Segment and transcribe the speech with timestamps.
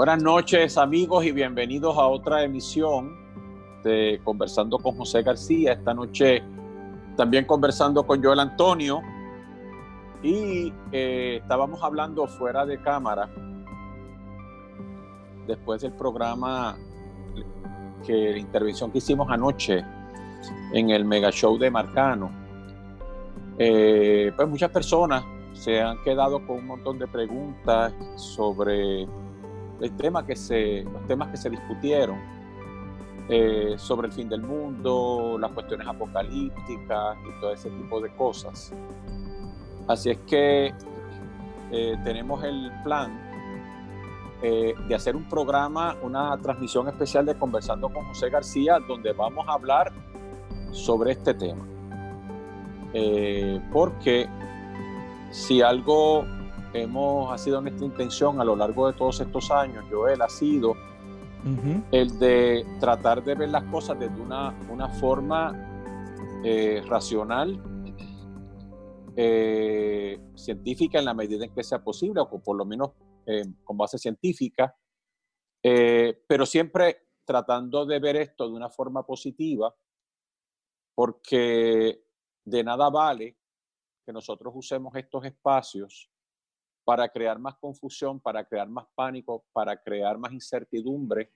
[0.00, 3.18] Buenas noches amigos y bienvenidos a otra emisión
[3.84, 5.74] de Conversando con José García.
[5.74, 6.42] Esta noche
[7.18, 9.02] también conversando con Joel Antonio
[10.22, 13.28] y eh, estábamos hablando fuera de cámara
[15.46, 16.78] después del programa
[18.06, 19.84] que la intervención que hicimos anoche
[20.72, 22.30] en el mega show de Marcano.
[23.58, 29.06] Eh, pues muchas personas se han quedado con un montón de preguntas sobre
[29.80, 32.18] el tema que se, los temas que se discutieron
[33.28, 38.72] eh, sobre el fin del mundo, las cuestiones apocalípticas y todo ese tipo de cosas.
[39.86, 40.74] Así es que
[41.70, 43.16] eh, tenemos el plan
[44.42, 49.46] eh, de hacer un programa, una transmisión especial de Conversando con José García, donde vamos
[49.48, 49.92] a hablar
[50.72, 51.64] sobre este tema.
[53.72, 54.28] porque
[55.30, 56.24] si algo
[56.72, 60.74] hemos ha sido nuestra intención a lo largo de todos estos años, Joel, ha sido
[61.90, 67.58] el de tratar de ver las cosas desde una, una forma eh, racional,
[69.16, 72.90] eh, científica en la medida en que sea posible, o por lo menos
[73.26, 74.76] eh, con base científica,
[75.62, 79.74] pero siempre tratando de ver esto de una forma positiva,
[80.94, 82.02] porque
[82.44, 83.36] de nada vale
[84.04, 86.10] que nosotros usemos estos espacios
[86.90, 91.32] para crear más confusión, para crear más pánico, para crear más incertidumbre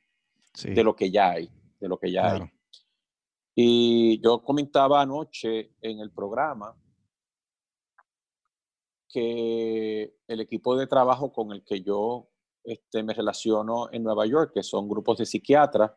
[0.64, 2.42] de lo que ya hay, de lo que ya hay.
[3.55, 6.77] Y yo comentaba anoche en el programa
[9.08, 12.28] que el equipo de trabajo con el que yo
[12.64, 15.92] este, me relaciono en Nueva York, que son grupos de psiquiatras,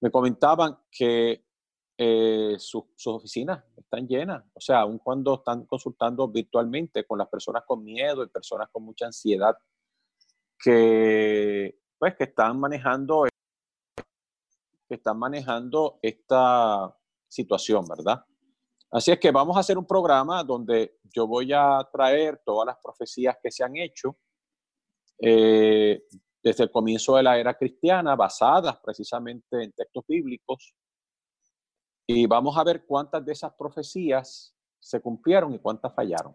[0.00, 1.47] me comentaban que
[2.00, 4.44] eh, sus oficinas están llenas.
[4.54, 8.84] O sea, aun cuando están consultando virtualmente con las personas con miedo y personas con
[8.84, 9.56] mucha ansiedad
[10.62, 13.26] que, pues, que están manejando
[14.88, 16.96] que están manejando esta
[17.28, 18.24] situación, ¿verdad?
[18.90, 22.78] Así es que vamos a hacer un programa donde yo voy a traer todas las
[22.82, 24.16] profecías que se han hecho
[25.20, 26.04] eh,
[26.42, 30.74] desde el comienzo de la era cristiana, basadas precisamente en textos bíblicos,
[32.10, 36.34] y vamos a ver cuántas de esas profecías se cumplieron y cuántas fallaron.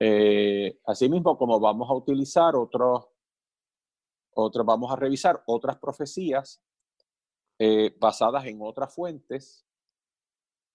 [0.00, 3.06] Eh, asimismo, como vamos a utilizar otros,
[4.34, 6.60] otros, vamos a revisar otras profecías
[7.60, 9.64] eh, basadas en otras fuentes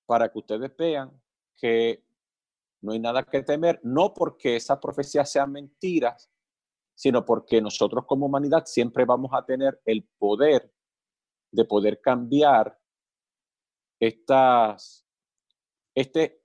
[0.06, 1.22] para que ustedes vean
[1.58, 2.06] que
[2.82, 6.32] no hay nada que temer, no porque esas profecías sean mentiras,
[6.96, 10.74] sino porque nosotros como humanidad siempre vamos a tener el poder
[11.52, 12.79] de poder cambiar
[14.00, 15.06] estas,
[15.94, 16.42] este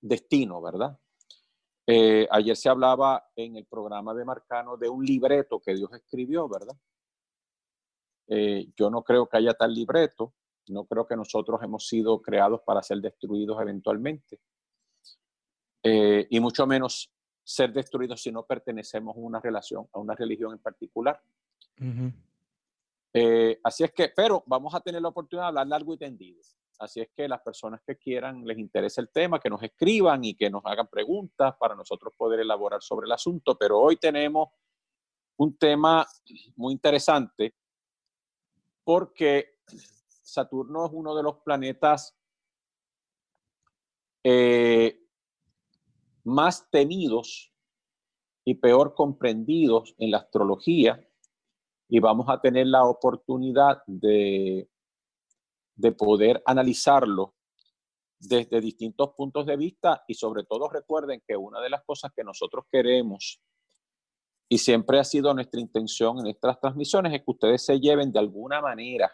[0.00, 0.98] destino, ¿verdad?
[1.86, 6.48] Eh, ayer se hablaba en el programa de Marcano de un libreto que Dios escribió,
[6.48, 6.76] ¿verdad?
[8.28, 10.34] Eh, yo no creo que haya tal libreto,
[10.68, 14.40] no creo que nosotros hemos sido creados para ser destruidos eventualmente,
[15.84, 17.12] eh, y mucho menos
[17.44, 21.22] ser destruidos si no pertenecemos a una relación, a una religión en particular.
[23.62, 26.42] así es que, pero vamos a tener la oportunidad de hablar largo y tendido.
[26.78, 30.34] Así es que las personas que quieran, les interese el tema, que nos escriban y
[30.34, 33.56] que nos hagan preguntas para nosotros poder elaborar sobre el asunto.
[33.56, 34.50] Pero hoy tenemos
[35.38, 36.06] un tema
[36.56, 37.54] muy interesante
[38.84, 39.56] porque
[40.22, 42.16] Saturno es uno de los planetas
[44.22, 45.00] eh,
[46.24, 47.52] más temidos
[48.44, 51.00] y peor comprendidos en la astrología
[51.88, 54.68] y vamos a tener la oportunidad de
[55.76, 57.34] de poder analizarlo
[58.18, 62.24] desde distintos puntos de vista y sobre todo recuerden que una de las cosas que
[62.24, 63.40] nosotros queremos
[64.48, 68.18] y siempre ha sido nuestra intención en estas transmisiones es que ustedes se lleven de
[68.18, 69.12] alguna manera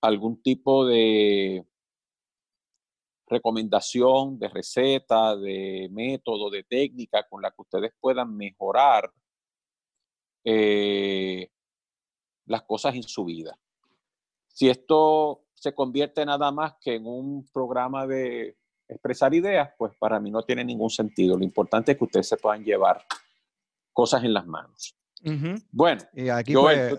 [0.00, 1.66] algún tipo de
[3.26, 9.12] recomendación, de receta, de método, de técnica con la que ustedes puedan mejorar
[10.44, 11.48] eh,
[12.46, 13.58] las cosas en su vida.
[14.48, 18.56] Si esto se convierte nada más que en un programa de
[18.88, 21.36] expresar ideas, pues para mí no tiene ningún sentido.
[21.36, 23.04] Lo importante es que ustedes se puedan llevar
[23.92, 24.96] cosas en las manos.
[25.70, 26.98] Bueno, y aquí pues,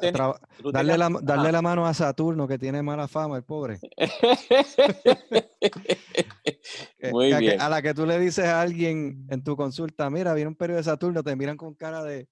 [0.71, 3.79] darle, la, darle la, mano a Saturno que tiene mala fama, el pobre.
[7.11, 7.59] Muy bien.
[7.59, 10.77] a la que tú le dices a alguien en tu consulta, mira, viene un periodo
[10.77, 12.29] de Saturno, te miran con cara de...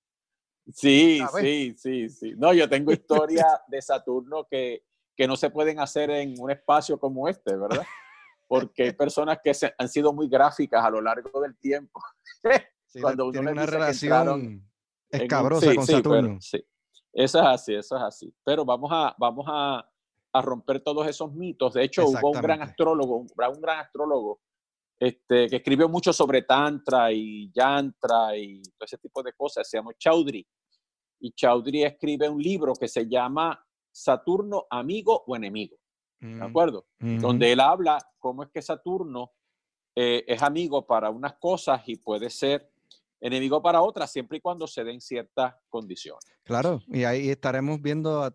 [0.72, 2.34] Sí, sí, sí, sí.
[2.38, 4.84] No, yo tengo historia de Saturno que
[5.20, 7.84] que no se pueden hacer en un espacio como este, ¿verdad?
[8.48, 12.02] Porque hay personas que se, han sido muy gráficas a lo largo del tiempo.
[13.02, 14.66] Cuando uno una relación
[15.12, 16.40] escabrosa con Saturno.
[16.40, 16.66] sí,
[17.12, 18.34] Eso es así, eso es así.
[18.46, 19.86] Pero vamos a, vamos a,
[20.32, 21.74] a romper todos esos mitos.
[21.74, 24.40] De hecho, hubo un gran astrólogo, un, un gran astrólogo
[24.98, 29.78] este, que escribió mucho sobre Tantra y Yantra y todo ese tipo de cosas, se
[29.78, 30.48] llama Chaudhry.
[31.20, 35.78] Y Chaudhry escribe un libro que se llama Saturno, amigo o enemigo.
[36.20, 36.86] ¿De mm, acuerdo?
[37.00, 39.32] Donde él habla cómo es que Saturno
[39.96, 42.72] eh, es amigo para unas cosas y puede ser
[43.22, 46.24] enemigo para otras, siempre y cuando se den ciertas condiciones.
[46.44, 48.26] Claro, y ahí estaremos viendo,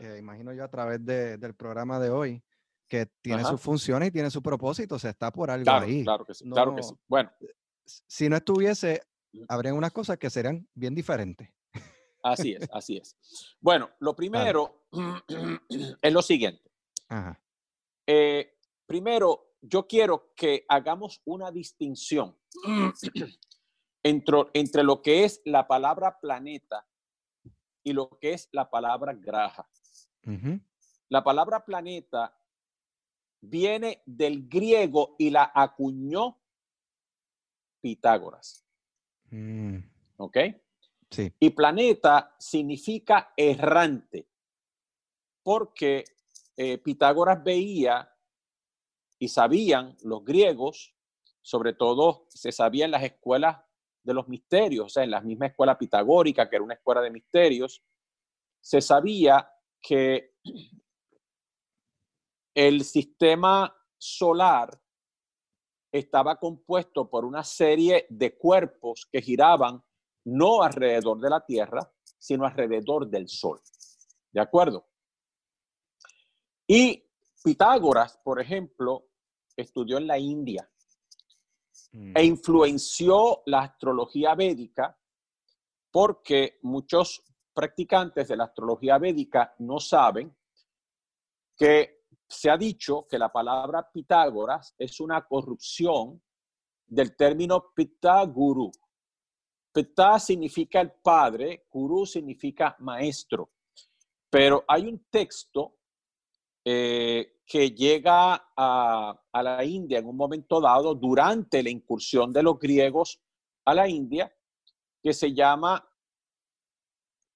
[0.00, 2.42] eh, imagino yo a través del programa de hoy,
[2.88, 6.04] que tiene sus funciones y tiene su propósito, se está por algo ahí.
[6.04, 6.94] Claro que sí, claro que sí.
[7.06, 7.30] Bueno.
[7.84, 9.02] Si no estuviese,
[9.48, 11.48] habría unas cosas que serían bien diferentes.
[12.22, 13.16] Así es, así es.
[13.60, 14.81] Bueno, lo primero
[16.02, 16.70] es lo siguiente.
[18.06, 22.36] Eh, primero, yo quiero que hagamos una distinción
[24.02, 26.86] entre, entre lo que es la palabra planeta
[27.84, 29.68] y lo que es la palabra graja.
[31.08, 32.36] La palabra planeta
[33.40, 36.38] viene del griego y la acuñó
[37.80, 38.64] Pitágoras.
[39.30, 39.78] Mm.
[40.18, 40.36] ¿Ok?
[41.10, 41.32] Sí.
[41.40, 44.28] Y planeta significa errante,
[45.42, 46.04] porque
[46.56, 48.08] eh, Pitágoras veía
[49.18, 50.94] y sabían los griegos,
[51.40, 53.58] sobre todo se sabía en las escuelas
[54.02, 57.10] de los misterios, o sea, en la misma escuela pitagórica, que era una escuela de
[57.10, 57.84] misterios,
[58.60, 59.48] se sabía
[59.80, 60.34] que
[62.54, 64.80] el sistema solar
[65.92, 69.82] estaba compuesto por una serie de cuerpos que giraban
[70.24, 73.60] no alrededor de la Tierra, sino alrededor del Sol.
[74.32, 74.91] ¿De acuerdo?
[76.74, 77.04] Y
[77.44, 79.10] Pitágoras, por ejemplo,
[79.54, 80.66] estudió en la India
[81.92, 82.16] mm.
[82.16, 84.98] e influenció la astrología védica
[85.90, 87.22] porque muchos
[87.52, 90.34] practicantes de la astrología védica no saben
[91.54, 96.22] que se ha dicho que la palabra Pitágoras es una corrupción
[96.86, 98.72] del término Pitaguru.
[99.70, 103.50] Pitá significa el padre, Guru significa maestro.
[104.30, 105.81] Pero hay un texto
[106.64, 112.42] eh, que llega a, a, la India en un momento dado durante la incursión de
[112.42, 113.20] los griegos
[113.64, 114.32] a la India,
[115.02, 115.84] que se llama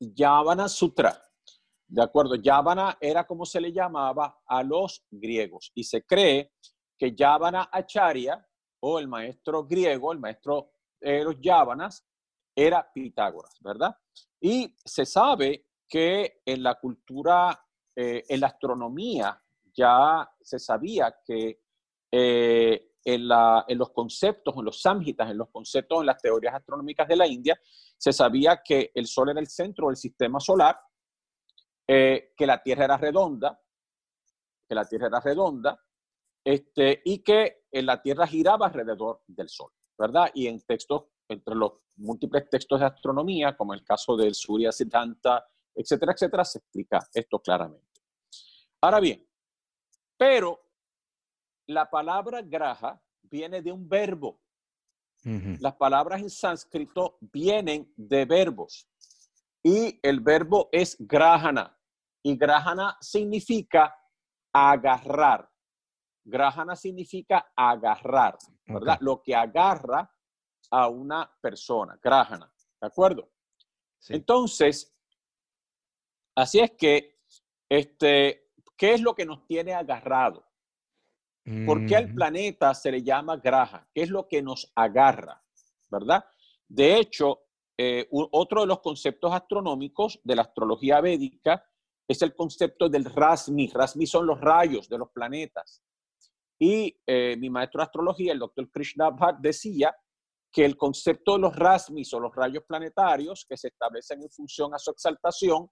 [0.00, 1.22] Yavana Sutra.
[1.88, 6.52] De acuerdo, Yavana era como se le llamaba a los griegos y se cree
[6.98, 8.44] que Yavana Acharya
[8.80, 10.70] o el maestro griego, el maestro
[11.00, 12.04] de los Yavanas,
[12.54, 13.96] era Pitágoras, ¿verdad?
[14.40, 17.65] Y se sabe que en la cultura,
[17.98, 21.62] eh, en la astronomía, ya se sabía que
[22.12, 27.16] eh, en, los conceptos, en los samhitas, en los conceptos, en las teorías astronómicas de
[27.16, 27.58] la India,
[27.96, 30.78] se sabía que el Sol era el centro del sistema solar
[31.88, 33.58] eh, que la Tierra era redonda,
[34.68, 35.80] que la Tierra era redonda,
[36.44, 40.30] este, y que la Tierra giraba alrededor del Sol, ¿verdad?
[40.34, 45.46] Y en textos, entre los múltiples textos de astronomía, como el caso del Surya Siddhanta,
[45.76, 48.00] etcétera, etcétera, se explica esto claramente.
[48.80, 49.26] Ahora bien,
[50.16, 50.60] pero
[51.66, 54.40] la palabra graja viene de un verbo.
[55.58, 58.88] Las palabras en sánscrito vienen de verbos
[59.60, 61.76] y el verbo es grahana.
[62.22, 63.92] Y grahana significa
[64.52, 65.50] agarrar.
[66.24, 68.98] Grahana significa agarrar, ¿verdad?
[69.00, 70.08] Lo que agarra
[70.70, 73.28] a una persona, grahana, ¿de acuerdo?
[74.08, 74.95] Entonces,
[76.36, 77.18] así es que,
[77.68, 80.46] este, ¿qué es lo que nos tiene agarrado?
[81.64, 83.88] ¿Por qué al planeta se le llama graja?
[83.94, 85.40] ¿Qué es lo que nos agarra?
[85.88, 86.24] ¿Verdad?
[86.66, 87.46] De hecho,
[87.78, 91.64] eh, otro de los conceptos astronómicos de la astrología védica
[92.08, 93.68] es el concepto del Rasmi.
[93.68, 95.82] Rasmi son los rayos de los planetas.
[96.58, 99.94] Y eh, mi maestro de astrología, el doctor Krishna Bhatt, decía
[100.50, 104.74] que el concepto de los Rasmis o los rayos planetarios que se establecen en función
[104.74, 105.70] a su exaltación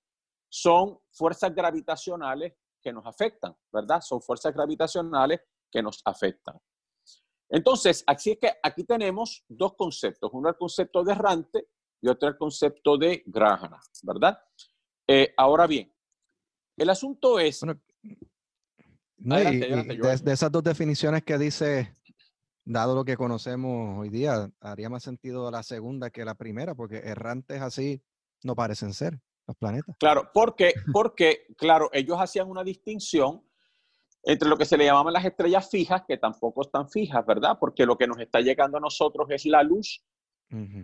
[0.54, 4.00] son fuerzas gravitacionales que nos afectan, ¿verdad?
[4.00, 6.56] Son fuerzas gravitacionales que nos afectan.
[7.48, 10.30] Entonces, así es que aquí tenemos dos conceptos.
[10.32, 11.66] Uno el concepto de errante
[12.00, 14.38] y otro el concepto de grahana, ¿verdad?
[15.08, 15.92] Eh, ahora bien,
[16.76, 17.60] el asunto es...
[19.16, 21.96] de, esas dos definiciones que dice,
[22.64, 26.98] dado lo que conocemos hoy día, haría más sentido la segunda que la primera, porque
[26.98, 28.00] errantes así
[28.44, 29.96] no parecen ser los planetas.
[29.98, 33.42] Claro, porque, porque claro, ellos hacían una distinción
[34.22, 37.58] entre lo que se le llamaban las estrellas fijas, que tampoco están fijas, ¿verdad?
[37.60, 40.02] Porque lo que nos está llegando a nosotros es la luz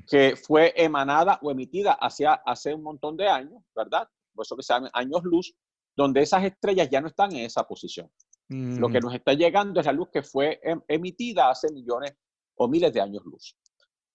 [0.09, 4.09] que fue emanada o emitida hacia, hace un montón de años, ¿verdad?
[4.35, 5.55] por eso que se llaman años luz,
[5.95, 8.11] donde esas estrellas ya no están en esa posición.
[8.49, 12.17] Lo que nos está llegando es la luz que fue em- emitida hace millones
[12.57, 13.57] o miles de años luz.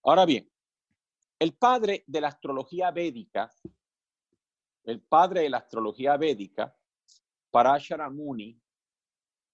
[0.04, 0.50] Ahora bien,
[1.38, 3.50] el padre de la astrología védica,
[4.86, 6.74] el padre de la astrología védica,
[7.50, 8.58] Parashara Muni,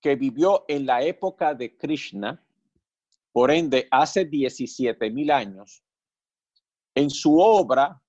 [0.00, 2.44] que vivió en la época de Krishna,
[3.32, 5.82] por ende, hace 17 mil años,
[6.94, 8.02] en su obra,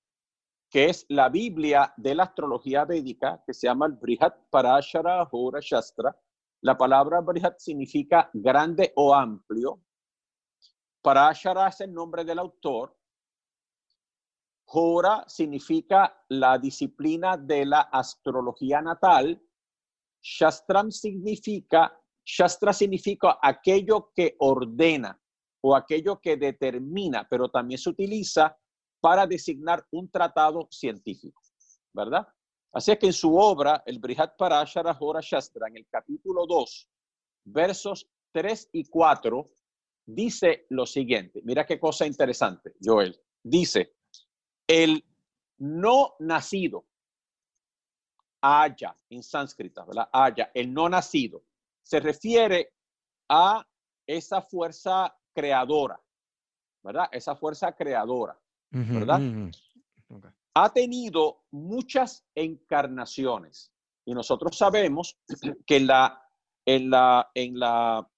[0.69, 5.59] que es la Biblia de la astrología védica, que se llama el Brihat Parashara Hora
[5.61, 6.17] Shastra.
[6.61, 9.79] La palabra Brihat significa grande o amplio.
[11.01, 12.97] Parashara es el nombre del autor.
[14.65, 19.41] Hora significa la disciplina de la astrología natal.
[20.21, 25.19] Shastram significa, Shastra significa aquello que ordena
[25.61, 28.57] o aquello que determina, pero también se utiliza
[28.99, 31.41] para designar un tratado científico,
[31.93, 32.27] ¿verdad?
[32.71, 36.89] Así es que en su obra, el Brihat Parashara Hora Shastra, en el capítulo 2,
[37.45, 39.51] versos 3 y 4,
[40.05, 41.41] dice lo siguiente.
[41.43, 43.19] Mira qué cosa interesante, Joel.
[43.43, 43.97] Dice,
[44.67, 45.03] el
[45.57, 46.85] no nacido,
[48.41, 50.09] Aya, en sánscrita, ¿verdad?
[50.11, 51.43] Aya, el no nacido,
[51.81, 52.73] se refiere
[53.29, 53.65] a
[54.05, 55.99] esa fuerza creadora,
[56.83, 57.07] ¿verdad?
[57.11, 58.37] Esa fuerza creadora.
[58.99, 59.19] ¿verdad?
[60.55, 63.71] ha tenido muchas encarnaciones
[64.05, 65.17] y nosotros sabemos
[65.65, 66.27] que en la
[66.65, 68.09] en la en la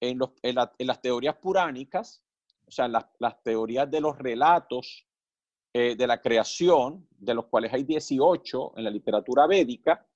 [0.00, 2.22] en, los- en la- en las teorías puránicas,
[2.66, 5.06] o sea, las, las teorías de los relatos
[5.76, 10.06] eh, de la creación, de los cuales hay 18 en la literatura védica,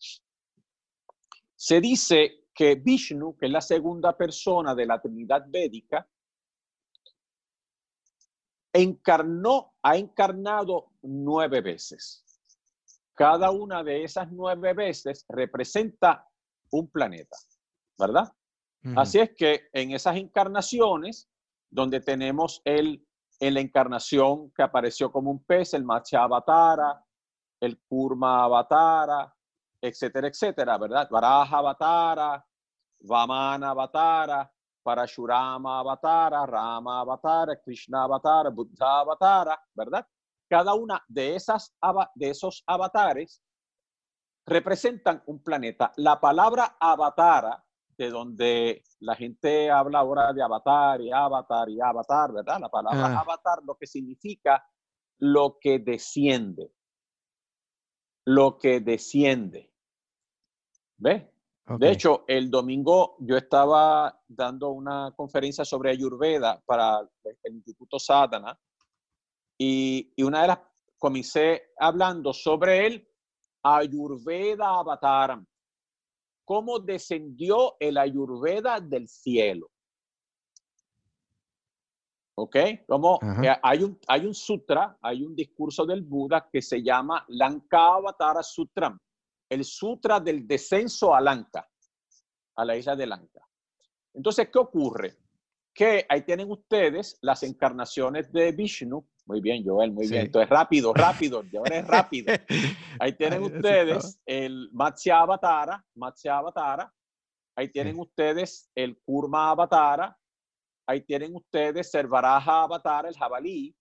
[1.57, 6.09] se dice que Vishnu, que es la segunda persona de la Trinidad védica,
[8.73, 12.25] encarnó, ha encarnado nueve veces.
[13.15, 16.25] Cada una de esas nueve veces representa
[16.71, 17.37] un planeta,
[17.99, 18.33] ¿verdad?
[18.95, 21.29] Así es que en esas encarnaciones,
[21.69, 23.05] donde tenemos el,
[23.41, 27.05] en la encarnación que apareció como un pez, el Matsya Avatara,
[27.61, 29.35] el Kurma Avatara,
[29.81, 31.09] etcétera, etcétera, ¿verdad?
[31.11, 32.47] Varaha Avatara,
[33.01, 34.51] Vamana Avatara,
[34.83, 40.07] Parashurama Avatara, Rama Avatara, Krishna Avatara, Buddha Avatara, ¿verdad?
[40.49, 41.75] Cada una de, esas,
[42.15, 43.43] de esos avatares
[44.47, 45.93] representan un planeta.
[45.97, 47.63] La palabra avatara,
[47.99, 52.61] de donde la gente habla ahora de avatar y avatar y avatar, ¿verdad?
[52.61, 53.21] La palabra Ah.
[53.21, 54.65] avatar lo que significa
[55.19, 56.73] lo que desciende.
[58.25, 59.73] Lo que desciende.
[60.97, 61.25] ¿Ves?
[61.69, 61.81] Ok.
[61.81, 67.01] De hecho, el domingo yo estaba dando una conferencia sobre Ayurveda para
[67.43, 68.59] el Instituto Sadhana
[69.59, 70.61] y, y una de las
[70.99, 73.09] comencé hablando sobre el
[73.63, 75.45] Ayurveda Avataram,
[76.49, 79.71] cómo descendió el Ayurveda del cielo.
[82.37, 82.57] ¿Ok?
[82.87, 83.45] Como Ajá.
[83.45, 88.43] eh, hay, un, hay un sutra, hay un discurso del Buda que se llama Lankavatara
[88.43, 88.99] Sutram,
[89.47, 91.69] el sutra del descenso a Lanka,
[92.57, 93.47] a la isla de Lanka.
[94.15, 95.19] Entonces, ¿qué ocurre?
[95.75, 99.07] Que ahí tienen ustedes las encarnaciones de Vishnu.
[99.29, 100.23] Muy bien, Joel, muy bien.
[100.23, 100.27] Sí.
[100.27, 102.33] Entonces, rápido, rápido, Joel es rápido.
[102.99, 106.91] Ahí tienen Ay, ustedes el Matsya Avatara, Matsya Avatara.
[107.55, 110.17] Ahí tienen ustedes el Kurma Avatara.
[110.87, 113.77] Ahí tienen ustedes el Varaha Avatara, el jabalí.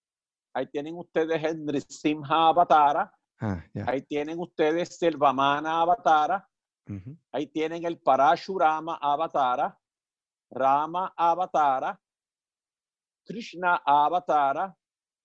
[0.54, 3.14] Ahí tienen ustedes el Nrisimha Avatara.
[3.40, 3.86] Ah, ya.
[3.88, 6.46] Ahí tienen ustedes el Vamana Avatara.
[6.90, 7.18] Ujú.
[7.32, 9.80] Ahí tienen el Parashurama Avatara,
[10.50, 11.98] Rama Avatara,
[13.26, 14.76] Krishna Avatara,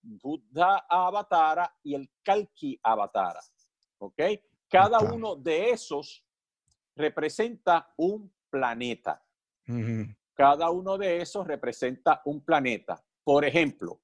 [0.03, 3.41] Buddha Avatara y el Kalki Avatara.
[3.99, 4.21] ¿Ok?
[4.69, 6.25] Cada uno de esos
[6.97, 9.23] representa un planeta.
[10.35, 13.03] Cada uno de esos representa un planeta.
[13.23, 14.01] Por ejemplo,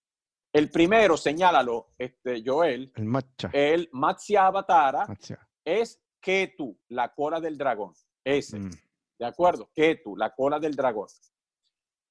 [0.53, 3.51] el primero, señálalo, este, Joel, El matcha.
[3.53, 5.49] el Matsya Avatara matcha.
[5.65, 7.93] es Ketu, la cola del dragón.
[8.25, 8.59] Ese.
[8.59, 8.71] Mm.
[9.19, 9.71] ¿De acuerdo?
[9.75, 11.09] Ketu, la cola del dragón.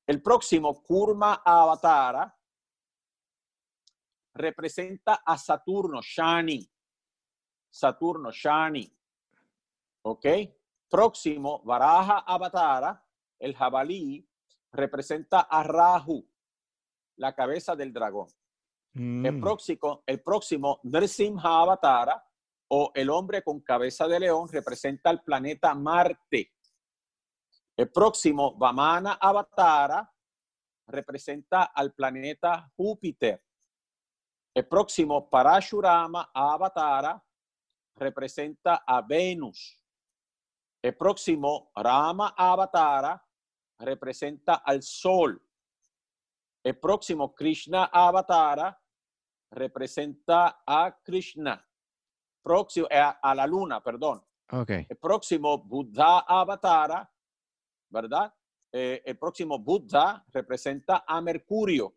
[0.05, 2.36] El próximo, Kurma Avatara,
[4.37, 6.67] representa a Saturno, Shani.
[7.69, 8.91] Saturno, Shani.
[10.03, 10.25] ¿Ok?
[10.89, 13.03] Próximo, Varaha Avatara,
[13.39, 14.25] el jabalí,
[14.71, 16.25] representa a Rahu,
[17.17, 18.27] la cabeza del dragón.
[18.95, 19.41] El Mm.
[19.41, 22.23] próximo, el próximo Nrsimha Avatara
[22.69, 26.53] o el hombre con cabeza de león representa al planeta Marte.
[27.75, 30.11] El próximo Vamana Avatara
[30.87, 33.43] representa al planeta Júpiter.
[34.57, 37.23] El próximo Parashurama Avatara
[37.95, 39.79] representa a Venus.
[40.81, 43.23] El próximo Rama Avatara
[43.77, 45.39] representa al Sol.
[46.63, 48.75] El próximo Krishna Avatara
[49.51, 51.63] representa a Krishna.
[52.41, 54.25] Próximo, eh, a, la luna, perdón.
[54.49, 54.87] Okay.
[54.89, 57.07] El próximo Buddha Avatara,
[57.91, 58.33] ¿verdad?
[58.71, 61.96] Eh, el próximo Buddha representa a Mercurio.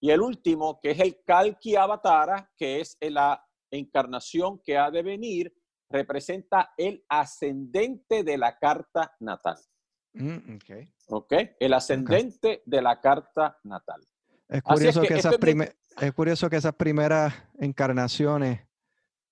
[0.00, 5.02] Y el último, que es el Kalki Avatara, que es la encarnación que ha de
[5.02, 5.52] venir,
[5.88, 9.56] representa el ascendente de la carta natal.
[10.14, 10.92] Mm, okay.
[11.08, 11.32] ok.
[11.60, 14.00] El ascendente de la carta natal.
[14.48, 15.36] Es curioso, que, esas
[16.00, 18.60] es curioso que esas primeras encarnaciones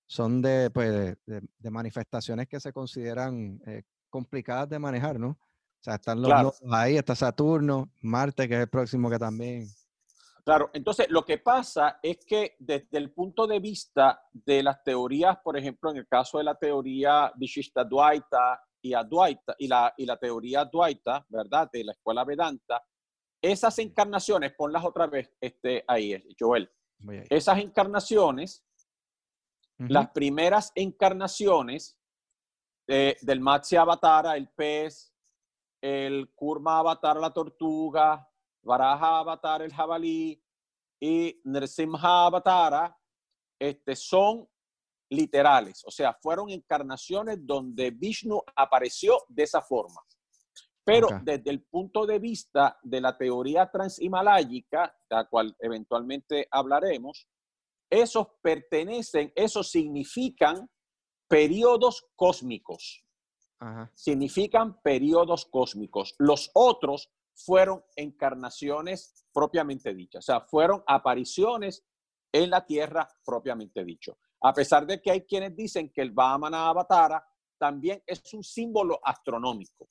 [0.06, 5.28] son de, pues, de, manifestaciones que se consideran eh, complicadas de manejar, ¿no?
[5.30, 9.68] O sea, están los ahí, está Saturno, Marte, que es el próximo que también.
[10.44, 15.38] Claro, entonces lo que pasa es que desde el punto de vista de las teorías,
[15.42, 20.04] por ejemplo, en el caso de la teoría Vishishta Dvaita y Advaita y la, y
[20.04, 21.70] la teoría Dvaita, ¿verdad?
[21.72, 22.84] De la escuela Vedanta,
[23.40, 26.70] esas encarnaciones, ponlas otra vez este, ahí, Joel.
[27.30, 28.66] Esas encarnaciones,
[29.78, 31.98] las primeras encarnaciones
[32.86, 35.14] eh, del Matsya Avatara, el pez,
[35.82, 38.26] el Kurma Avatar, la tortuga,
[38.64, 40.40] Varaha Avatar, el jabalí,
[41.00, 42.97] y Nrsimha Avatara,
[43.59, 44.49] este, son
[45.11, 50.00] literales, o sea, fueron encarnaciones donde Vishnu apareció de esa forma.
[50.83, 57.26] Pero desde el punto de vista de la teoría transhimaláyica, de la cual eventualmente hablaremos,
[57.88, 60.68] esos pertenecen, esos significan
[61.28, 63.02] periodos cósmicos.
[63.94, 66.14] Significan periodos cósmicos.
[66.18, 71.84] Los otros fueron encarnaciones propiamente dichas, o sea, fueron apariciones
[72.32, 74.18] en la tierra propiamente dicho.
[74.42, 77.25] A pesar de que hay quienes dicen que el Vamana Avatara
[77.58, 79.86] también es un símbolo astronómico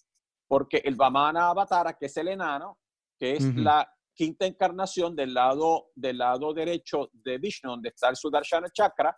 [0.53, 2.77] porque el Vamana Avatara, que es el enano,
[3.17, 8.15] que es la quinta encarnación del lado, del lado derecho de Vishnu, donde está el
[8.15, 9.17] Sudarshana Chakra,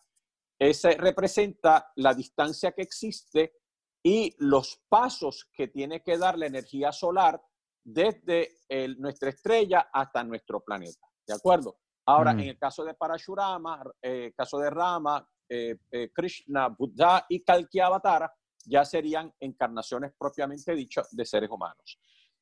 [0.58, 3.56] ese representa la distancia que existe
[4.02, 7.42] y los pasos que tiene que dar la energía solar
[7.86, 8.58] desde
[8.98, 11.08] nuestra estrella hasta nuestro planeta.
[11.26, 11.78] ¿De acuerdo?
[12.08, 17.44] Ahora, en el caso de Parashurama, eh, caso de Rama, eh, eh, Krishna, Buddha y
[17.44, 18.32] Kalki Avatara,
[18.66, 22.00] ya serían encarnaciones propiamente dichas de seres humanos.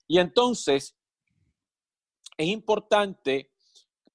[0.07, 0.97] Y entonces,
[2.37, 3.51] es importante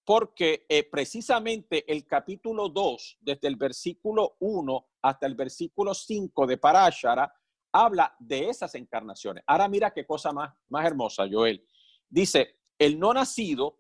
[0.05, 6.57] porque eh, precisamente el capítulo 2, desde el versículo 1 hasta el versículo 5 de
[6.57, 7.31] Parashara,
[7.73, 9.45] habla de esas encarnaciones.
[9.47, 11.67] Ahora mira qué cosa más, más hermosa, Joel.
[12.09, 13.79] Dice, el no nacido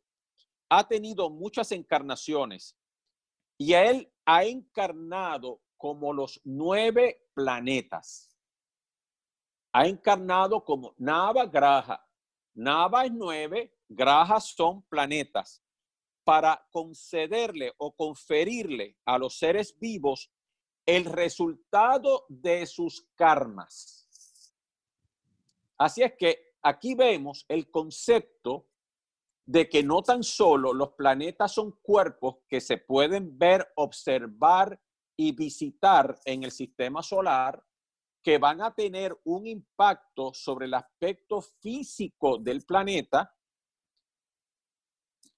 [0.69, 2.77] ha tenido muchas encarnaciones
[3.57, 8.37] y a él ha encarnado como los nueve planetas.
[9.73, 12.05] Ha encarnado como Nava Graha.
[12.55, 15.63] Nava es nueve, Graha son planetas,
[16.25, 20.31] para concederle o conferirle a los seres vivos
[20.89, 24.09] el resultado de sus karmas.
[25.77, 28.71] Así es que aquí vemos el concepto
[29.45, 34.81] de que no tan solo los planetas son cuerpos que se pueden ver, observar
[35.15, 37.63] y visitar en el sistema solar
[38.23, 43.37] que van a tener un impacto sobre el aspecto físico del planeta,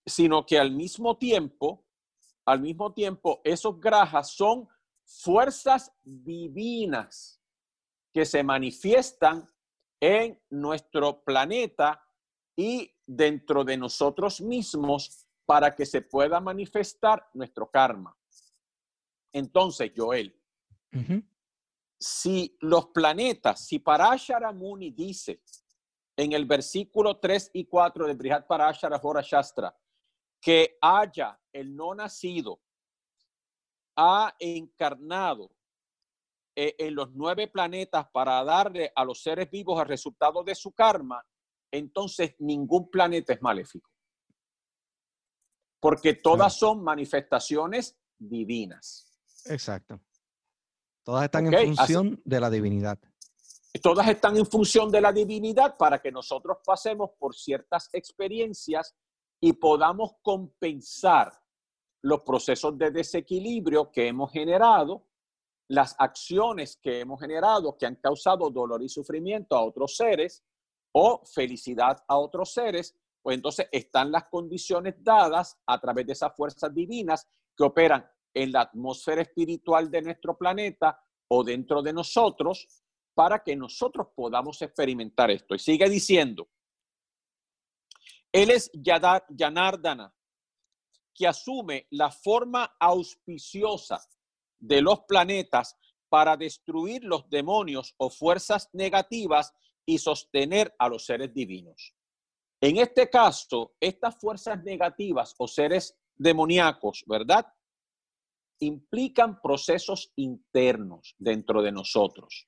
[0.06, 1.84] sino que al mismo tiempo,
[2.44, 4.68] al mismo tiempo, esos grajas son
[5.18, 7.42] fuerzas divinas
[8.12, 9.48] que se manifiestan
[10.00, 12.02] en nuestro planeta
[12.56, 18.16] y dentro de nosotros mismos para que se pueda manifestar nuestro karma.
[19.32, 20.34] Entonces, Joel,
[21.98, 25.42] si los planetas, si Parashara Muni dice
[26.16, 29.76] en el versículo 3 y 4 de Brihad Parashara Hora Shastra
[30.40, 32.60] que haya el no nacido,
[34.00, 35.50] ha encarnado
[36.56, 40.72] eh, en los nueve planetas para darle a los seres vivos el resultado de su
[40.72, 41.22] karma,
[41.70, 43.90] entonces ningún planeta es maléfico.
[45.78, 49.06] Porque todas son manifestaciones divinas.
[49.46, 50.00] Exacto.
[51.04, 52.98] Todas están en función de la divinidad.
[53.82, 58.94] Todas están en función de la divinidad para que nosotros pasemos por ciertas experiencias
[59.40, 61.39] y podamos compensar
[62.02, 65.06] los procesos de desequilibrio que hemos generado,
[65.68, 70.42] las acciones que hemos generado que han causado dolor y sufrimiento a otros seres
[70.92, 76.34] o felicidad a otros seres, pues entonces están las condiciones dadas a través de esas
[76.34, 82.66] fuerzas divinas que operan en la atmósfera espiritual de nuestro planeta o dentro de nosotros
[83.14, 85.54] para que nosotros podamos experimentar esto.
[85.54, 86.48] Y sigue diciendo,
[88.32, 90.14] él es Yanardana,
[91.14, 94.00] que asume la forma auspiciosa
[94.58, 95.76] de los planetas
[96.08, 99.52] para destruir los demonios o fuerzas negativas
[99.86, 101.94] y sostener a los seres divinos.
[102.60, 107.46] En este caso, estas fuerzas negativas o seres demoníacos, ¿verdad?
[108.58, 112.46] Implican procesos internos dentro de nosotros.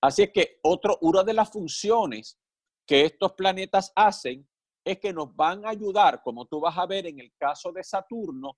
[0.00, 2.38] Así es que otro, una de las funciones
[2.86, 4.48] que estos planetas hacen
[4.84, 7.84] es que nos van a ayudar, como tú vas a ver en el caso de
[7.84, 8.56] Saturno,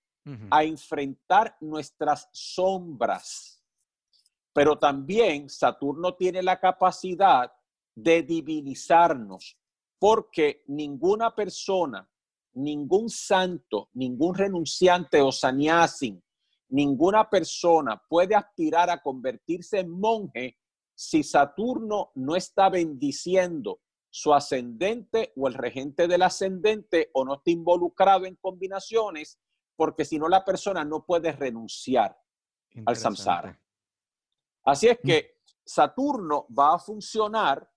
[0.50, 3.62] a enfrentar nuestras sombras.
[4.54, 7.52] Pero también Saturno tiene la capacidad
[7.94, 9.58] de divinizarnos,
[9.98, 12.08] porque ninguna persona,
[12.54, 16.22] ningún santo, ningún renunciante o sannyasin,
[16.70, 20.56] ninguna persona puede aspirar a convertirse en monje
[20.94, 23.80] si Saturno no está bendiciendo
[24.14, 29.40] su ascendente o el regente del ascendente o no está involucrado en combinaciones,
[29.74, 32.16] porque si no la persona no puede renunciar
[32.86, 33.60] al samsara.
[34.64, 35.06] Así es mm.
[35.08, 37.68] que Saturno va a funcionar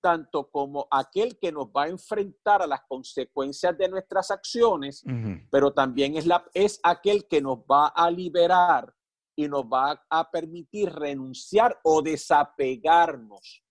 [0.00, 5.04] tanto como aquel que nos va a enfrentar a las consecuencias de nuestras acciones,
[5.52, 8.92] pero también es, la, es aquel que nos va a liberar
[9.36, 13.62] y nos va a permitir renunciar o desapegarnos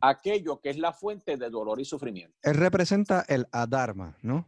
[0.00, 2.36] aquello que es la fuente de dolor y sufrimiento.
[2.42, 4.46] Él representa el adharma, ¿no?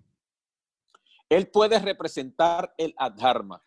[1.28, 3.62] Él puede representar el adharma.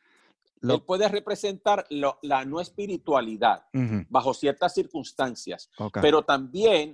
[0.61, 3.65] Él puede representar la no espiritualidad
[4.09, 5.69] bajo ciertas circunstancias,
[6.01, 6.93] pero también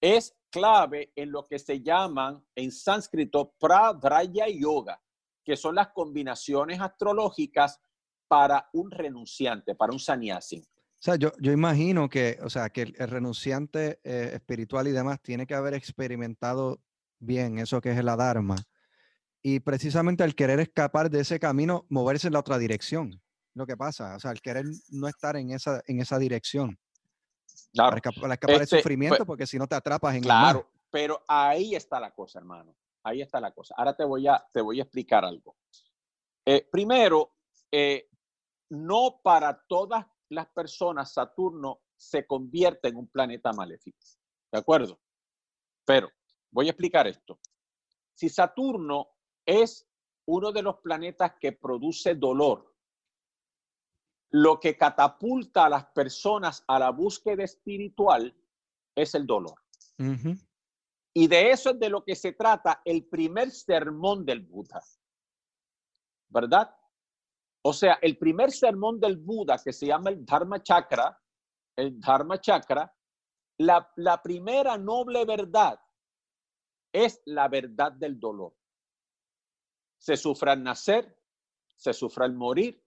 [0.00, 5.00] es clave en lo que se llaman en sánscrito pradraya yoga,
[5.44, 7.80] que son las combinaciones astrológicas
[8.26, 10.64] para un renunciante, para un sannyasi.
[11.00, 15.18] O sea, yo, yo imagino que, o sea, que el, renunciante eh, espiritual y demás
[15.22, 16.78] tiene que haber experimentado
[17.18, 18.56] bien eso que es el dharma.
[19.40, 23.18] Y precisamente al querer escapar de ese camino, moverse en la otra dirección.
[23.54, 26.78] Lo que pasa, o sea, al querer no estar en esa, en esa dirección.
[27.74, 31.74] Para escapar, del este, sufrimiento, pues porque si no te atrapas en Claro, pero ahí
[31.74, 32.76] está la cosa, hermano.
[33.02, 33.74] Ahí está la cosa.
[33.78, 35.56] Ahora te voy a, te voy a explicar algo.
[36.44, 37.32] Eh, primero,
[37.72, 38.06] eh,
[38.68, 43.98] no para todas las personas Saturno se convierte en un planeta maléfico.
[44.50, 45.00] ¿De acuerdo?
[45.84, 46.10] Pero
[46.50, 47.38] voy a explicar esto.
[48.14, 49.08] Si Saturno
[49.44, 49.86] es
[50.26, 52.74] uno de los planetas que produce dolor,
[54.30, 58.34] lo que catapulta a las personas a la búsqueda espiritual
[58.94, 59.60] es el dolor.
[61.12, 64.80] Y de eso es de lo que se trata el primer sermón del Buda.
[66.28, 66.74] ¿Verdad?
[67.62, 71.18] O sea, el primer sermón del Buda que se llama el Dharma Chakra,
[71.76, 72.92] el Dharma Chakra,
[73.58, 75.78] la, la primera noble verdad
[76.92, 78.54] es la verdad del dolor.
[79.98, 81.16] Se sufre al nacer,
[81.76, 82.82] se sufre al morir,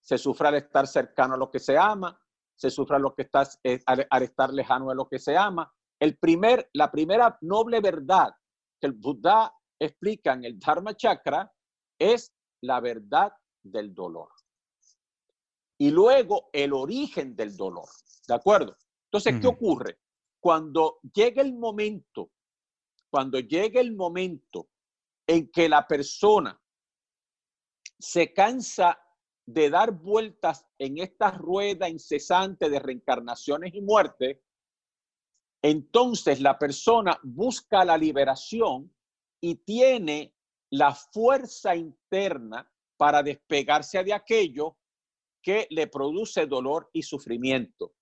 [0.00, 2.20] se sufre al estar cercano a lo que se ama,
[2.54, 5.72] se sufre lo que estás, eh, al, estar lejano a lo que se ama.
[5.98, 8.34] El primer, la primera noble verdad
[8.80, 11.52] que el Buda explica en el Dharma Chakra
[11.98, 13.32] es la verdad
[13.70, 14.30] del dolor.
[15.78, 17.88] Y luego el origen del dolor.
[18.26, 18.76] ¿De acuerdo?
[19.04, 19.98] Entonces, ¿qué ocurre?
[20.40, 22.30] Cuando llega el momento,
[23.10, 24.68] cuando llega el momento
[25.26, 26.60] en que la persona
[27.98, 28.98] se cansa
[29.46, 34.42] de dar vueltas en esta rueda incesante de reencarnaciones y muerte,
[35.62, 38.94] entonces la persona busca la liberación
[39.40, 40.34] y tiene
[40.70, 44.76] la fuerza interna para despegarse de aquello
[45.40, 47.94] que le produce dolor y sufrimiento.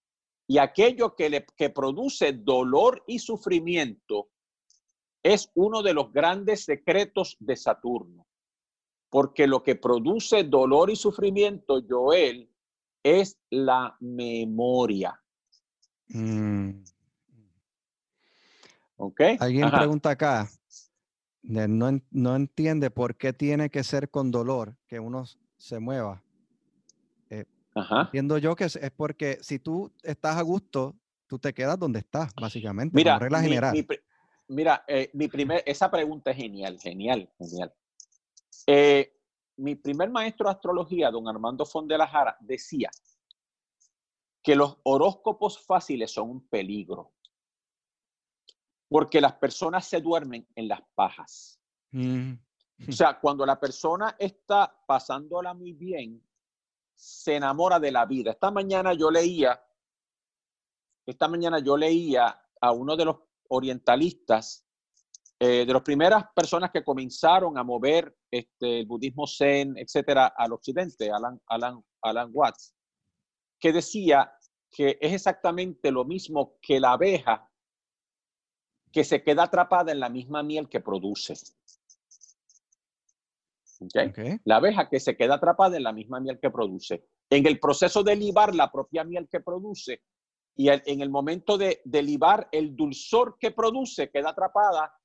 [0.49, 4.31] Y aquello que le que produce dolor y sufrimiento
[5.23, 8.27] es uno de los grandes secretos de Saturno.
[9.11, 12.51] Porque lo que produce dolor y sufrimiento, Joel,
[13.03, 15.21] es la memoria.
[16.09, 16.83] Mm.
[18.97, 19.21] ¿Ok?
[19.41, 20.49] Alguien pregunta acá,
[21.47, 25.25] no, no, entiende por qué tiene que ser con dolor que uno
[25.57, 26.23] se mueva.
[27.31, 32.01] Eh, entiendo yo que es, porque si tú estás a gusto, tú te quedas donde
[32.01, 32.95] estás, básicamente.
[32.95, 33.87] Mira, regla general.
[34.49, 37.73] mira, eh, mi primer, esa pregunta es genial, genial, genial.
[38.67, 39.13] Eh,
[39.57, 42.91] mi primer maestro de astrología, don Armando Fondelajara, decía
[44.43, 47.13] que los horóscopos fáciles son un peligro,
[48.89, 51.61] porque las personas se duermen en las pajas.
[51.91, 52.33] Mm.
[52.89, 56.23] O sea, cuando la persona está pasándola muy bien,
[56.95, 58.31] se enamora de la vida.
[58.31, 59.61] Esta mañana yo leía
[61.07, 63.17] esta mañana yo leía a uno de los
[63.49, 64.67] orientalistas,
[65.39, 70.53] eh, de las primeras personas que comenzaron a mover este, el budismo zen, etcétera, al
[70.53, 72.75] occidente, Alan, Alan, Alan Watts,
[73.61, 74.33] que decía
[74.71, 77.49] que es exactamente lo mismo que la abeja
[78.97, 81.35] que se queda atrapada en la misma miel que produce.
[84.45, 87.05] La abeja que se queda atrapada en la misma miel que produce.
[87.29, 90.01] En el proceso de libar la propia miel que produce
[90.57, 94.99] y en el momento de, de libar el dulzor que produce queda atrapada,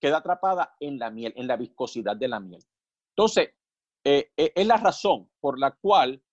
[0.00, 2.64] queda atrapada en la miel, en la viscosidad de la miel.
[3.14, 3.50] Entonces,
[4.04, 6.24] eh, eh, es la razón por la cual,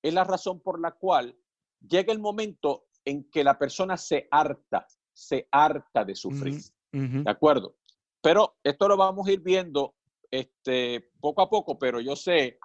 [0.00, 1.36] es la razón por la cual
[1.80, 4.86] llega el momento en que la persona se harta,
[5.18, 6.60] se harta de sufrir.
[6.92, 7.76] ¿De acuerdo?
[8.22, 9.96] Pero esto lo vamos a ir viendo
[10.30, 12.58] este, poco a poco, pero yo sé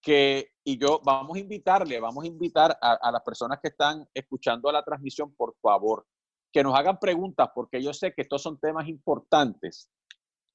[0.00, 4.70] que, y yo vamos a invitarle, vamos a invitar a, las personas que están escuchando
[4.70, 6.06] la transmisión, por favor,
[6.52, 9.90] que nos hagan preguntas, porque yo sé que estos son temas importantes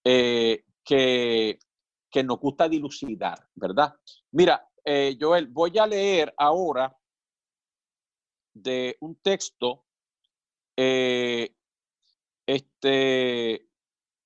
[0.04, 1.60] eh, que,
[2.10, 3.94] que nos gusta dilucidar, ¿verdad?
[4.32, 6.96] Mira, eh, Joel, voy a leer ahora
[8.54, 9.86] de un texto,
[10.84, 11.56] eh,
[12.48, 13.70] este,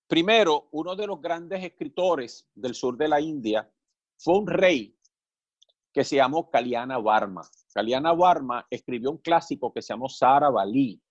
[0.08, 3.70] primero, uno de los grandes escritores del sur de la India
[4.18, 4.98] fue un rey
[5.91, 7.41] que se llamó Kalyana Varma.
[7.74, 11.02] Kalyana Varma escribió un clásico que se llamó Sara Bali.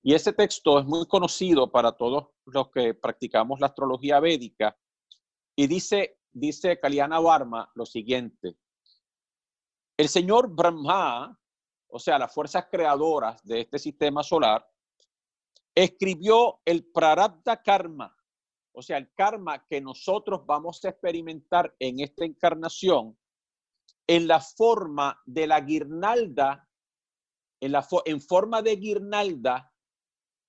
[0.00, 4.78] Y ese texto es muy conocido para todos los que practicamos la astrología védica.
[5.56, 8.56] Y dice, dice Kalyana Varma lo siguiente.
[9.96, 11.36] El señor Brahma,
[11.88, 14.68] o sea, las fuerzas creadoras de este sistema solar,
[15.74, 18.14] escribió el Prarabdha Karma,
[18.72, 23.18] o sea, el karma que nosotros vamos a experimentar en esta encarnación,
[24.06, 26.68] en la forma de la guirnalda,
[27.60, 29.74] en, la en forma de guirnalda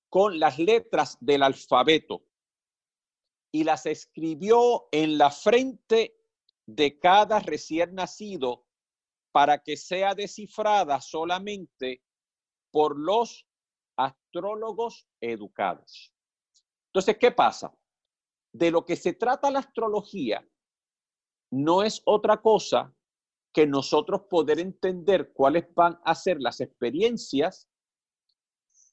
[0.10, 2.24] con las letras del alfabeto.
[3.52, 6.16] Y las escribió en la frente
[6.68, 8.69] de cada recién nacido
[9.32, 12.02] para que sea descifrada solamente
[12.72, 13.48] por los
[13.98, 16.14] astrólogos educados.
[16.88, 17.76] Entonces, ¿qué pasa?
[18.52, 20.48] De lo que se trata la astrología
[21.52, 22.94] no es otra cosa
[23.54, 27.68] que nosotros poder entender cuáles van a ser las experiencias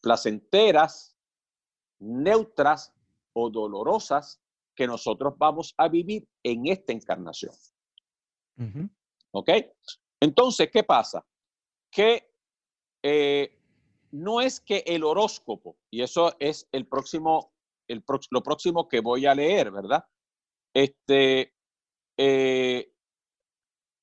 [0.01, 1.17] placenteras,
[1.99, 2.93] neutras
[3.33, 4.41] o dolorosas
[4.75, 7.55] que nosotros vamos a vivir en esta encarnación.
[9.33, 9.51] ¿Ok?
[10.21, 11.27] Entonces, ¿qué pasa?
[11.91, 12.31] Que
[13.03, 13.59] eh,
[14.13, 17.53] no es que el horóscopo, y eso es el próximo,
[17.89, 20.05] el lo próximo que voy a leer, ¿verdad?
[20.75, 21.55] Este,
[22.19, 22.93] eh,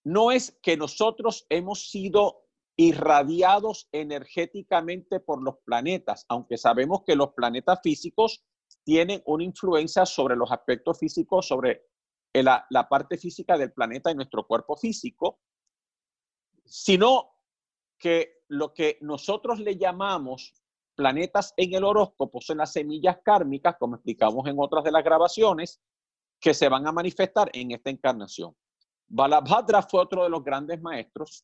[0.06, 2.44] no es que nosotros hemos sido
[2.76, 8.44] irradiados energéticamente por los planetas, aunque sabemos que los planetas físicos
[8.84, 11.86] tienen una influencia sobre los aspectos físicos, sobre
[12.34, 15.40] la, la parte física del planeta y nuestro cuerpo físico,
[16.66, 17.34] sino
[17.98, 20.54] que lo que nosotros le llamamos
[20.96, 25.82] planetas en el horóscopo son las semillas kármicas, como explicamos en otras de las grabaciones,
[26.40, 28.56] que se van a manifestar en esta encarnación.
[29.08, 31.44] Balabhadra fue otro de los grandes maestros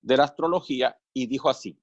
[0.00, 1.78] de la astrología y dijo así,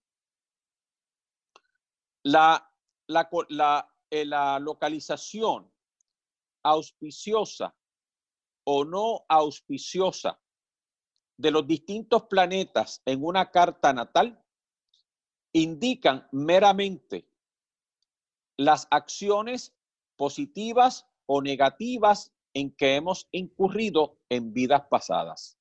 [2.24, 2.70] la,
[3.08, 5.72] la, eh, la localización
[6.64, 7.76] auspiciosa
[8.66, 10.40] o no auspiciosa
[11.40, 14.44] de los distintos planetas en una carta natal
[15.54, 17.30] indican meramente
[18.58, 19.74] las acciones
[20.18, 25.58] positivas o negativas en que hemos incurrido en vidas pasadas.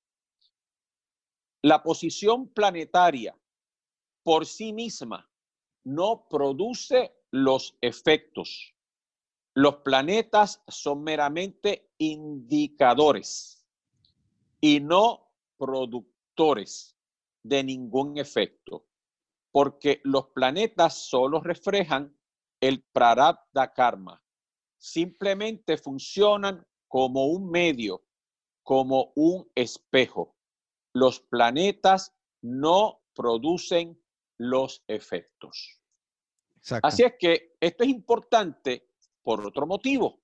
[1.62, 3.38] La posición planetaria
[4.24, 5.30] por sí misma
[5.84, 8.74] no produce los efectos.
[9.54, 13.64] Los planetas son meramente indicadores
[14.60, 15.27] y no
[15.58, 16.96] productores
[17.42, 18.86] de ningún efecto,
[19.50, 22.16] porque los planetas solo reflejan
[22.60, 24.22] el prarabdha karma.
[24.76, 28.04] Simplemente funcionan como un medio,
[28.62, 30.36] como un espejo.
[30.92, 34.00] Los planetas no producen
[34.38, 35.80] los efectos.
[36.82, 38.90] Así es que esto es importante
[39.22, 40.22] por otro motivo,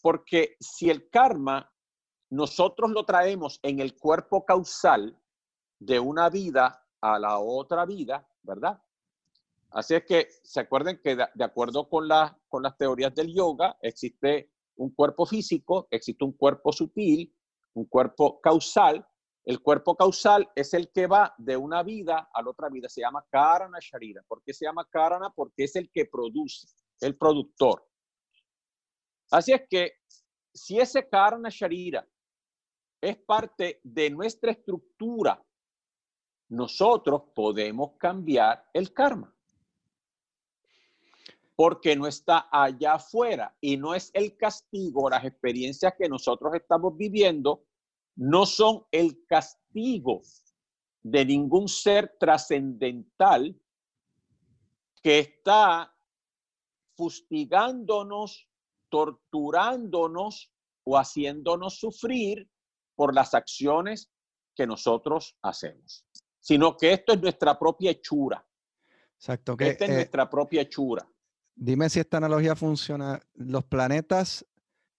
[0.00, 1.71] porque si el karma
[2.32, 5.14] nosotros lo traemos en el cuerpo causal
[5.78, 8.82] de una vida a la otra vida, ¿verdad?
[9.68, 12.08] Así es que se acuerden que de, acuerdo con,
[12.48, 17.30] con las teorías del yoga, existe un cuerpo físico, existe un cuerpo sutil,
[17.74, 19.06] un cuerpo causal
[19.44, 22.88] El cuerpo causal es el que va de una vida a la otra vida.
[22.88, 24.22] Se llama Karana Sharira.
[24.26, 25.28] ¿Por qué se llama Karana?
[25.28, 26.66] Porque es el que produce,
[27.00, 27.86] el productor.
[29.30, 29.92] Así es que
[30.54, 32.06] si ese Karana Sharira
[33.02, 35.44] es parte de nuestra estructura,
[36.48, 39.34] nosotros podemos cambiar el karma.
[41.56, 46.96] Porque no está allá afuera y no es el castigo, las experiencias que nosotros estamos
[46.96, 47.64] viviendo
[48.14, 50.22] no son el castigo
[51.02, 53.60] de ningún ser trascendental
[55.02, 55.92] que está
[56.94, 58.48] fustigándonos,
[58.88, 60.52] torturándonos
[60.84, 62.48] o haciéndonos sufrir
[63.02, 64.12] por las acciones
[64.54, 66.06] que nosotros hacemos,
[66.38, 68.46] sino que esto es nuestra propia hechura.
[69.16, 69.56] Exacto.
[69.56, 71.04] Que, Esta es eh, nuestra propia hechura.
[71.56, 73.20] Dime si esta analogía funciona.
[73.34, 74.46] Los planetas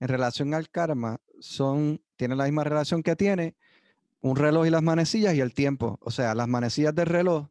[0.02, 3.56] en relación al karma son, tienen la misma relación que tiene
[4.20, 5.98] un reloj y las manecillas y el tiempo.
[6.02, 7.48] O sea, las manecillas del reloj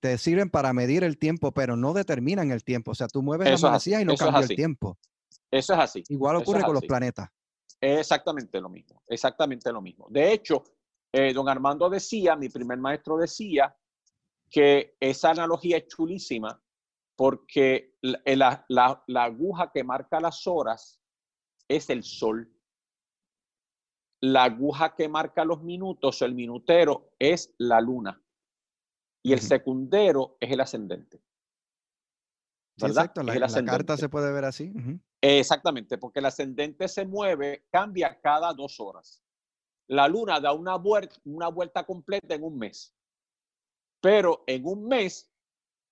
[0.00, 2.90] te sirven para medir el tiempo, pero no determinan el tiempo.
[2.90, 4.98] O sea, tú mueves las Eso manecillas y no cambia el tiempo.
[5.52, 6.02] Eso es así.
[6.08, 7.30] Igual ocurre con los así.
[7.84, 10.06] Exactamente lo mismo, exactamente lo mismo.
[10.08, 10.64] De hecho,
[11.12, 13.76] eh, don Armando decía, mi primer maestro decía,
[14.50, 16.60] que esa analogía es chulísima
[17.16, 21.00] porque la, eh, la- la- la aguja que marca las horas
[21.68, 22.50] es el sol.
[24.20, 28.22] La aguja que marca los minutos, el minutero, es la luna.
[29.22, 31.18] Y el secundero es el ascendente.
[32.78, 33.22] Sí, exacto.
[33.22, 34.72] La, carta se puede ver así.
[35.26, 39.24] Exactamente, porque el ascendente se mueve, cambia cada dos horas.
[39.86, 42.94] La luna da una vuelta, completa en un mes,
[44.02, 45.32] pero en un mes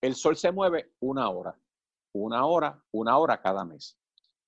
[0.01, 1.59] el sol se mueve una hora,
[2.11, 3.97] una hora, una hora cada mes.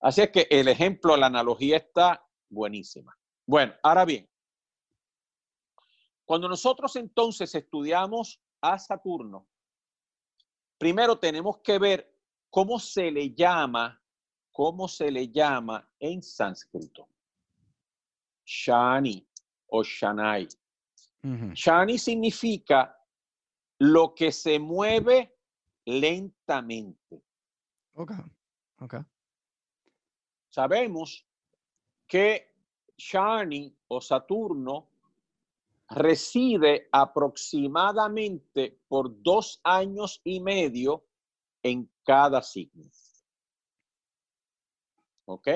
[0.01, 3.17] Así es que el ejemplo, la analogía está buenísima.
[3.47, 4.29] Bueno, ahora bien,
[6.25, 9.47] cuando nosotros entonces estudiamos a Saturno,
[10.77, 12.15] primero tenemos que ver
[12.51, 13.99] cómo se le llama
[14.55, 17.09] ¿cómo se le llama en sánscrito?
[18.45, 19.27] Shani
[19.67, 20.47] o Shanai.
[21.53, 22.97] Shani significa
[23.79, 25.35] lo que se mueve
[25.85, 27.21] lentamente.
[27.95, 28.11] Ok.
[28.79, 28.95] Ok.
[30.47, 31.27] Sabemos
[32.07, 32.53] que
[32.97, 34.87] Shani o Saturno
[35.89, 41.03] reside aproximadamente por dos años y medio
[41.61, 42.89] en cada signo.
[45.25, 45.47] ¿Ok?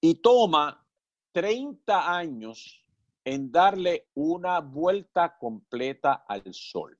[0.00, 0.86] Y toma
[1.32, 2.84] 30 años
[3.24, 6.98] en darle una vuelta completa al Sol.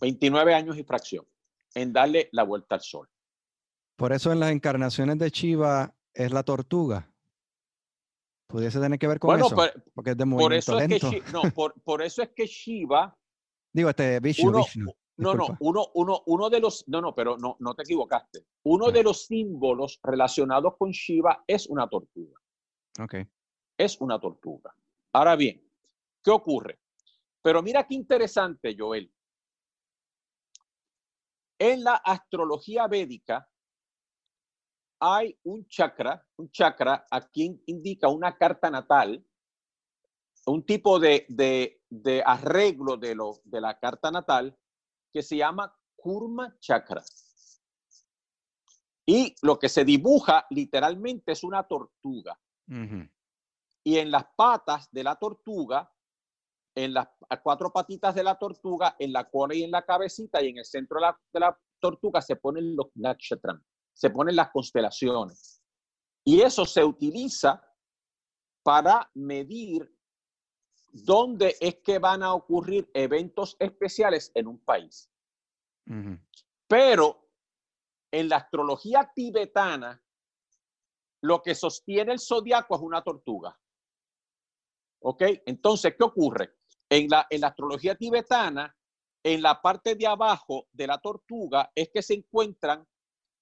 [0.00, 1.26] 29 años y fracción
[1.74, 3.08] en darle la vuelta al Sol.
[3.96, 7.08] Por eso en las encarnaciones de Shiva es la tortuga.
[8.48, 9.54] Pudiese tener que ver con Bueno, eso.
[9.54, 11.10] por, porque es de por movimiento eso es que lento.
[11.10, 13.16] Shi- no, por, por eso es que Shiva,
[13.72, 14.92] Digo, este Vishnu, uno, Vishnu.
[15.16, 18.46] No, no, uno, uno, uno de los, no, no, pero no, no te equivocaste.
[18.64, 22.40] Uno de los símbolos relacionados con Shiva es una tortuga.
[23.00, 23.14] Ok.
[23.78, 24.74] es una tortuga.
[25.12, 25.62] Ahora bien,
[26.22, 26.78] ¿qué ocurre?
[27.42, 29.12] Pero mira qué interesante, Joel.
[31.58, 33.48] En la astrología védica
[35.00, 39.24] hay un chakra, un chakra aquí indica una carta natal,
[40.46, 44.56] un tipo de, de, de arreglo de, lo, de la carta natal
[45.12, 47.02] que se llama Kurma Chakra.
[49.06, 52.38] Y lo que se dibuja literalmente es una tortuga
[53.84, 55.90] y en las patas de la tortuga,
[56.74, 57.08] en las
[57.42, 60.64] cuatro patitas de la tortuga, en la cola y en la cabecita y en el
[60.64, 65.60] centro de la, de la tortuga se ponen los nakshatram, se ponen las constelaciones.
[66.24, 67.62] Y eso se utiliza
[68.62, 69.92] para medir
[70.92, 75.10] dónde es que van a ocurrir eventos especiales en un país.
[76.68, 77.28] Pero
[78.10, 80.02] en la astrología tibetana,
[81.22, 83.58] lo que sostiene el zodiaco es una tortuga.
[85.00, 85.22] ¿Ok?
[85.46, 86.56] Entonces, ¿qué ocurre?
[86.88, 88.76] En la, en la astrología tibetana,
[89.24, 92.86] en la parte de abajo de la tortuga es que se encuentran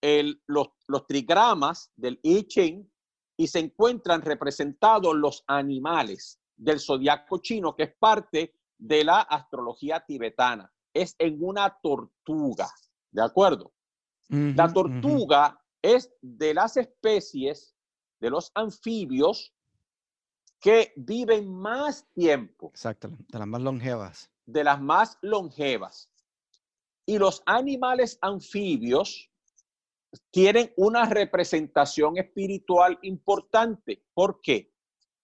[0.01, 2.91] el- los, los trigramas del I Ching
[3.37, 10.01] y se encuentran representados los animales del zodiaco chino, que es parte de la astrología
[10.01, 10.71] tibetana.
[10.93, 12.69] Es en una tortuga,
[13.11, 13.73] ¿de acuerdo?
[14.29, 17.75] La tortuga es de las especies
[18.21, 19.53] de los anfibios
[20.61, 24.31] que viven más tiempo, Exacto, de las más longevas.
[24.47, 26.11] de las más longevas.
[27.07, 29.31] Y los animales anfibios
[30.31, 34.05] tienen una representación espiritual importante.
[34.13, 34.71] ¿Por qué?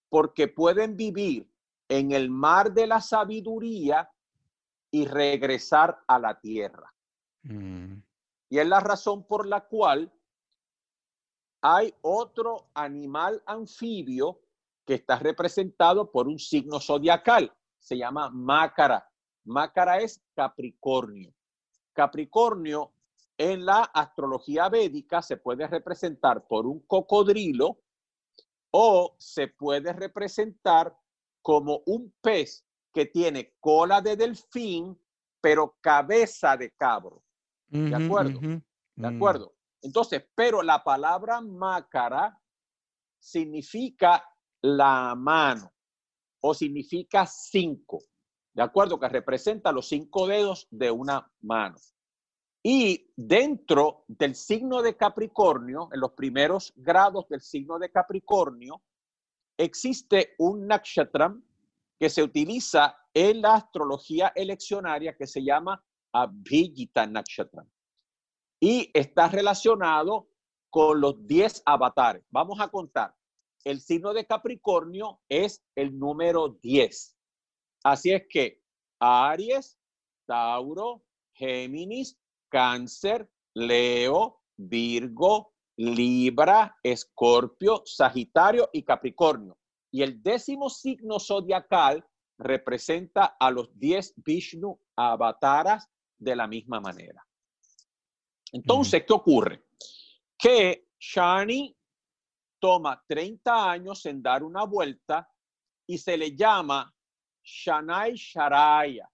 [0.08, 1.50] Porque pueden vivir
[1.88, 4.10] en el mar de la sabiduría
[4.90, 6.92] y regresar a la tierra.
[7.42, 7.98] Mm.
[8.48, 10.12] Y es la razón por la cual
[11.60, 14.40] hay otro animal anfibio
[14.84, 17.52] que está representado por un signo zodiacal.
[17.78, 19.10] Se llama Mácara.
[19.44, 21.34] Mácara es Capricornio.
[21.92, 22.92] Capricornio
[23.36, 27.78] en la astrología védica se puede representar por un cocodrilo
[28.70, 30.96] o se puede representar
[31.42, 34.98] como un pez que tiene cola de delfín,
[35.40, 37.22] pero cabeza de cabro.
[37.68, 38.40] ¿De acuerdo?
[38.40, 38.62] ¿De
[38.96, 39.04] mm.
[39.16, 39.54] acuerdo?
[39.82, 42.40] Entonces, pero la palabra mácara
[43.18, 44.24] significa
[44.62, 45.72] la mano
[46.40, 48.02] o significa cinco,
[48.52, 48.98] ¿de acuerdo?
[48.98, 51.76] Que representa los cinco dedos de una mano.
[52.68, 58.82] Y dentro del signo de Capricornio, en los primeros grados del signo de Capricornio,
[59.56, 61.44] existe un nakshatram
[61.96, 65.80] que se utiliza en la astrología eleccionaria que se llama
[66.12, 67.70] Abhijita Nakshatram.
[68.60, 70.28] Y está relacionado
[70.68, 72.24] con los 10 avatares.
[72.30, 73.14] Vamos a contar.
[73.62, 77.16] El signo de Capricornio es el número 10.
[77.84, 78.60] Así es que
[78.98, 79.78] Aries,
[80.26, 82.18] Tauro, Géminis,
[82.48, 89.58] Cáncer, Leo, Virgo, Libra, Escorpio, Sagitario y Capricornio.
[89.90, 92.04] Y el décimo signo zodiacal
[92.38, 95.88] representa a los 10 Vishnu avataras
[96.18, 97.26] de la misma manera.
[98.52, 99.66] Entonces, ¿qué ocurre?
[100.38, 101.76] Que Shani
[102.58, 105.28] toma 30 años en dar una vuelta
[105.86, 106.92] y se le llama
[107.42, 109.08] Shanai Sharaya,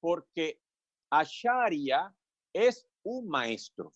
[0.00, 0.62] porque
[1.10, 2.14] Asharya
[2.52, 3.92] es un maestro.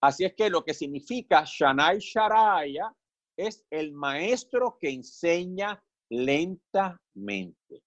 [0.00, 2.94] Así es que lo que significa Shanai Sharaya
[3.36, 7.82] es el maestro que enseña lentamente.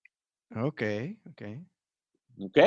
[0.55, 0.81] Ok,
[1.29, 1.41] ok.
[2.39, 2.57] Ok.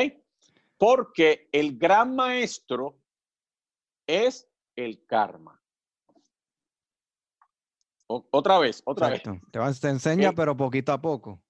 [0.78, 2.98] Porque el gran maestro
[4.06, 5.60] es el karma.
[8.06, 9.22] otra vez, otra vez.
[9.22, 9.40] Te,
[9.80, 11.42] te enseña, pero poquito a poco.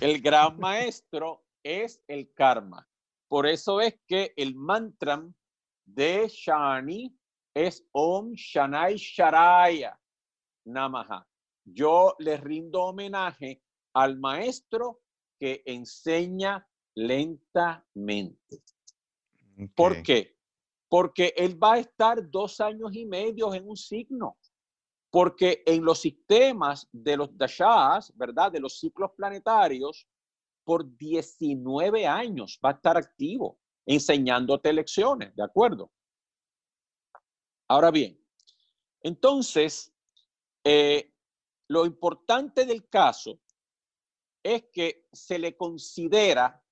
[0.00, 2.87] El gran maestro es el karma.
[3.28, 5.22] Por eso es que el mantra
[5.84, 7.14] de Shani
[7.54, 9.98] es Om Shanai Sharaya
[10.64, 11.26] Namaha.
[11.64, 13.62] Yo le rindo homenaje
[13.94, 15.02] al maestro
[15.38, 18.62] que enseña lentamente.
[19.74, 20.36] ¿Por qué?
[20.88, 24.38] Porque él va a estar dos años y medio en un signo.
[25.10, 28.52] Porque en los sistemas de los dashas, ¿verdad?
[28.52, 30.06] De los ciclos planetarios,
[30.68, 35.90] por 19 años va a estar activo enseñándote lecciones, ¿de acuerdo?
[37.68, 38.22] Ahora bien,
[39.00, 39.96] entonces,
[40.62, 41.14] eh,
[41.68, 43.40] lo importante del caso
[44.42, 46.62] es que se le considera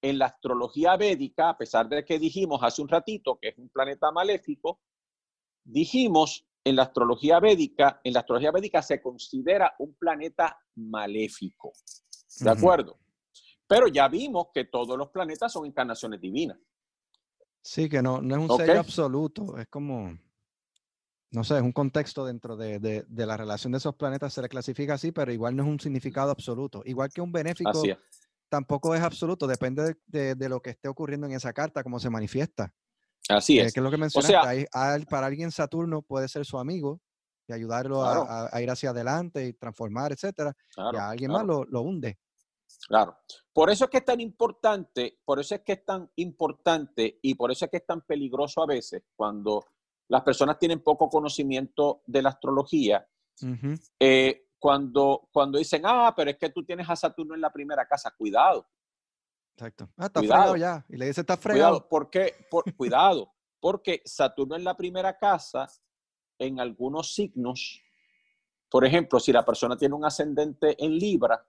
[0.00, 3.68] en la astrología védica, a pesar de que dijimos hace un ratito que es un
[3.68, 4.80] planeta maléfico,
[5.62, 11.74] dijimos en la astrología védica, en la astrología védica se considera un planeta maléfico.
[12.40, 13.01] ¿De acuerdo?
[13.72, 16.58] Pero ya vimos que todos los planetas son encarnaciones divinas.
[17.62, 20.18] Sí, que no, no es un sello absoluto, es como,
[21.30, 24.94] no sé, es un contexto dentro de, la relación de esos planetas, se le clasifica
[24.94, 26.82] así, pero igual no es un significado absoluto.
[26.84, 27.82] Igual que un benéfico
[28.50, 32.74] tampoco es absoluto, depende de, lo que esté ocurriendo en esa carta, cómo se manifiesta.
[33.28, 33.72] Así es.
[33.72, 34.68] que es lo que mencionaste,
[35.08, 37.00] para alguien Saturno puede ser su amigo
[37.48, 40.52] y ayudarlo a, ir hacia adelante y transformar, etcétera,
[40.92, 42.18] y a alguien más lo, lo hunde.
[42.88, 43.16] Claro.
[43.52, 47.34] Por eso es que es tan importante, por eso es que es tan importante y
[47.34, 49.64] por eso es que es tan peligroso a veces cuando
[50.08, 53.06] las personas tienen poco conocimiento de la astrología.
[53.98, 57.86] Eh, cuando, cuando dicen, ah, pero es que tú tienes a Saturno en la primera
[57.86, 58.68] casa, cuidado.
[59.54, 59.90] Exacto.
[59.96, 60.56] Ah, está cuidado.
[60.56, 60.84] ya.
[60.88, 61.72] Y le dice, está fregado.
[61.72, 65.68] Cuidado, porque, por, cuidado, porque Saturno en la primera casa,
[66.38, 67.80] en algunos signos,
[68.70, 71.44] por ejemplo, si la persona tiene un ascendente en Libra,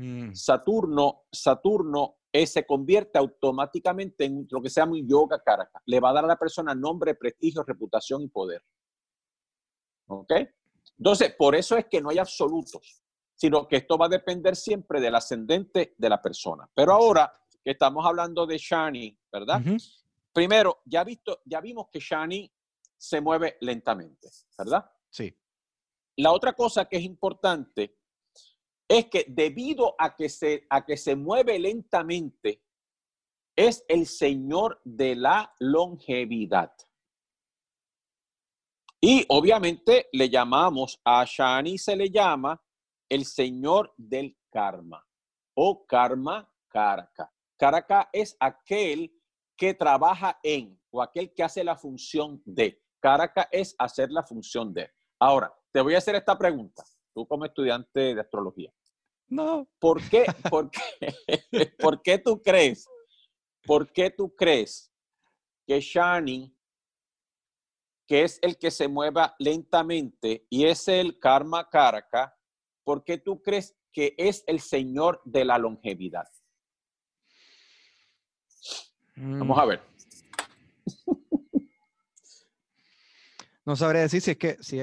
[0.00, 0.32] Mm.
[0.32, 5.82] Saturno, Saturno eh, se convierte automáticamente en lo que se llama un yoga karaka.
[5.84, 8.64] Le va a dar a la persona nombre, prestigio, reputación y poder.
[10.06, 10.32] ¿Ok?
[10.96, 13.02] Entonces, por eso es que no hay absolutos,
[13.34, 16.66] sino que esto va a depender siempre del ascendente de la persona.
[16.74, 17.30] Pero ahora
[17.62, 19.60] que estamos hablando de Shani, ¿verdad?
[20.32, 22.50] Primero, ya, visto, ya vimos que Shani
[22.96, 24.90] se mueve lentamente, ¿verdad?
[25.10, 25.34] Sí.
[26.16, 27.99] La otra cosa que es importante
[28.90, 32.60] es que debido a que se, a que se mueve lentamente,
[33.54, 36.72] es el Señor de la longevidad.
[39.00, 42.60] Y obviamente le llamamos a Shani, se le llama
[43.08, 45.06] el Señor del karma
[45.54, 47.32] o karma karaka.
[47.56, 49.16] Karaka es aquel
[49.56, 52.82] que trabaja en o aquel que hace la función de.
[52.98, 54.90] Karaka es hacer la función de.
[55.20, 56.82] Ahora, te voy a hacer esta pregunta,
[57.14, 58.72] tú como estudiante de astrología.
[59.30, 59.70] No.
[59.78, 60.80] ¿Por qué, por qué,
[61.78, 62.86] por qué tú crees?
[63.64, 64.92] ¿Por qué tú crees
[65.66, 66.54] que Shani,
[68.06, 72.36] que es el que se mueva lentamente y es el karma karaka,
[72.82, 76.26] ¿por qué tú crees que es el señor de la longevidad?
[79.14, 79.68] Vamos a mm.
[79.68, 79.82] ver.
[83.64, 84.80] No sabría decir si es que si,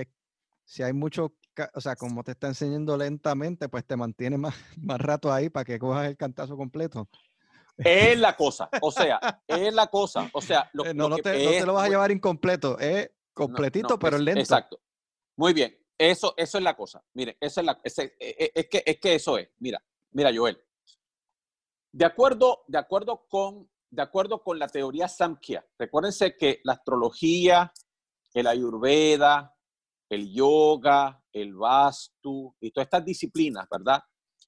[0.63, 1.35] si hay mucho,
[1.73, 5.65] o sea, como te está enseñando lentamente, pues te mantiene más, más rato ahí para
[5.65, 7.07] que cojas el cantazo completo.
[7.77, 11.65] Es la cosa, o sea, es la cosa, o sea, lo, eh, no, no, te,
[11.65, 14.41] lo vas a llevar incompleto, es completito, pero es, lento.
[14.41, 14.79] Exacto.
[15.35, 17.03] Muy bien, eso, eso es la cosa.
[17.13, 19.49] Miren, eso es, la, es, e, e, es, que, es que eso es.
[19.59, 20.59] Mira, mira, Joel.
[21.91, 25.65] De acuerdo, de acuerdo con de acuerdo con la teoría Samkhya.
[25.77, 27.71] Recuérdense que la astrología,
[28.33, 29.55] el ayurveda,
[30.09, 34.01] el yoga, el vastu y todas estas disciplinas, ¿verdad?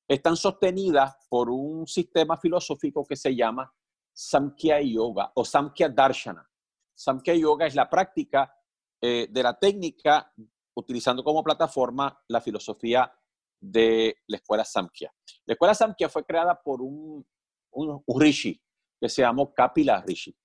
[0.07, 3.71] Están sostenidas por un sistema filosófico que se llama
[4.13, 6.47] Samkhya Yoga o Samkhya Darshana.
[6.95, 8.53] Samkhya Yoga es la práctica
[9.01, 10.33] eh, de la técnica
[10.75, 13.11] utilizando como plataforma la filosofía
[13.59, 15.13] de la escuela Samkhya.
[15.45, 17.25] La escuela Samkhya fue creada por un,
[17.71, 18.61] un, un rishi,
[18.99, 20.35] que se llamó Kapila Rishi.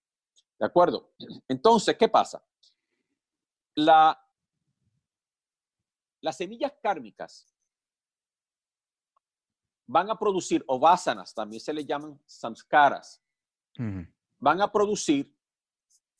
[0.58, 1.14] ¿De acuerdo?
[1.48, 2.44] Entonces, ¿qué pasa?
[3.76, 4.16] La,
[6.24, 7.46] las semillas kármicas
[9.86, 13.22] van a producir, o vasanas, también se le llaman samskaras,
[14.38, 15.30] van a producir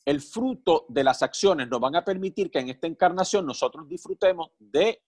[0.05, 4.51] el fruto de las acciones, nos van a permitir que en esta encarnación nosotros disfrutemos
[4.59, 5.03] de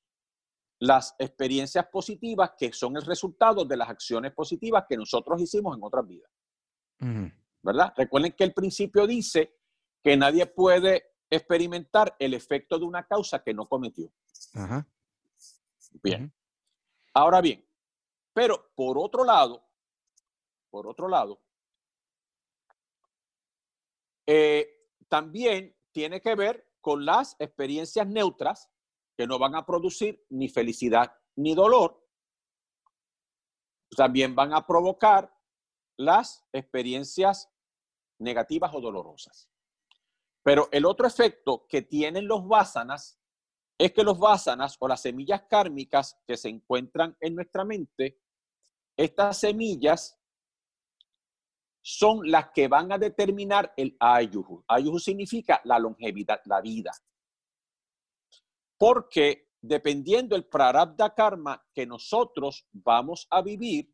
[0.78, 5.84] las experiencias positivas que son el resultado de las acciones positivas que nosotros hicimos en
[5.84, 6.30] otras vidas.
[7.62, 7.92] ¿Verdad?
[7.94, 9.58] Recuerden que el principio dice
[10.02, 14.12] que nadie puede experimentar el efecto de una causa que no cometió.
[16.02, 16.32] Bien.
[17.14, 17.66] Ahora bien,
[18.32, 19.66] pero por otro lado,
[20.70, 21.40] por otro lado,
[24.26, 28.70] eh, también tiene que ver con las experiencias neutras
[29.16, 32.06] que no van a producir ni felicidad ni dolor.
[33.96, 35.34] También van a provocar
[35.96, 37.50] las experiencias
[38.18, 39.48] negativas o dolorosas.
[40.46, 43.18] Pero el otro efecto que tienen los vásanas
[43.76, 48.20] es que los vásanas o las semillas kármicas que se encuentran en nuestra mente,
[48.96, 50.16] estas semillas
[51.82, 54.62] son las que van a determinar el ayuhu.
[54.68, 56.92] Ayuhu significa la longevidad, la vida.
[58.78, 63.92] Porque dependiendo el prarabdha karma que nosotros vamos a vivir,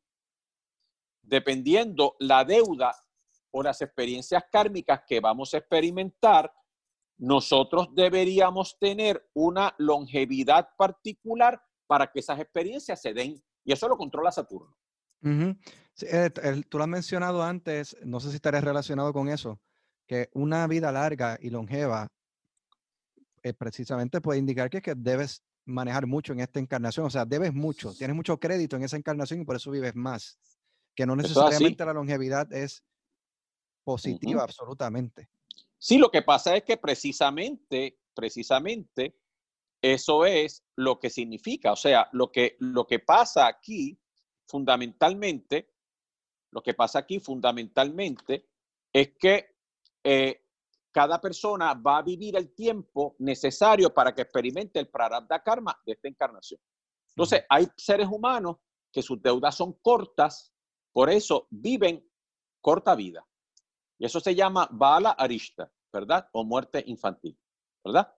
[1.23, 2.95] dependiendo la deuda
[3.53, 6.53] o las experiencias kármicas que vamos a experimentar,
[7.19, 13.43] nosotros deberíamos tener una longevidad particular para que esas experiencias se den.
[13.65, 14.77] Y eso lo controla Saturno.
[15.23, 16.31] Eh,
[16.69, 19.61] tú lo has mencionado antes, no sé si estaré relacionado con eso,
[20.09, 22.09] que una vida larga y longeva
[23.43, 27.55] eh, precisamente puede indicar que, que debes manejar mucho en esta encarnación, o sea, debes
[27.55, 30.39] mucho, tienes mucho crédito en esa encarnación y por eso vives más
[30.95, 32.83] que no necesariamente la longevidad es
[33.85, 35.29] positiva absolutamente.
[35.79, 39.19] Sí, lo que pasa es que precisamente, precisamente,
[39.81, 41.73] eso es lo que significa.
[41.73, 43.99] O sea, lo que, lo que pasa aquí
[44.47, 45.75] fundamentalmente,
[46.53, 48.47] lo que pasa aquí fundamentalmente
[48.93, 49.57] es que
[50.05, 50.45] eh,
[50.93, 55.93] cada persona va a vivir el tiempo necesario para que experimente el prarabdha karma de
[55.93, 56.61] esta encarnación.
[57.09, 58.59] Entonces, hay seres humanos
[58.93, 60.53] que sus deudas son cortas
[60.93, 62.07] por eso viven
[62.61, 63.27] corta vida.
[64.03, 66.29] Y eso se llama bala arishta, ¿verdad?
[66.33, 67.39] O muerte infantil,
[67.85, 68.13] ¿verdad?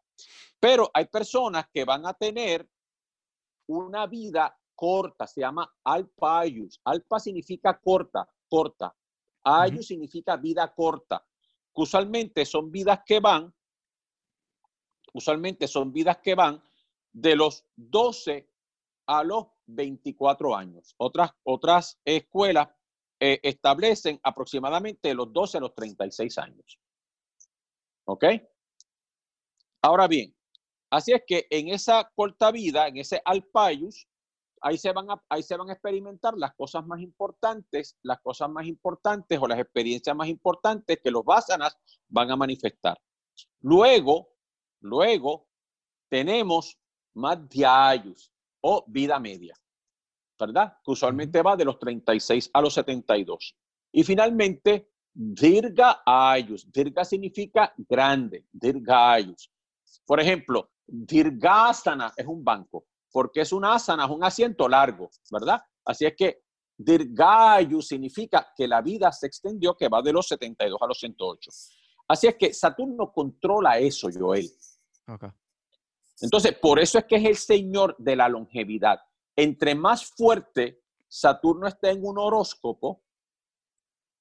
[0.59, 2.67] Pero hay personas que van a tener
[3.69, 6.81] una vida corta, se llama alpayus.
[6.85, 8.97] Alpa significa corta, corta.
[9.45, 11.23] Ayus significa vida corta.
[11.75, 13.55] Usualmente son vidas que van,
[15.13, 16.63] usualmente son vidas que van
[17.13, 18.49] de los 12
[19.05, 20.95] a los 24 años.
[20.97, 22.71] Otras, otras escuelas
[23.27, 26.79] eh, establecen aproximadamente los 12 a los 36 años.
[28.05, 28.23] ¿Ok?
[29.81, 30.37] Ahora bien,
[30.91, 34.07] así es que en esa corta vida, en ese alpayus,
[34.61, 38.51] ahí se, van a, ahí se van a experimentar las cosas más importantes, las cosas
[38.51, 43.01] más importantes o las experiencias más importantes que los vasanas van a manifestar.
[43.63, 44.35] Luego,
[44.81, 45.49] luego
[46.11, 46.79] tenemos
[47.15, 49.55] más diayus o vida media.
[50.47, 50.79] ¿Verdad?
[50.85, 53.57] Que usualmente va de los 36 a los 72.
[53.93, 56.71] Y finalmente, Dirga Ayus.
[56.73, 59.51] Dirga significa grande, Dirga Ayus.
[60.05, 65.63] Por ejemplo, Dirgasana es un banco, porque es un asana, es un asiento largo, ¿verdad?
[65.85, 66.43] Así es que
[66.77, 71.51] Dirgayus significa que la vida se extendió, que va de los 72 a los 108.
[72.09, 74.51] Así es que Saturno controla eso, Joel.
[76.21, 79.01] Entonces, por eso es que es el señor de la longevidad.
[79.37, 83.05] Entre más fuerte Saturno está en un horóscopo,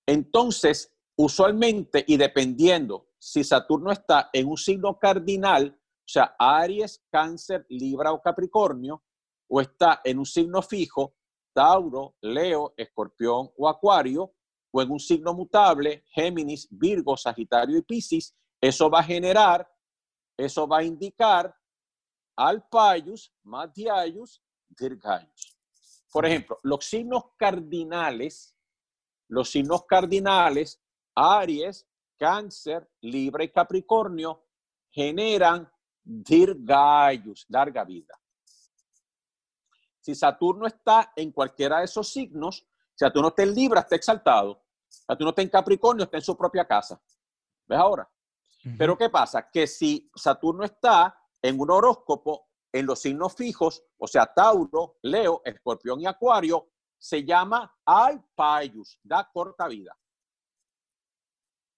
[0.06, 7.66] entonces, usualmente y dependiendo si Saturno está en un signo cardinal, o sea, Aries, Cáncer,
[7.70, 9.04] Libra o Capricornio,
[9.50, 11.16] o está en un signo fijo,
[11.54, 14.34] Tauro, Leo, Escorpión o Acuario,
[14.72, 19.72] o en un signo mutable, Géminis, Virgo, Sagitario y Piscis, eso va a generar,
[20.38, 21.56] eso va a indicar
[22.36, 23.32] Alpayus,
[26.12, 28.56] Por ejemplo, los signos cardinales,
[29.28, 30.82] los signos cardinales,
[31.16, 34.46] Aries, Cáncer, Libra y Capricornio,
[34.92, 35.70] generan
[36.04, 38.20] Dirgayus, larga vida.
[40.00, 44.62] Si Saturno está en cualquiera de esos signos, Saturno está en Libra, está exaltado.
[44.88, 47.02] Saturno está en Capricornio, está en su propia casa.
[47.66, 48.10] ¿Ves ahora?
[48.78, 49.50] Pero ¿qué pasa?
[49.50, 55.42] Que si Saturno está en un horóscopo, en los signos fijos, o sea, Tauro, Leo,
[55.46, 59.96] Escorpión y Acuario, se llama Alpayus, da corta vida.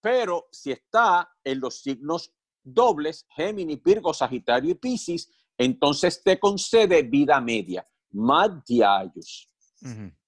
[0.01, 2.33] Pero si está en los signos
[2.63, 9.49] dobles, Géminis, Virgo, Sagitario y Piscis, entonces te concede vida media, Madiayus.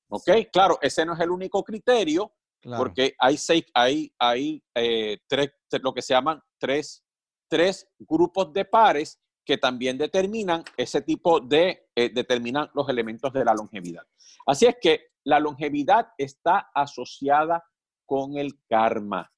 [0.09, 0.29] ¿Ok?
[0.51, 5.51] Claro, ese no es el único criterio, porque hay, seis, hay, hay eh, tres,
[5.81, 7.05] lo que se llaman tres,
[7.47, 13.45] tres grupos de pares que también determinan ese tipo de, eh, determinan los elementos de
[13.45, 14.03] la longevidad.
[14.45, 17.63] Así es que la longevidad está asociada
[18.05, 19.31] con el karma.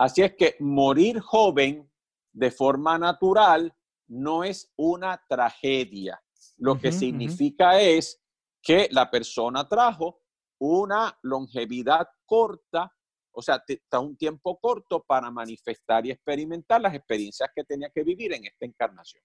[0.00, 1.88] Así es que morir joven
[2.32, 3.72] de forma natural
[4.08, 6.20] no es una tragedia.
[6.56, 8.20] Lo que significa es
[8.60, 10.22] que la persona trajo
[10.58, 12.92] una longevidad corta,
[13.30, 18.02] o sea, está un tiempo corto para manifestar y experimentar las experiencias que tenía que
[18.02, 19.22] vivir en esta encarnación.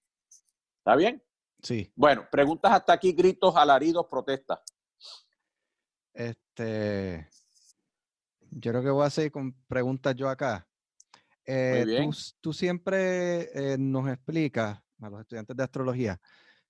[0.88, 1.22] ¿Está bien?
[1.62, 1.92] Sí.
[1.94, 4.60] Bueno, preguntas hasta aquí, gritos, alaridos, protestas.
[6.14, 7.28] Este,
[8.50, 10.66] yo creo que voy a seguir con preguntas yo acá.
[11.44, 12.08] Eh,
[12.40, 16.18] tú, siempre eh, nos explicas a los estudiantes de astrología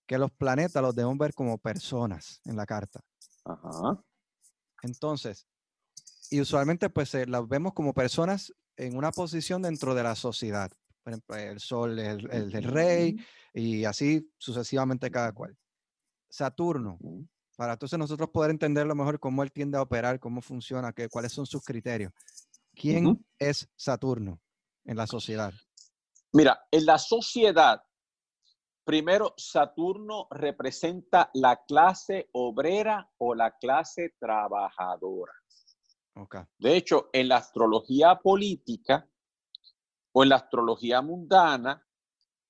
[0.05, 2.99] que los planetas los debemos ver como personas en la carta.
[3.45, 4.03] Ajá.
[4.83, 5.47] Entonces,
[6.29, 10.73] y usualmente pues eh, las vemos como personas en una posición dentro de la sociedad.
[11.05, 13.17] Por ejemplo, el sol, el, el, rey
[13.59, 15.57] y así sucesivamente cada cual.
[16.29, 16.99] Saturno,
[17.57, 21.33] para entonces nosotros poder entenderlo mejor cómo él tiende a operar, cómo funciona, qué, cuáles
[21.33, 22.13] son sus criterios.
[22.75, 24.41] ¿Quién es Saturno?
[24.89, 25.53] en la sociedad?
[26.33, 27.83] Mira, en la sociedad,
[28.85, 35.33] primero Saturno representa la clase obrera o la clase trabajadora.
[36.15, 36.43] Okay.
[36.59, 39.07] De hecho, en la astrología política
[40.13, 41.87] o en la astrología mundana,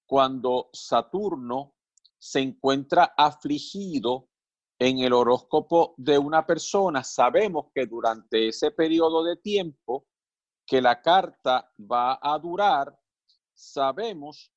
[0.09, 1.75] cuando Saturno
[2.19, 4.31] se encuentra afligido
[4.79, 10.07] en el horóscopo de una persona, sabemos que durante ese periodo de tiempo
[10.67, 12.99] que la carta va a durar,
[13.53, 14.51] sabemos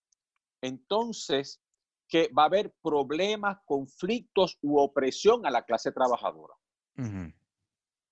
[0.62, 1.62] entonces
[2.08, 6.54] que va a haber problemas, conflictos u opresión a la clase trabajadora.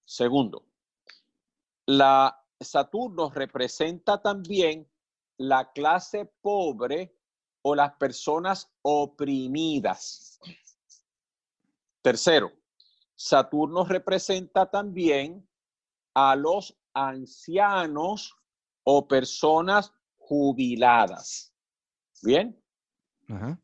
[0.04, 0.66] Segundo,
[1.86, 4.90] la Saturno representa también
[5.38, 7.19] la clase pobre
[7.70, 10.40] o las personas oprimidas.
[12.02, 12.52] Tercero,
[13.16, 15.48] Saturno representa también
[16.16, 18.36] a los ancianos
[18.84, 21.54] o personas jubiladas.
[22.24, 22.60] Bien.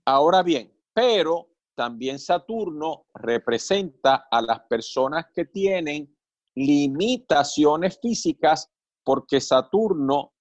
[0.06, 6.16] Ahora bien, pero también Saturno representa a las personas que tienen
[6.54, 8.72] limitaciones físicas
[9.04, 10.34] porque Saturno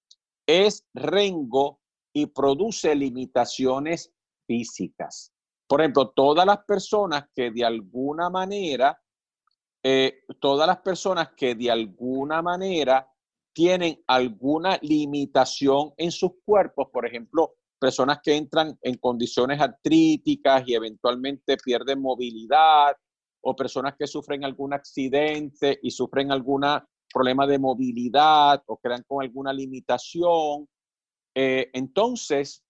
[0.46, 1.80] es rengo
[2.14, 4.10] y produce limitaciones
[4.46, 5.34] físicas.
[5.66, 8.98] Por ejemplo, todas las personas que de alguna manera
[9.86, 13.06] eh, todas las personas que de alguna manera
[13.52, 20.74] tienen alguna limitación en sus cuerpos, por ejemplo, personas que entran en condiciones artríticas y
[20.74, 22.96] eventualmente pierden movilidad,
[23.42, 26.62] o personas que sufren algún accidente y sufren algún
[27.12, 30.66] problema de movilidad o crean con alguna limitación.
[31.34, 32.64] Eh, entonces,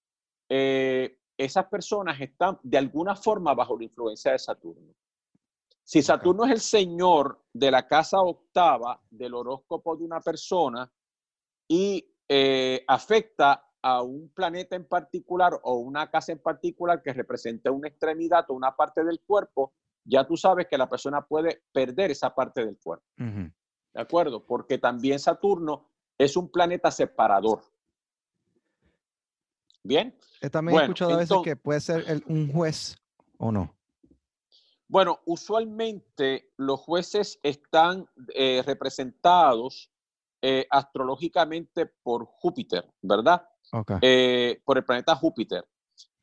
[0.49, 4.95] eh, esas personas están de alguna forma bajo la influencia de Saturno.
[5.83, 10.91] Si Saturno es el señor de la casa octava del horóscopo de una persona
[11.69, 17.69] y eh, afecta a un planeta en particular o una casa en particular que represente
[17.69, 22.11] una extremidad o una parte del cuerpo, ya tú sabes que la persona puede perder
[22.11, 23.05] esa parte del cuerpo.
[23.19, 24.47] ¿De acuerdo?
[24.47, 27.63] Porque también Saturno es un planeta separador.
[29.85, 30.19] Bien.
[30.51, 32.97] También he escuchado a veces que puede ser un juez
[33.39, 33.77] o no.
[34.89, 39.91] Bueno, usualmente los jueces están eh, representados
[40.43, 43.49] eh, astrológicamente por Júpiter, ¿verdad?
[44.03, 45.67] Eh, por el planeta Júpiter.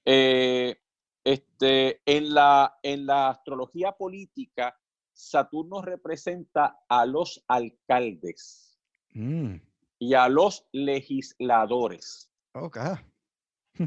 [0.06, 4.78] este, en, la, en la astrología política,
[5.12, 8.80] Saturno representa a los alcaldes
[9.14, 9.56] mm.
[10.00, 12.32] y a los legisladores.
[12.54, 12.78] Ok.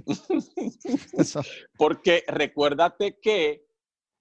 [1.78, 3.66] Porque recuérdate que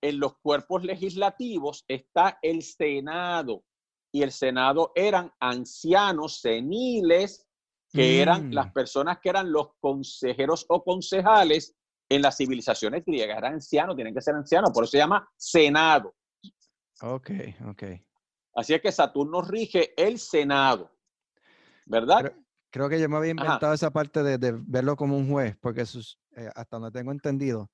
[0.01, 3.63] en los cuerpos legislativos está el Senado
[4.11, 7.47] y el Senado eran ancianos seniles
[7.89, 8.53] que eran mm.
[8.53, 11.75] las personas que eran los consejeros o concejales
[12.09, 13.37] en las civilizaciones griegas.
[13.37, 16.13] Eran ancianos, tienen que ser ancianos, por eso se llama Senado.
[17.01, 17.31] Ok,
[17.67, 17.83] ok.
[18.55, 20.91] Así es que Saturno rige el Senado,
[21.85, 22.33] ¿verdad?
[22.73, 26.49] Creo, que yo me había inventado esa parte de, verlo como un juez, porque eh,
[26.55, 27.69] hasta donde tengo entendido,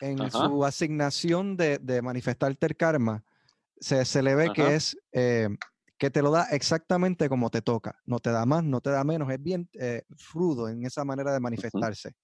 [0.00, 3.24] en su asignación de, de, manifestarte el karma,
[3.80, 5.48] se, se le ve que es eh,
[5.98, 7.98] que te lo da exactamente como te toca.
[8.04, 9.28] No te da más, no te da menos.
[9.28, 10.02] Es bien eh,
[10.32, 12.14] rudo en esa manera de manifestarse.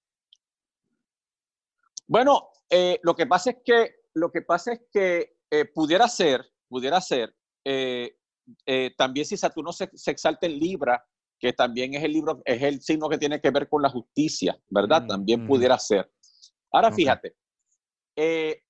[2.07, 5.35] Bueno, eh, lo que pasa es que lo que pasa es que
[5.73, 7.35] pudiera ser, pudiera ser,
[8.95, 11.03] también si Saturno se, se exalta en Libra,
[11.43, 14.57] que también es el libro, es el signo que tiene que ver con la justicia,
[14.69, 15.03] ¿verdad?
[15.03, 16.09] Mm, también pudiera ser.
[16.71, 17.35] Ahora fíjate,
[18.15, 18.63] eh,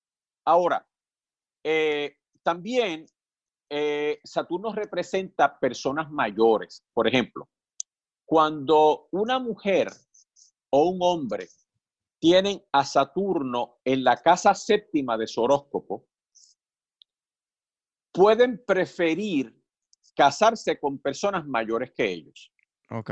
[0.43, 0.84] ahora,
[1.63, 3.05] eh, también
[3.69, 6.84] eh, Saturno representa personas mayores.
[6.91, 7.47] Por ejemplo,
[8.26, 9.91] cuando una mujer
[10.71, 11.49] o un hombre
[12.17, 16.07] tienen a Saturno en la casa séptima de su horóscopo,
[18.11, 19.55] pueden preferir
[20.15, 22.49] casarse con personas mayores que ellos.
[22.89, 23.11] Ok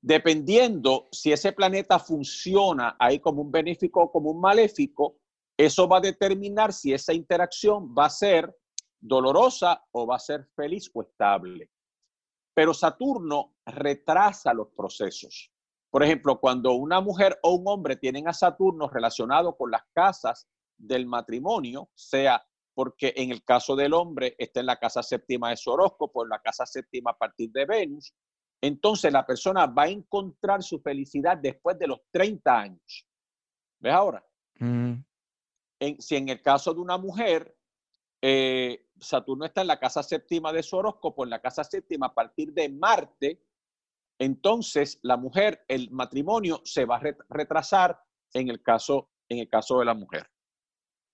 [0.00, 5.18] dependiendo si ese planeta funciona ahí como un benéfico o como un maléfico,
[5.56, 8.56] eso va a determinar si esa interacción va a ser
[9.00, 11.70] dolorosa o va a ser feliz o estable.
[12.54, 15.52] Pero Saturno retrasa los procesos.
[15.90, 20.48] Por ejemplo, cuando una mujer o un hombre tienen a Saturno relacionado con las casas
[20.76, 22.44] del matrimonio, sea
[22.78, 26.28] porque en el caso del hombre está en la casa séptima de su horóscopo, en
[26.28, 28.14] la casa séptima a partir de Venus,
[28.60, 33.04] entonces la persona va a encontrar su felicidad después de los 30 años.
[33.80, 34.24] ¿Ves ahora?
[34.60, 34.92] Mm.
[35.98, 37.52] si en el caso de una mujer,
[38.22, 42.14] eh, Saturno está en la casa séptima de su horóscopo, en la casa séptima a
[42.14, 43.42] partir de Marte,
[44.20, 48.00] entonces la mujer, el matrimonio se va a retrasar
[48.34, 50.30] en el caso, en el caso de la mujer.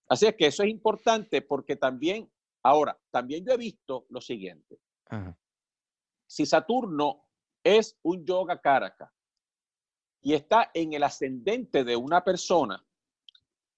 [0.08, 2.30] Así es que eso es importante porque también,
[2.62, 4.78] ahora, también yo he visto lo siguiente.
[6.26, 7.28] Si Saturno
[7.62, 9.12] es un yoga karaka
[10.20, 12.84] y está en el ascendente de una persona,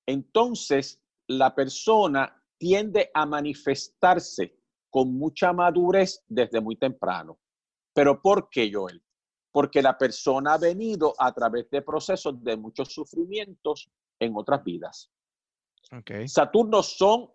[0.06, 4.56] entonces la persona tiende a manifestarse
[4.88, 7.38] con mucha madurez desde muy temprano.
[7.92, 9.02] ¿Pero por qué, Joel?
[9.52, 15.10] Porque la persona ha venido a través de procesos de muchos sufrimientos en otras vidas.
[15.92, 16.28] Okay.
[16.28, 17.30] Saturno son,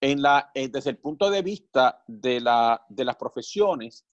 [0.00, 2.42] en la, eh, desde el punto de vista de,
[2.88, 4.04] de las profesiones,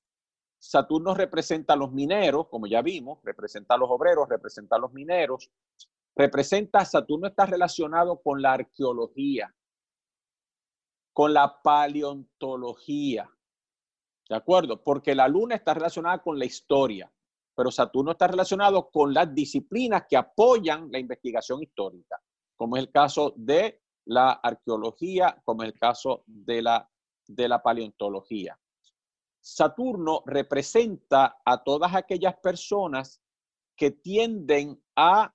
[0.59, 4.91] Saturno representa a los mineros, como ya vimos, representa a los obreros, representa a los
[4.91, 5.49] mineros,
[6.15, 9.55] representa, Saturno está relacionado con la arqueología,
[11.13, 13.29] con la paleontología,
[14.27, 14.83] ¿de acuerdo?
[14.83, 17.11] Porque la luna está relacionada con la historia,
[17.55, 22.21] pero Saturno está relacionado con las disciplinas que apoyan la investigación histórica,
[22.59, 26.91] como es el caso de la arqueología, como es el caso de la,
[27.25, 28.59] de la paleontología.
[29.39, 33.21] Saturno representa a todas aquellas personas
[33.77, 35.33] que tienden a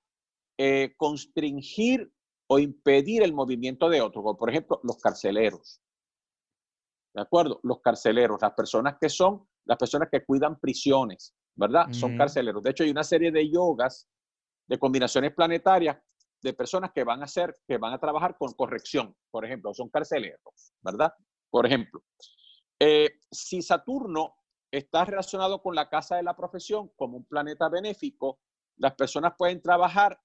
[0.59, 2.13] eh, constringir
[2.47, 5.81] o impedir el movimiento de otros, como por ejemplo los carceleros.
[7.15, 7.59] ¿De acuerdo?
[7.63, 11.91] Los carceleros, las personas que son, las personas que cuidan prisiones, ¿verdad?
[11.91, 12.61] Son carceleros.
[12.61, 14.07] De hecho, hay una serie de yogas,
[14.67, 15.97] de combinaciones planetarias,
[16.45, 19.89] de personas que van a hacer, que van a trabajar con corrección, por ejemplo, son
[19.89, 21.11] carceleros, ¿verdad?
[21.49, 22.03] Por ejemplo.
[22.79, 24.35] Eh, si Saturno
[24.71, 28.39] está relacionado con la casa de la profesión como un planeta benéfico,
[28.77, 30.19] las personas pueden trabajar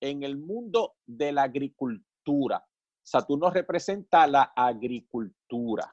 [0.00, 2.66] en el mundo de la agricultura,
[3.00, 5.88] Saturno representa la agricultura.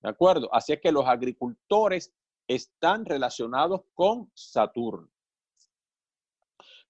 [0.00, 0.48] ¿De acuerdo?
[0.50, 2.14] Así es que los agricultores
[2.48, 5.10] están relacionados con Saturno.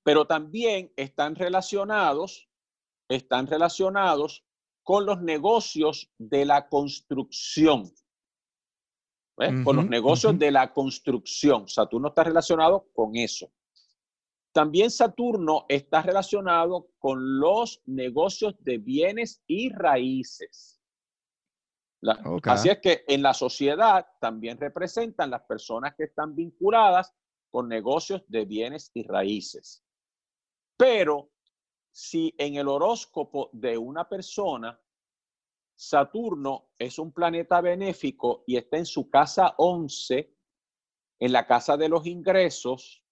[0.03, 2.49] Pero también están relacionados,
[3.09, 4.45] están relacionados
[4.83, 7.93] con los negocios de la construcción.
[9.65, 11.67] con los negocios de la construcción.
[11.67, 13.51] Saturno está relacionado con eso.
[14.53, 20.81] También Saturno está relacionado con los negocios de bienes y raíces.
[22.45, 27.15] Así es que en la sociedad también representan las personas que están vinculadas
[27.51, 29.85] con negocios de bienes y raíces.
[30.81, 31.33] Pero
[31.93, 34.81] si en el horóscopo de una persona
[35.77, 40.35] Saturno es un planeta benéfico y está en su casa 11,
[41.19, 43.05] en la casa de los ingresos,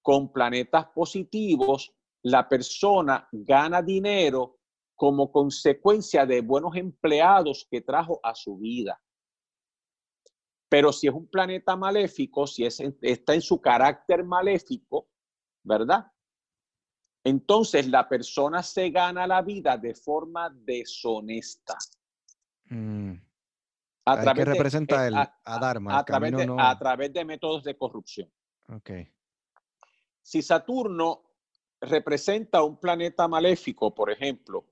[0.00, 1.92] con planetas positivos,
[2.22, 4.60] la persona gana dinero
[4.94, 9.02] como consecuencia de buenos empleados que trajo a su vida.
[10.68, 15.08] Pero si es un planeta maléfico, si es, está en su carácter maléfico,
[15.64, 16.11] ¿verdad?
[17.24, 21.76] Entonces la persona se gana la vida de forma deshonesta.
[22.66, 23.14] Mm.
[24.04, 25.98] A través ¿Qué representa el, a, Dharma?
[25.98, 28.28] A, través de, a través de métodos de corrupción.
[28.68, 29.12] Okay.
[30.22, 31.22] Si Saturno
[31.80, 34.64] representa un planeta maléfico, por ejemplo,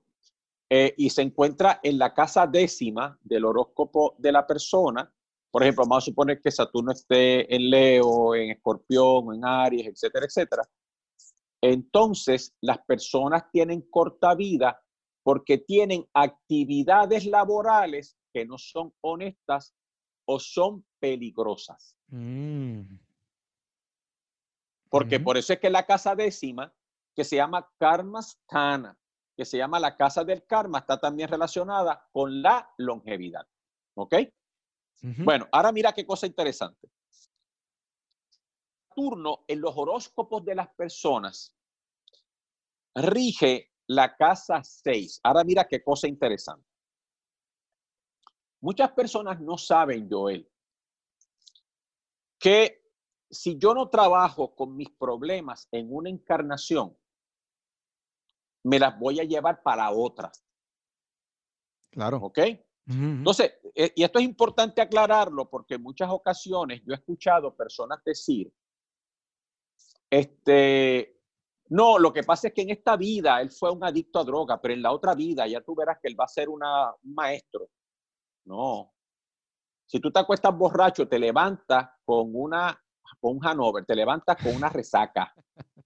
[0.69, 5.09] eh, y se encuentra en la casa décima del horóscopo de la persona,
[5.51, 10.25] por ejemplo, vamos a suponer que Saturno esté en Leo, en Escorpión, en Aries, etcétera,
[10.25, 10.63] etcétera.
[11.61, 14.81] Entonces, las personas tienen corta vida
[15.23, 19.75] porque tienen actividades laborales que no son honestas
[20.25, 21.95] o son peligrosas.
[22.07, 22.81] Mm.
[24.89, 26.73] Porque por eso es que la casa décima,
[27.15, 28.97] que se llama Karmastana,
[29.37, 33.47] que se llama la casa del karma, está también relacionada con la longevidad.
[33.95, 34.15] ¿Ok?
[35.01, 36.89] Bueno, ahora mira qué cosa interesante.
[38.91, 41.55] Saturno en los horóscopos de las personas
[42.95, 45.21] rige la casa 6.
[45.23, 46.67] Ahora mira qué cosa interesante.
[48.61, 50.47] Muchas personas no saben, Joel,
[52.37, 52.83] que
[53.29, 56.95] si yo no trabajo con mis problemas en una encarnación,
[58.63, 60.31] me las voy a llevar para otra.
[61.89, 62.17] Claro.
[62.17, 62.39] ¿Ok?
[62.87, 68.03] Entonces, eh, y esto es importante aclararlo porque en muchas ocasiones yo he escuchado personas
[68.03, 68.53] decir,
[70.11, 71.21] este,
[71.69, 74.59] no, lo que pasa es que en esta vida él fue un adicto a droga,
[74.59, 77.13] pero en la otra vida ya tú verás que él va a ser una, un
[77.15, 77.69] maestro.
[78.45, 78.93] No.
[79.85, 82.77] Si tú te acuestas borracho, te levantas con una
[83.19, 85.33] con un Hanover, te levantas con una resaca.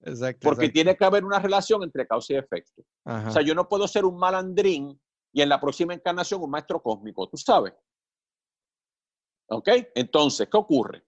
[0.00, 2.82] Exacto, porque tiene que haber una relación entre causa y efecto.
[3.04, 5.00] O sea, yo no puedo ser un malandrín
[5.32, 7.74] y en la próxima encarnación un maestro cósmico, tú sabes.
[9.48, 9.68] ¿Ok?
[9.94, 11.07] Entonces, ¿qué ocurre?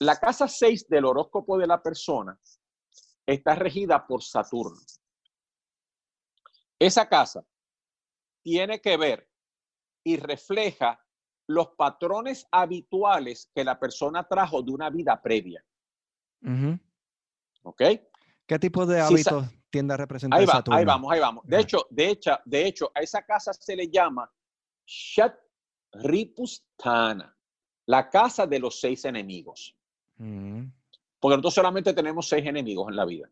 [0.00, 2.38] La casa 6 del horóscopo de la persona
[3.26, 4.80] está regida por Saturno.
[6.78, 7.44] Esa casa
[8.42, 9.28] tiene que ver
[10.04, 11.02] y refleja
[11.48, 15.64] los patrones habituales que la persona trajo de una vida previa.
[17.62, 17.82] ¿Ok?
[18.46, 21.44] ¿Qué tipo de hábitos tiende a representar ahí, ahí vamos, ahí vamos.
[21.46, 24.30] De hecho, de hecho, de hecho, a esa casa se le llama
[24.86, 25.34] Shat
[25.92, 27.36] Ripustana,
[27.86, 29.76] la casa de los seis enemigos.
[30.16, 33.30] Porque nosotros solamente tenemos seis enemigos en la vida.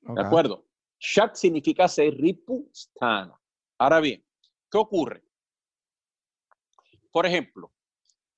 [0.00, 0.66] ¿De acuerdo?
[0.98, 3.40] Shat significa ser Ripustana.
[3.78, 4.24] Ahora bien,
[4.70, 5.24] ¿qué ocurre?
[7.10, 7.72] Por ejemplo,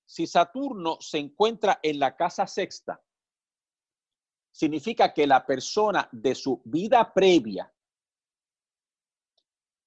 [0.05, 3.03] si Saturno se encuentra en la casa sexta,
[4.51, 7.73] significa que la persona de su vida previa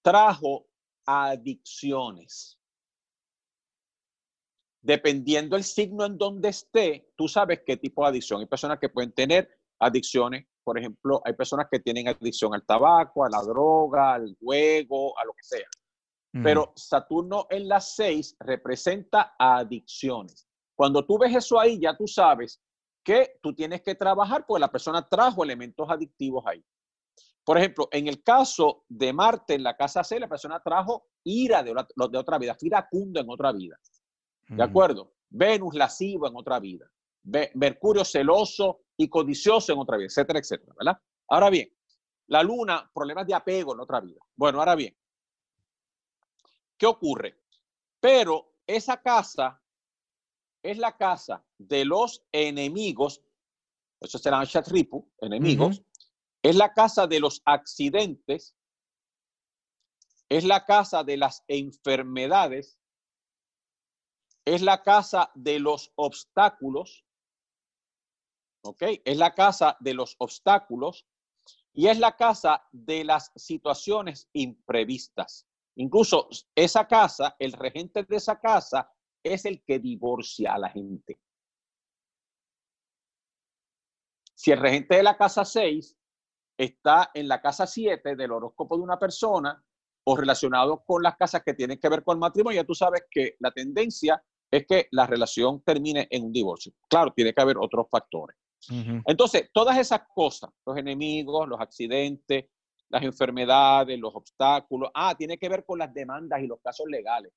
[0.02, 0.68] trajo
[1.06, 2.57] adicciones.
[4.88, 8.40] Dependiendo el signo en donde esté, tú sabes qué tipo de adicción.
[8.40, 13.26] Hay personas que pueden tener adicciones, por ejemplo, hay personas que tienen adicción al tabaco,
[13.26, 15.68] a la droga, al juego, a lo que sea.
[16.42, 20.48] Pero Saturno en las seis representa adicciones.
[20.74, 22.62] Cuando tú ves eso ahí, ya tú sabes
[23.04, 26.64] que tú tienes que trabajar porque la persona trajo elementos adictivos ahí.
[27.44, 31.62] Por ejemplo, en el caso de Marte en la casa C, la persona trajo ira
[31.62, 33.78] de, de otra vida, fue iracundo en otra vida.
[34.48, 35.14] ¿De acuerdo?
[35.30, 36.90] Venus lascivo en otra vida.
[37.56, 40.98] Mercurio celoso y codicioso en otra vida, etcétera, etcétera, ¿verdad?
[41.28, 41.70] Ahora bien,
[42.28, 44.20] la luna, problemas de apego en otra vida.
[44.36, 44.96] Bueno, ahora bien,
[46.78, 47.42] ¿Qué ocurre?
[48.00, 49.62] Pero esa casa
[50.62, 53.22] es la casa de los enemigos,
[54.00, 55.82] eso será Shatripu, enemigos,
[56.44, 58.56] es la casa de los accidentes,
[60.30, 62.78] es la casa de las enfermedades,
[64.48, 67.06] es la casa de los obstáculos,
[68.64, 68.82] ¿ok?
[69.04, 71.06] Es la casa de los obstáculos
[71.74, 75.46] y es la casa de las situaciones imprevistas.
[75.76, 78.90] Incluso esa casa, el regente de esa casa
[79.22, 81.20] es el que divorcia a la gente.
[84.34, 85.98] Si el regente de la casa 6
[86.58, 89.62] está en la casa 7 del horóscopo de una persona
[90.06, 93.36] o relacionado con las casas que tienen que ver con el matrimonio, tú sabes que
[93.40, 96.74] la tendencia es que la relación termine en un divorcio.
[96.90, 98.38] Claro, tiene que haber otros factores.
[99.06, 102.46] Entonces, todas esas cosas, los enemigos, los accidentes,
[102.90, 107.32] las enfermedades, los obstáculos, ah, tiene que ver con las demandas y los casos legales.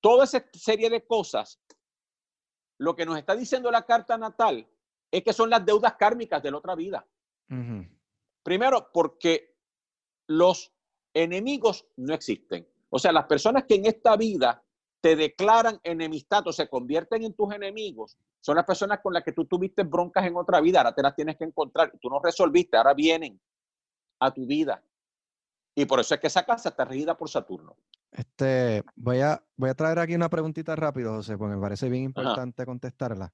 [0.00, 1.60] Toda esa serie de cosas,
[2.78, 4.66] lo que nos está diciendo la carta natal
[5.10, 7.06] es que son las deudas kármicas de la otra vida.
[8.42, 9.54] Primero, porque
[10.26, 10.72] los
[11.14, 12.68] enemigos no existen.
[12.90, 14.64] O sea, las personas que en esta vida
[15.04, 19.32] te declaran enemistad o se convierten en tus enemigos, son las personas con las que
[19.32, 22.78] tú tuviste broncas en otra vida, ahora te las tienes que encontrar, tú no resolviste,
[22.78, 23.38] ahora vienen
[24.18, 24.82] a tu vida.
[25.74, 27.76] Y por eso es que esa casa está regida por Saturno.
[28.12, 32.04] Este, voy a, voy a traer aquí una preguntita rápido, José, porque me parece bien
[32.04, 33.30] importante contestarla.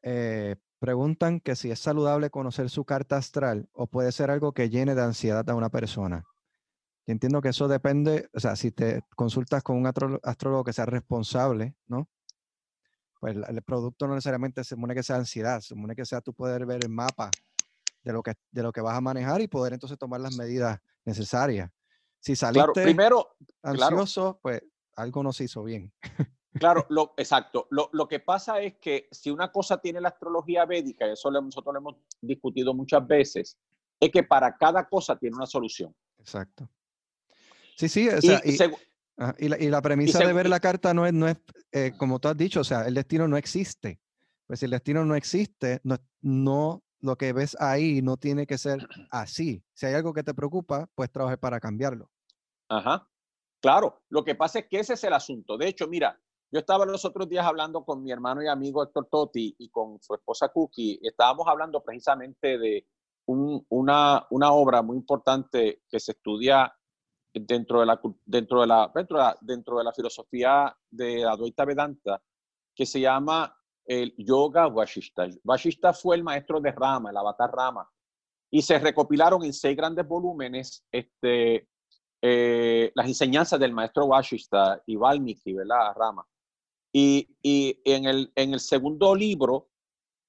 [0.00, 4.70] Eh, Preguntan que si es saludable conocer su carta astral o puede ser algo que
[4.70, 6.24] llene de ansiedad a una persona.
[7.10, 9.86] Entiendo que eso depende, o sea, si te consultas con un
[10.22, 12.08] astrólogo que sea responsable, ¿no?
[13.20, 16.32] Pues el producto no necesariamente se supone que sea ansiedad, se supone que sea tú
[16.32, 17.30] poder ver el mapa
[18.02, 20.78] de lo que, de lo que vas a manejar y poder entonces tomar las medidas
[21.04, 21.70] necesarias.
[22.18, 24.62] Si saliste primero, ansioso, pues
[24.96, 25.92] algo no se hizo bien.
[26.52, 27.68] Claro, lo, exacto.
[27.70, 31.72] Lo, que pasa es que si una cosa tiene la astrología védica, y eso nosotros
[31.72, 33.56] lo hemos discutido muchas veces,
[34.00, 35.94] es que para cada cosa tiene una solución.
[36.18, 36.68] Exacto.
[37.88, 38.08] Sí, sí,
[39.38, 41.36] y, la, premisa de ver la carta no es, no es
[41.72, 44.00] eh, como tú has dicho, o sea, el destino no existe.
[44.46, 48.58] Pues si el destino no existe, no, no, lo que ves ahí no tiene que
[48.58, 49.62] ser así.
[49.72, 52.10] Si hay algo que te preocupa, pues trabajar para cambiarlo.
[52.68, 53.08] Ajá.
[53.60, 55.56] Claro, lo que pasa es que ese es el asunto.
[55.56, 56.18] De hecho, mira,
[56.50, 60.00] yo estaba los otros días hablando con mi hermano y amigo Héctor Totti y con
[60.02, 60.98] su esposa Cookie.
[61.02, 62.86] Estábamos hablando precisamente de
[63.26, 66.74] una, una, obra muy importante que se estudia
[67.32, 68.90] dentro de la, dentro de la,
[69.40, 72.22] dentro de la, filosofía de Advaita Vedanta,
[72.74, 75.28] que se llama el Yoga Vashishta.
[75.42, 77.88] Vashishta fue el maestro de Rama, el avatar Rama,
[78.50, 81.68] y se recopilaron en seis grandes volúmenes este,
[82.22, 85.94] eh, las enseñanzas del maestro Vashishta y Valmiki, ¿verdad?
[85.96, 86.26] Rama.
[86.92, 87.28] Y,
[87.84, 89.68] en, el, en, el, segundo libro,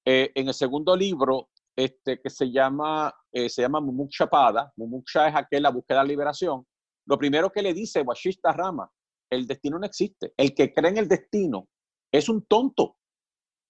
[0.04, 5.28] eh, en el segundo libro, este, que se llama, eh, se llama Mumuksha Pada, Mumuksha
[5.28, 6.66] es aquel, la búsqueda de la liberación,
[7.06, 8.90] lo primero que le dice Washista Rama,
[9.30, 10.34] el destino no existe.
[10.36, 11.68] El que cree en el destino
[12.12, 12.98] es un tonto.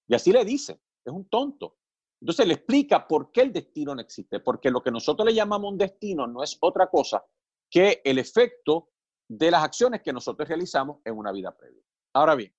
[0.08, 1.78] Y así le dice, es un tonto.
[2.20, 5.72] Entonces le explica por qué el destino no existe, porque lo que nosotros le llamamos
[5.72, 7.24] un destino no es otra cosa
[7.70, 8.90] que el efecto
[9.28, 11.82] de las acciones que nosotros realizamos en una vida previa.
[12.14, 12.54] Ahora bien,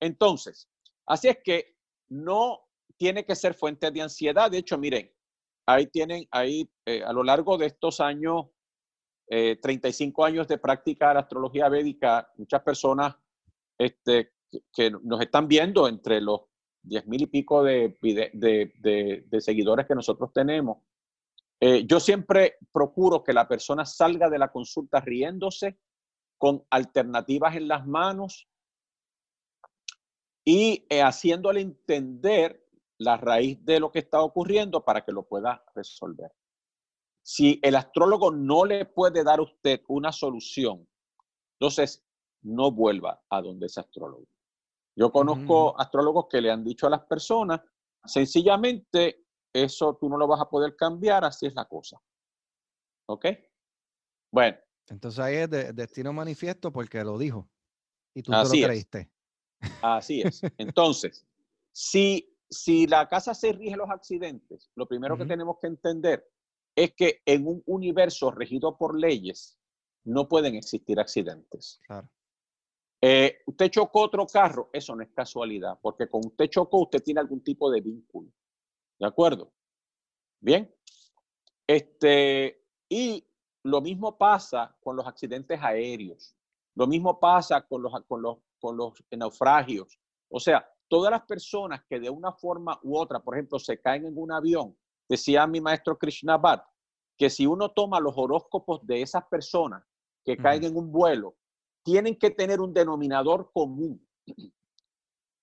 [0.00, 0.68] entonces,
[1.06, 1.76] así es que
[2.08, 2.60] no
[2.96, 4.50] tiene que ser fuente de ansiedad.
[4.50, 5.12] De hecho, miren,
[5.66, 8.46] ahí tienen, ahí eh, a lo largo de estos años,
[9.32, 13.16] 35 eh, años de práctica de la astrología védica, muchas personas
[13.78, 14.32] este,
[14.70, 16.42] que, nos están viendo entre los
[16.82, 17.96] 10 mil y pico de,
[19.40, 20.78] seguidores que nosotros tenemos.
[21.60, 25.78] Eh, yo siempre procuro que la persona salga de la consulta riéndose,
[26.36, 28.48] con alternativas en las manos,
[30.44, 32.66] y eh, haciéndole entender
[32.98, 36.32] la raíz de lo que está ocurriendo para que lo pueda resolver.
[37.22, 40.88] Si el astrólogo no le puede dar a usted una solución,
[41.58, 42.04] entonces
[42.42, 44.26] no vuelva a donde ese astrólogo.
[44.96, 47.60] Yo conozco astrólogos que le han dicho a las personas,
[48.04, 52.00] sencillamente, eso tú no lo vas a poder cambiar, así es la cosa.
[53.08, 53.26] ¿Ok?
[54.30, 54.58] Bueno.
[54.88, 57.48] Entonces ahí es de, destino manifiesto porque lo dijo.
[58.14, 59.10] Y tú te lo creíste.
[59.80, 60.42] Así es.
[60.58, 61.26] Entonces,
[61.72, 66.28] si, si la casa se rige los accidentes, lo primero que tenemos que entender
[66.74, 69.58] es que en un universo regido por leyes
[70.04, 71.80] no pueden existir accidentes.
[73.00, 77.20] Eh, usted chocó otro carro, eso no es casualidad, porque con usted chocó, usted tiene
[77.20, 78.30] algún tipo de vínculo.
[78.98, 79.52] ¿De acuerdo?
[80.40, 80.72] Bien.
[81.66, 83.26] Este, y
[83.64, 86.34] lo mismo pasa con los accidentes aéreos.
[86.74, 89.98] Lo mismo pasa con los, con los con los naufragios.
[90.28, 94.06] O sea, todas las personas que de una forma u otra, por ejemplo, se caen
[94.06, 94.78] en un avión,
[95.08, 96.64] decía mi maestro Krishna Bhatt,
[97.18, 99.84] que si uno toma los horóscopos de esas personas
[100.24, 101.36] que caen en un vuelo,
[101.84, 104.06] tienen que tener un denominador común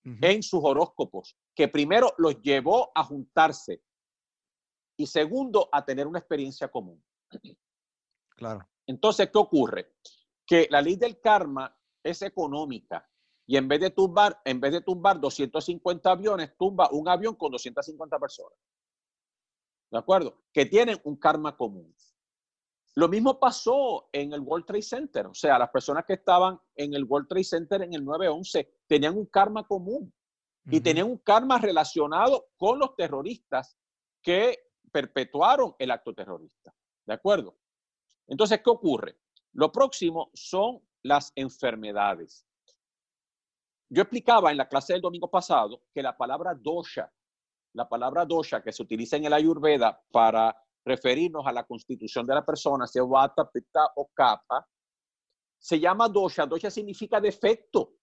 [0.04, 3.82] en sus horóscopos, que primero los llevó a juntarse
[4.96, 7.02] y segundo a tener una experiencia común.
[8.36, 8.66] Claro.
[8.86, 9.94] Entonces, ¿qué ocurre?
[10.46, 13.06] Que la ley del karma es económica
[13.46, 17.52] y en vez de tumbar, en vez de tumbar 250 aviones, tumba un avión con
[17.52, 18.58] 250 personas.
[19.90, 20.42] ¿De acuerdo?
[20.52, 21.94] Que tienen un karma común.
[22.94, 25.26] Lo mismo pasó en el World Trade Center.
[25.26, 29.16] O sea, las personas que estaban en el World Trade Center en el 9-11 tenían
[29.16, 30.12] un karma común
[30.66, 33.76] y tenían un karma relacionado con los terroristas
[34.22, 34.58] que
[34.92, 36.74] perpetuaron el acto terrorista.
[37.06, 37.56] ¿De acuerdo?
[38.26, 39.18] Entonces, ¿qué ocurre?
[39.52, 42.46] Lo próximo son las enfermedades.
[43.88, 47.12] Yo explicaba en la clase del domingo pasado que la palabra dosha,
[47.74, 52.34] la palabra dosha que se utiliza en el Ayurveda para referirnos a la constitución de
[52.34, 54.66] la persona, sea vata, pitta o kapha,
[55.58, 56.46] se llama dosha.
[56.46, 57.94] Dosha significa defecto.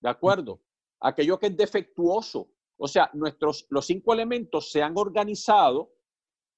[0.00, 0.60] ¿De acuerdo?
[1.00, 2.50] Aquello que es defectuoso.
[2.76, 5.92] O sea, nuestros, los cinco elementos se han organizado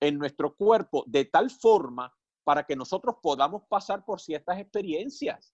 [0.01, 2.12] en nuestro cuerpo de tal forma
[2.45, 5.53] para que nosotros podamos pasar por ciertas experiencias.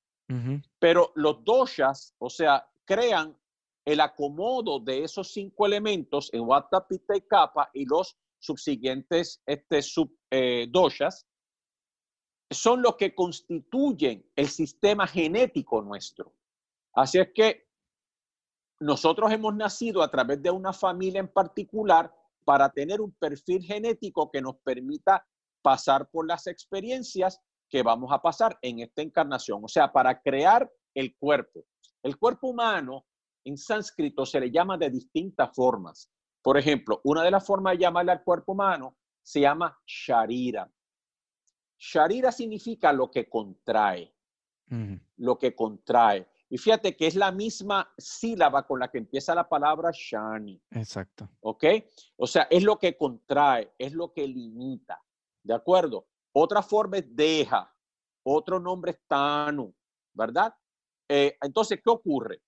[0.79, 3.37] Pero los doshas, o sea, crean
[3.85, 9.81] el acomodo de esos cinco elementos en Vata, Pitta y Kapha y los subsiguientes este,
[10.31, 10.71] eh,
[12.51, 16.35] son los que constituyen el sistema genético nuestro.
[16.95, 17.67] Así es que
[18.81, 22.13] nosotros hemos nacido a través de una familia en particular
[22.45, 25.25] para tener un perfil genético que nos permita
[25.63, 30.71] pasar por las experiencias que vamos a pasar en esta encarnación, o sea, para crear
[30.95, 31.65] el cuerpo.
[32.03, 33.07] El cuerpo humano
[33.45, 36.11] en sánscrito se le llama de distintas formas.
[36.43, 40.71] Por ejemplo, una de las formas de llamarle al cuerpo humano se llama sharira.
[41.79, 44.15] Sharira significa lo que contrae,
[45.17, 46.29] lo que contrae.
[46.49, 50.61] Y fíjate que es la misma sílaba con la que empieza la palabra shani.
[50.71, 51.29] Exacto.
[51.41, 51.65] ¿Ok?
[52.17, 55.03] O sea, es lo que contrae, es lo que limita.
[55.43, 56.07] ¿De acuerdo?
[56.33, 57.75] Otra forma es deja,
[58.23, 59.75] otro nombre es tanu,
[60.13, 60.55] ¿verdad?
[61.09, 62.43] Eh, entonces, ¿qué ocurre?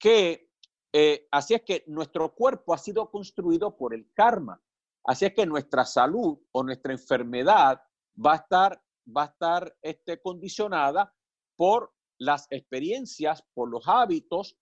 [0.00, 0.50] Que
[0.92, 4.60] eh, así es que nuestro cuerpo ha sido construido por el karma.
[5.04, 7.80] Así es que nuestra salud o nuestra enfermedad
[8.14, 8.82] va a estar,
[9.16, 11.14] va a estar este, condicionada
[11.56, 14.58] por las experiencias, por los hábitos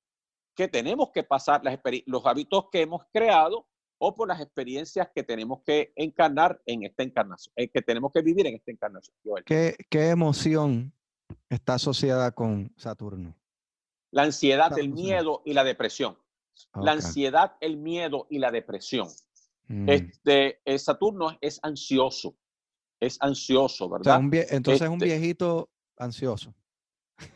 [0.55, 1.63] que tenemos que pasar,
[2.07, 3.67] los hábitos que hemos creado
[3.99, 8.23] o por las experiencias que tenemos que encarnar en esta encarnación, eh, que tenemos que
[8.23, 9.15] vivir en esta encarnación.
[9.45, 10.93] ¿Qué, ¿Qué, emoción
[11.49, 13.35] está asociada con Saturno?
[14.11, 16.19] La ansiedad, el miedo y la depresión.
[16.75, 19.09] La ansiedad, el miedo y la depresión.
[19.69, 19.89] Mm.
[19.89, 22.37] Este, eh, Saturno es ansioso,
[23.01, 24.21] es ansioso, ¿verdad?
[24.51, 26.55] entonces es un este viejito ansioso.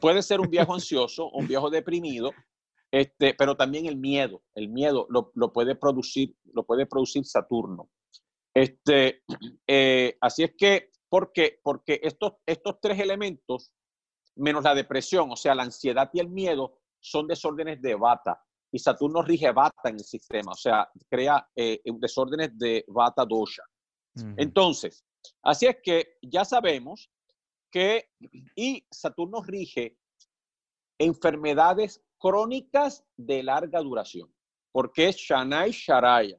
[0.00, 2.32] Puede ser un viejo ansioso, un viejo deprimido,
[2.90, 7.90] este, pero también el miedo, el miedo lo, puede producir, lo puede producir Saturno.
[8.54, 9.22] Este,
[9.66, 11.60] eh, así es que, ¿por qué?
[11.62, 13.72] Porque estos, estos tres elementos,
[14.36, 18.42] menos la depresión, o sea, la ansiedad y el miedo, son desórdenes de bata.
[18.70, 23.62] Y Saturno rige bata en el sistema, o sea, crea eh, desórdenes de bata dosha.
[24.36, 25.04] Entonces,
[25.42, 27.10] así es que ya sabemos
[27.70, 28.10] que,
[28.54, 29.96] y Saturno rige
[30.98, 34.32] enfermedades crónicas de larga duración,
[34.70, 36.38] porque es Shanai Sharaya.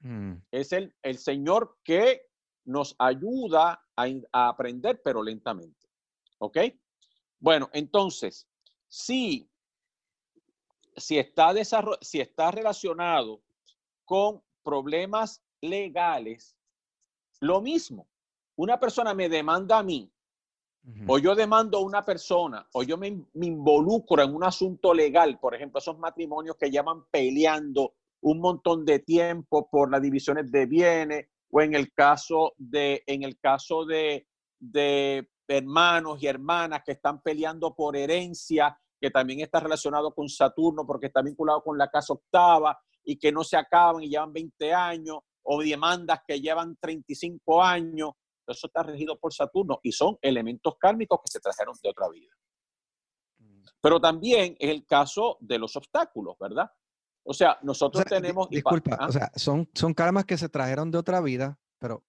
[0.00, 0.34] Mm.
[0.50, 2.26] Es el, el Señor que
[2.64, 5.88] nos ayuda a, aprender, pero lentamente.
[6.38, 6.58] ¿Ok?
[7.42, 8.46] Bueno, entonces,
[8.86, 9.50] si,
[10.96, 11.52] si, está
[12.00, 13.42] si está relacionado
[14.04, 16.56] con problemas legales,
[17.40, 18.06] lo mismo.
[18.54, 20.08] Una persona me demanda a mí
[21.06, 25.54] o yo demando a una persona, o yo me, involucro en un asunto legal, por
[25.54, 31.28] ejemplo, esos matrimonios que llevan peleando un montón de tiempo por las divisiones de bienes,
[31.50, 34.26] o en el caso de, en el caso de,
[34.58, 40.86] de hermanos y hermanas que están peleando por herencia, que también está relacionado con Saturno
[40.86, 44.72] porque está vinculado con la casa octava y que no se acaban y llevan 20
[44.72, 48.12] años, o demandas que llevan 35 años,
[48.46, 52.32] eso está regido por Saturno y son elementos kármicos que se trajeron de otra vida.
[53.80, 56.70] Pero también es el caso de los obstáculos, ¿verdad?
[57.24, 58.48] O sea, nosotros tenemos...
[58.48, 59.06] Disculpa, ¿ah?
[59.08, 62.04] o sea, son, son karmas que se trajeron de otra vida, pero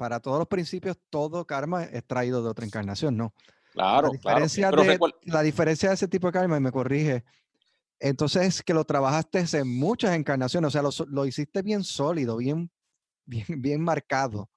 [0.00, 3.34] para todos los principios, todo karma es traído de otra encarnación, ¿no?
[3.74, 4.82] Claro, la diferencia claro.
[4.82, 7.22] De, la diferencia de ese tipo de karma, y me corrige,
[7.98, 12.38] entonces es que lo trabajaste en muchas encarnaciones, o sea, lo, lo hiciste bien sólido,
[12.38, 12.70] bien,
[13.26, 14.48] bien, bien marcado.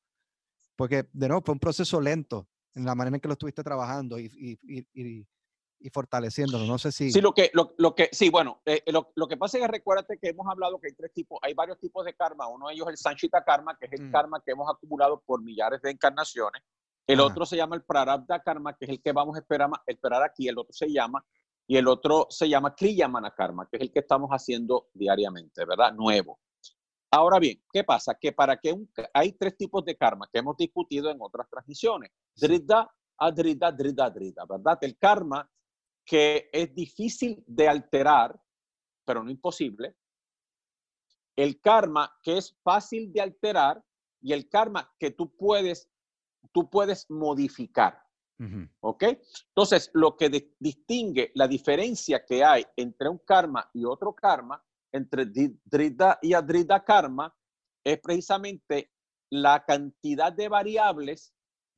[0.77, 4.17] porque de nuevo fue un proceso lento en la manera en que lo estuviste trabajando
[4.17, 4.31] y,
[4.63, 5.27] y
[5.89, 6.65] fortaleciéndolo.
[6.65, 7.11] No sé si.
[7.11, 10.17] Sí, lo que, lo, que, sí, bueno, eh, lo, lo, que pasa es que recuérdate
[10.17, 12.47] que hemos hablado que hay tres tipos, hay varios tipos de karma.
[12.47, 14.11] Uno de ellos es el Sanchita Karma, que es el mm.
[14.11, 16.61] karma que hemos acumulado por millares de encarnaciones.
[17.05, 20.23] El otro se llama el Prarabdha Karma, que es el que vamos a esperar, esperar
[20.23, 20.47] aquí.
[20.47, 21.23] El otro se llama,
[21.67, 25.93] y el otro se llama Kliyamana Karma, que es el que estamos haciendo diariamente, ¿verdad?
[25.93, 26.39] Nuevo.
[27.13, 28.15] Ahora bien, ¿qué pasa?
[28.19, 32.09] Que para que un, hay tres tipos de karma que hemos discutido en otras transmisiones.
[32.35, 32.89] Drida,
[33.19, 34.79] adrida, drida, drida, ¿verdad?
[34.81, 35.47] El karma
[36.05, 38.39] que es difícil de alterar,
[39.05, 39.95] pero no imposible.
[41.35, 43.83] El karma que es fácil de alterar
[44.21, 45.89] y el karma que tú puedes,
[46.51, 48.01] tú puedes modificar.
[48.81, 49.03] ¿Ok?
[49.49, 54.61] Entonces, lo que distingue la diferencia que hay entre un karma y otro karma,
[54.91, 57.33] entre Drida y Adrida karma,
[57.85, 58.91] es precisamente
[59.29, 61.33] la cantidad de variables,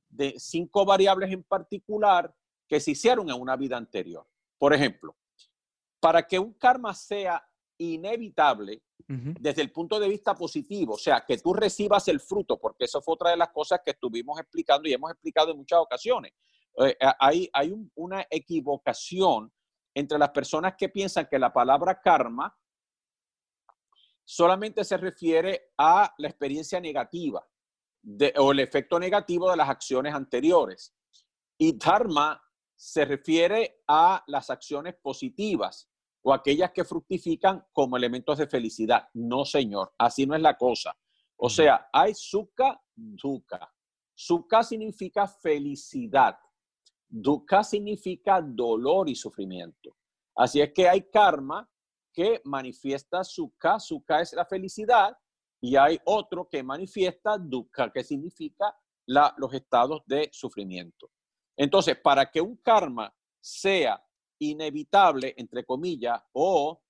[0.09, 2.33] de cinco variables en particular,
[2.67, 4.27] que se hicieron en una vida anterior.
[4.57, 5.15] Por ejemplo,
[5.99, 7.43] para que un karma sea
[7.77, 12.85] inevitable desde el punto de vista positivo, o sea, que tú recibas el fruto, porque
[12.85, 16.33] eso fue otra de las cosas que estuvimos explicando y hemos explicado en muchas ocasiones.
[16.77, 19.51] Eh, hay hay una equivocación
[19.93, 22.55] entre las personas que piensan que la palabra karma
[24.25, 27.45] solamente se refiere a la experiencia negativa
[28.37, 30.93] o el efecto negativo de las acciones anteriores.
[31.57, 32.41] Y dharma
[32.75, 35.89] se refiere a las acciones positivas
[36.23, 39.07] o aquellas que fructifican como elementos de felicidad.
[39.13, 40.95] No, señor, así no es la cosa.
[41.37, 43.71] O sea, hay sukha, dukkha.
[44.13, 46.37] Sukha significa felicidad.
[47.07, 49.97] Dukkha significa dolor y sufrimiento.
[50.35, 51.69] Así es que hay karma
[52.11, 53.79] que manifiesta sukha.
[53.79, 55.15] Sukha es la felicidad.
[55.61, 58.75] Y hay otro que manifiesta dukkha, que significa
[59.05, 61.11] los estados de sufrimiento.
[61.57, 64.03] Entonces, para que un karma sea
[64.39, 66.81] inevitable, entre comillas, o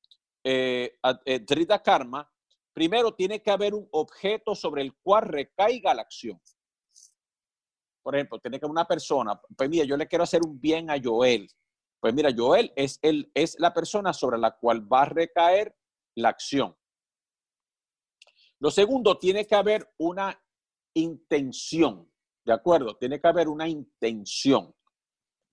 [0.44, 1.46] eh, eh
[1.84, 2.32] karma,
[2.74, 6.42] primero tiene que haber un objeto sobre el cual recaiga la acción.
[8.04, 10.90] Por ejemplo, tiene que haber una persona, pues mira, yo le quiero hacer un bien
[10.92, 11.50] a Joel.
[12.00, 15.76] Pues mira, Joel es, el, es la persona sobre la cual va a recaer
[16.16, 16.76] la acción.
[18.60, 20.40] Lo segundo, tiene que haber una
[20.94, 22.12] intención.
[22.46, 22.96] ¿De acuerdo?
[22.96, 24.74] Tiene que haber una intención,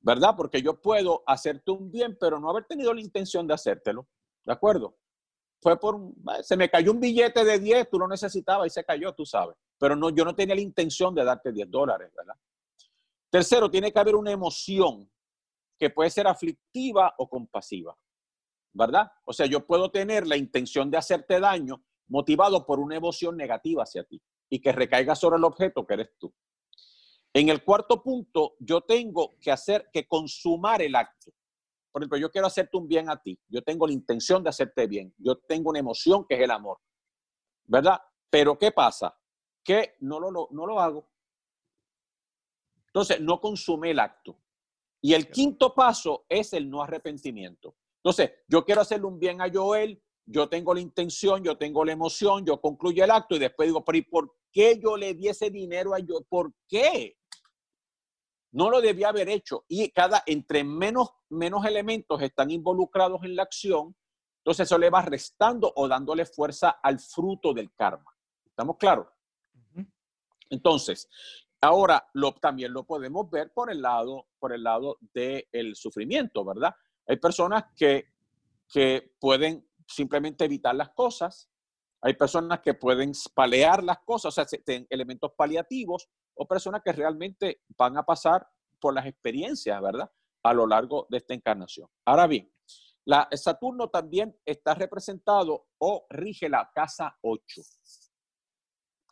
[0.01, 0.35] ¿verdad?
[0.37, 4.09] Porque yo puedo hacerte un bien, pero no haber tenido la intención de hacértelo.
[4.45, 4.99] ¿De acuerdo?
[5.63, 5.99] Fue por,
[6.43, 9.57] se me cayó un billete de 10, tú lo necesitabas y se cayó, tú sabes.
[9.79, 12.35] Pero no, yo no tenía la intención de darte 10 dólares, ¿verdad?
[13.31, 15.11] Tercero, tiene que haber una emoción
[15.79, 17.97] que puede ser aflictiva o compasiva,
[18.75, 19.11] ¿verdad?
[19.25, 23.85] O sea, yo puedo tener la intención de hacerte daño motivado por una emoción negativa
[23.85, 24.21] hacia ti
[24.51, 26.35] y que recaiga sobre el objeto que eres tú.
[27.35, 31.33] En el cuarto punto, yo tengo que hacer, que consumar el acto.
[31.91, 33.39] Por ejemplo, yo quiero hacerte un bien a ti.
[33.49, 35.15] Yo tengo la intención de hacerte bien.
[35.19, 36.79] Yo tengo una emoción que es el amor.
[37.65, 38.01] ¿Verdad?
[38.31, 39.17] Pero ¿qué pasa?
[39.65, 41.09] Que no lo, no lo hago.
[42.87, 44.39] Entonces, no consume el acto.
[45.01, 47.75] Y el quinto paso es el no arrepentimiento.
[47.97, 51.93] Entonces, yo quiero hacerle un bien a Joel, yo tengo la intención, yo tengo la
[51.93, 55.29] emoción, yo concluyo el acto y después digo, pero ¿y por qué yo le di
[55.29, 56.25] ese dinero a Joel?
[56.29, 57.17] ¿Por qué?
[58.53, 59.65] No lo debía haber hecho.
[59.69, 63.97] Y cada, entre menos, menos elementos están involucrados en la acción,
[64.39, 68.13] entonces eso le va restando o dándole fuerza al fruto del karma.
[68.45, 69.07] ¿Estamos claros?
[70.51, 71.09] Entonces,
[71.61, 76.75] ahora lo, también lo podemos ver por el lado, por el lado del sufrimiento, ¿verdad?
[77.07, 78.13] Hay personas que,
[78.69, 81.52] que pueden simplemente evitar las cosas,
[82.03, 84.61] hay personas que pueden palear las cosas, o sea,
[84.91, 88.47] elementos paliativos, o personas que realmente van a pasar
[88.81, 90.11] por las experiencias, ¿verdad?
[90.43, 91.89] A lo largo de esta encarnación.
[92.05, 92.53] Ahora bien,
[93.05, 97.63] la, Saturno también está representado o rige la casa 8,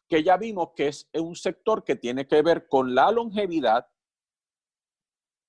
[0.08, 3.88] que ya vimos que es un sector que tiene que ver con la longevidad.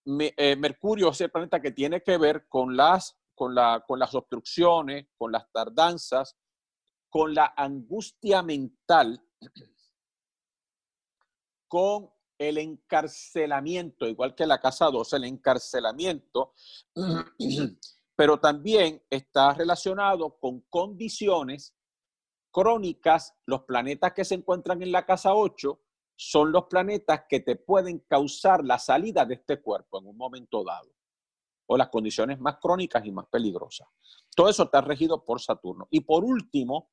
[0.06, 4.14] Eh, Mercurio es el planeta que tiene que ver con las, con, la, con las
[4.14, 6.38] obstrucciones, con las tardanzas,
[7.12, 9.22] con la angustia mental,
[11.68, 12.10] con
[12.40, 16.54] el encarcelamiento, igual que la casa 12, el encarcelamiento,
[18.16, 21.76] pero también está relacionado con condiciones
[22.50, 23.36] crónicas.
[23.46, 25.80] Los planetas que se encuentran en la casa 8
[26.16, 30.64] son los planetas que te pueden causar la salida de este cuerpo en un momento
[30.64, 30.90] dado,
[31.66, 33.90] o las condiciones más crónicas y más peligrosas.
[34.34, 35.88] Todo eso está regido por Saturno.
[35.92, 36.90] Y por último,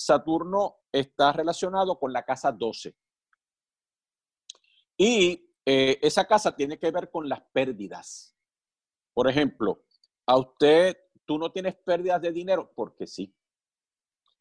[0.00, 2.96] Saturno está relacionado con la casa 12.
[4.96, 8.34] Y eh, esa casa tiene que ver con las pérdidas.
[9.12, 9.84] Por ejemplo,
[10.26, 10.96] a usted,
[11.26, 13.34] tú no tienes pérdidas de dinero porque sí.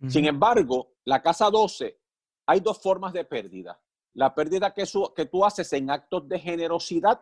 [0.07, 1.99] Sin embargo, la casa 12,
[2.45, 3.81] hay dos formas de pérdida.
[4.14, 7.22] La pérdida que, que tú haces en actos de generosidad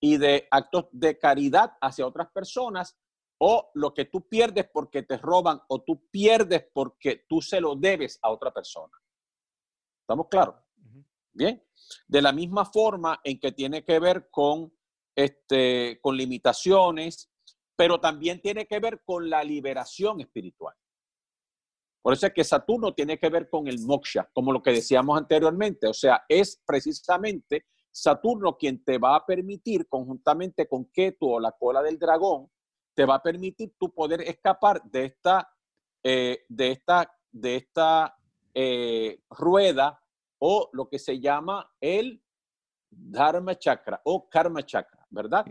[0.00, 2.98] y de actos de caridad hacia otras personas
[3.44, 7.74] o lo que tú pierdes porque te roban o tú pierdes porque tú se lo
[7.74, 8.96] debes a otra persona.
[10.00, 10.54] ¿Estamos claros?
[11.32, 11.60] Bien.
[12.06, 14.72] De la misma forma en que tiene que ver con,
[15.16, 17.32] este, con limitaciones,
[17.74, 20.76] pero también tiene que ver con la liberación espiritual.
[22.00, 25.18] Por eso es que Saturno tiene que ver con el moksha, como lo que decíamos
[25.18, 25.88] anteriormente.
[25.88, 31.50] O sea, es precisamente Saturno quien te va a permitir, conjuntamente con Ketu o la
[31.50, 32.48] cola del dragón,
[32.94, 35.48] te va a permitir tú poder escapar de esta,
[36.02, 38.16] eh, de esta, de esta
[38.54, 40.00] eh, rueda
[40.38, 42.22] o lo que se llama el
[42.90, 45.46] Dharma Chakra o Karma Chakra, ¿verdad?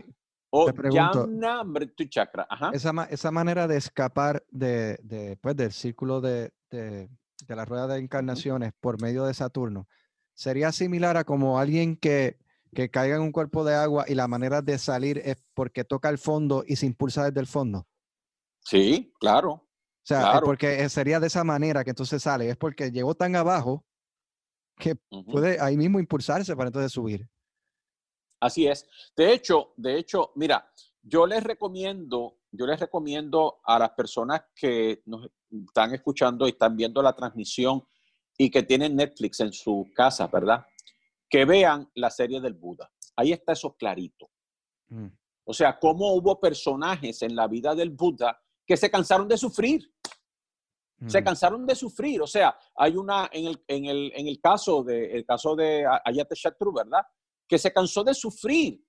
[0.50, 2.46] O Yamna Mritu Chakra.
[2.72, 7.08] Esa, esa, manera de escapar de, de pues, del círculo de, de,
[7.46, 9.88] de, la rueda de encarnaciones por medio de Saturno
[10.34, 12.38] sería similar a como alguien que,
[12.74, 16.08] que caiga en un cuerpo de agua y la manera de salir es porque toca
[16.08, 17.86] el fondo y se impulsa desde el fondo.
[18.60, 19.50] Sí, claro.
[19.50, 23.84] O sea, porque sería de esa manera que entonces sale, es porque llegó tan abajo
[24.76, 24.96] que
[25.30, 27.28] puede ahí mismo impulsarse para entonces subir.
[28.40, 28.88] Así es.
[29.16, 30.68] De hecho, de hecho, mira,
[31.02, 36.76] yo les recomiendo, yo les recomiendo a las personas que nos están escuchando y están
[36.76, 37.84] viendo la transmisión
[38.36, 40.66] y que tienen Netflix en su casa, ¿verdad?
[41.32, 42.92] Que vean la serie del Buda.
[43.16, 44.28] Ahí está eso clarito.
[44.90, 45.06] Mm.
[45.44, 49.90] O sea, cómo hubo personajes en la vida del Buda que se cansaron de sufrir.
[51.06, 51.24] Se mm.
[51.24, 52.20] cansaron de sufrir.
[52.20, 55.86] O sea, hay una, en el, en el, en el caso de, el caso de
[56.04, 57.02] Ayate Shatru, ¿verdad?
[57.48, 58.84] Que se cansó de sufrir.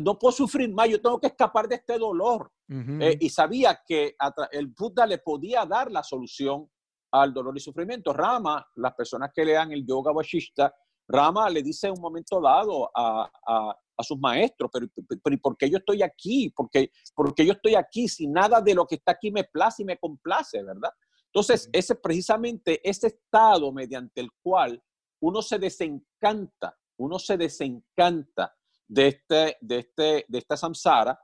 [0.00, 2.52] No puedo sufrir más, yo tengo que escapar de este dolor.
[2.68, 4.14] Eh, y sabía que
[4.52, 6.70] el Buda le podía dar la solución
[7.12, 8.12] al dolor y sufrimiento.
[8.12, 10.72] Rama, las personas que lean el Yoga Vashishta,
[11.10, 14.86] Rama le dice en un momento dado a, a, sus maestros, pero,
[15.22, 16.48] pero, ¿por qué yo estoy aquí?
[16.56, 19.82] ¿Por qué, porque yo estoy aquí si nada de lo que está aquí me place
[19.82, 20.90] y me complace, verdad?
[21.26, 24.82] Entonces, ese precisamente ese estado mediante el cual
[25.20, 28.56] uno se desencanta, uno se desencanta
[28.88, 31.20] de, este, de, este, de esta samsara,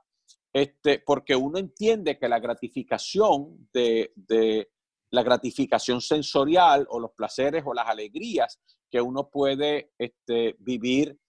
[0.53, 4.69] este, porque uno entiende que la gratificación de, de
[5.09, 8.59] la gratificación sensorial o los placeres o las alegrías
[8.89, 11.19] que uno puede este, vivir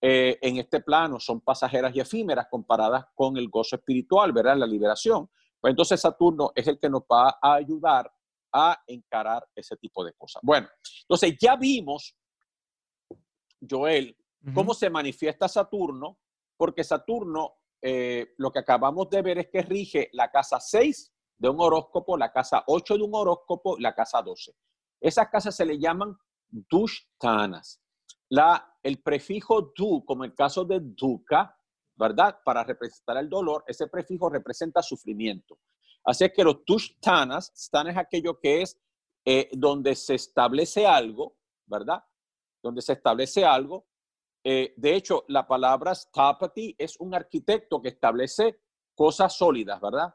[0.00, 4.56] eh, en este plano son pasajeras y efímeras comparadas con el gozo espiritual, ¿verdad?
[4.56, 5.30] La liberación.
[5.60, 8.12] Pues entonces Saturno es el que nos va a ayudar
[8.52, 10.40] a encarar ese tipo de cosas.
[10.42, 10.68] Bueno,
[11.02, 12.16] entonces ya vimos,
[13.68, 14.16] Joel,
[14.54, 16.18] cómo se manifiesta Saturno,
[16.56, 21.48] porque Saturno, eh, lo que acabamos de ver es que rige la casa 6 de
[21.48, 24.54] un horóscopo, la casa 8 de un horóscopo, la casa 12.
[25.00, 26.16] Esas casas se le llaman
[26.50, 27.80] dushtanas.
[28.28, 31.56] La, el prefijo du, como el caso de dukkha,
[31.96, 32.38] ¿verdad?
[32.44, 35.58] Para representar el dolor, ese prefijo representa sufrimiento.
[36.04, 38.78] Así es que los dushtanas, stan es aquello que es
[39.24, 41.36] eh, donde se establece algo,
[41.66, 42.04] ¿verdad?
[42.62, 43.86] Donde se establece algo.
[44.44, 48.60] Eh, de hecho, la palabra stapati es un arquitecto que establece
[48.94, 50.14] cosas sólidas, ¿verdad?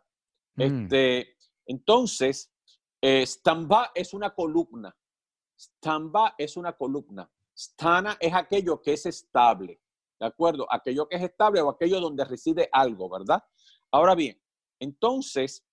[0.55, 0.61] Mm.
[0.61, 2.53] Este, entonces,
[3.01, 4.95] eh, stamba es una columna.
[5.61, 7.29] Stamba es una columna.
[7.55, 9.79] Stana es aquello que es estable.
[10.19, 10.67] ¿De acuerdo?
[10.71, 13.43] Aquello que es estable o aquello donde reside algo, ¿verdad?
[13.91, 14.41] Ahora bien,
[14.79, 15.63] entonces,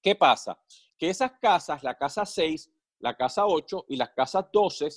[0.00, 0.58] ¿qué pasa?
[0.96, 2.70] Que esas casas, la casa 6,
[3.00, 4.88] la casa 8 y las casas 12,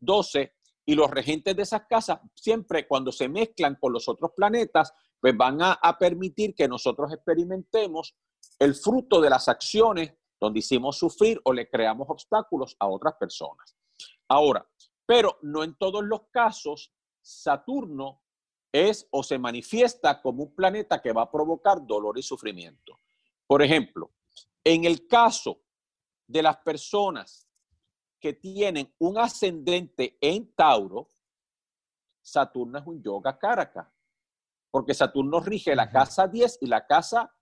[0.00, 0.54] 12
[0.86, 5.36] y los regentes de esas casas, siempre cuando se mezclan con los otros planetas, pues
[5.36, 8.14] van a, permitir que nosotros experimentemos
[8.58, 10.12] el fruto de las acciones
[10.44, 13.76] donde hicimos sufrir o le creamos obstáculos a otras personas.
[14.28, 14.66] Ahora,
[15.06, 18.22] pero no en todos los casos Saturno
[18.72, 23.00] es o se manifiesta como un planeta que va a provocar dolor y sufrimiento.
[23.46, 24.12] Por ejemplo,
[24.62, 25.62] en el caso
[26.26, 27.48] de las personas
[28.20, 31.10] que tienen un ascendente en Tauro,
[32.22, 33.94] Saturno es un yoga karaka
[34.74, 37.32] porque Saturno rige la casa 10 y la casa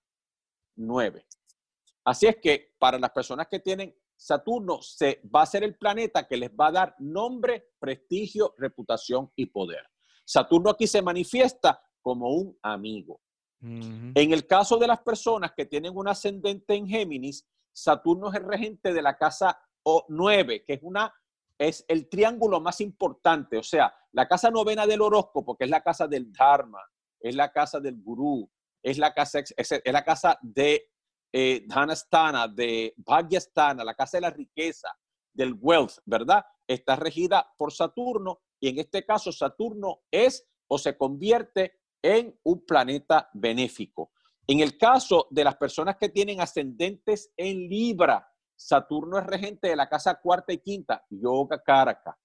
[0.76, 1.26] 9.
[2.04, 6.28] Así es que para las personas que tienen Saturno, se va a ser el planeta
[6.28, 9.84] que les va a dar nombre, prestigio, reputación y poder.
[10.24, 13.20] Saturno aquí se manifiesta como un amigo.
[13.60, 18.44] En el caso de las personas que tienen un ascendente en Géminis, Saturno es el
[18.44, 19.56] regente de la casa
[20.08, 21.12] 9, que es una
[21.58, 25.82] es el triángulo más importante, o sea, la casa novena del horóscopo, que es la
[25.82, 26.80] casa del Dharma,
[27.20, 28.50] es la casa del gurú,
[28.82, 30.91] es la casa, es, la casa de
[31.32, 34.88] eh, Dhanastana, de Bhagyastana, la casa de la riqueza,
[35.32, 36.44] del wealth, ¿verdad?
[36.66, 42.64] Está regida por Saturno y en este caso Saturno es o se convierte en un
[42.66, 44.12] planeta benéfico.
[44.46, 49.76] En el caso de las personas que tienen ascendentes en Libra, Saturno es regente de
[49.76, 52.18] la casa cuarta y quinta, Yoga Karaka.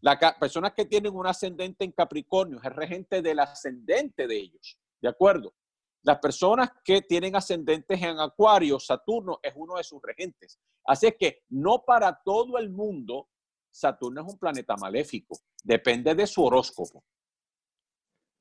[0.00, 5.08] Las personas que tienen un ascendente en Capricornio es regente del ascendente de ellos, ¿de
[5.08, 5.54] acuerdo?
[6.02, 10.58] Las personas que tienen ascendentes en Acuario, Saturno es uno de sus regentes.
[10.84, 13.28] Así es que no para todo el mundo
[13.70, 17.04] Saturno es un planeta maléfico, depende de su horóscopo.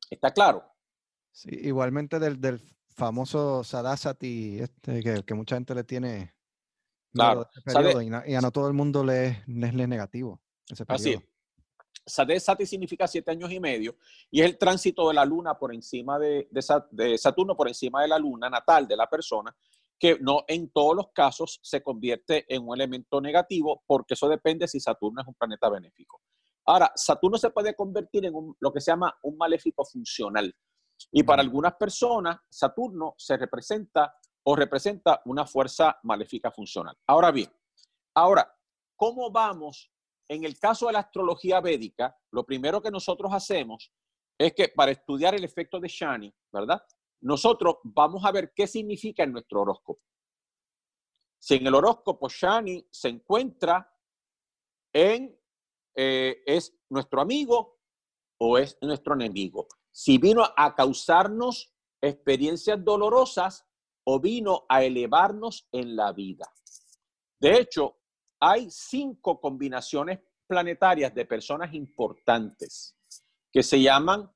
[0.09, 0.63] ¿Está claro?
[1.31, 6.35] Sí, igualmente del, del famoso Sadasati, este, que, mucha gente le tiene
[7.13, 7.47] claro.
[8.25, 10.41] y, a no todo el mundo le es, negativo.
[10.67, 11.17] Ese Así
[12.05, 13.95] Sadasati significa siete años y medio
[14.29, 18.07] y es el tránsito de la luna por encima de, de, Saturno, por encima de
[18.07, 19.55] la luna natal de la persona,
[19.99, 24.67] que no en todos los casos se convierte en un elemento negativo porque eso depende
[24.67, 26.21] si Saturno es un planeta benéfico.
[26.65, 30.55] Ahora, Saturno se puede convertir en lo que se llama un maléfico funcional.
[31.11, 36.97] Y para algunas personas, Saturno se representa o representa una fuerza maléfica funcional.
[37.07, 37.51] Ahora bien,
[38.15, 38.55] ahora,
[38.95, 39.91] ¿cómo vamos?
[40.31, 43.91] En el caso de la astrología védica, lo primero que nosotros hacemos
[44.37, 46.81] es que para estudiar el efecto de Shani, ¿verdad?
[47.19, 50.01] Nosotros vamos a ver qué significa en nuestro horóscopo.
[51.37, 53.93] Si en el horóscopo Shani se encuentra
[54.93, 55.37] en,
[55.95, 57.81] eh, es nuestro amigo
[58.37, 63.67] o es nuestro enemigo si vino a causarnos experiencias dolorosas
[64.05, 66.49] o vino a elevarnos en la vida.
[67.37, 68.00] De hecho,
[68.41, 72.97] hay cinco combinaciones planetarias de personas importantes
[73.51, 74.29] que se llaman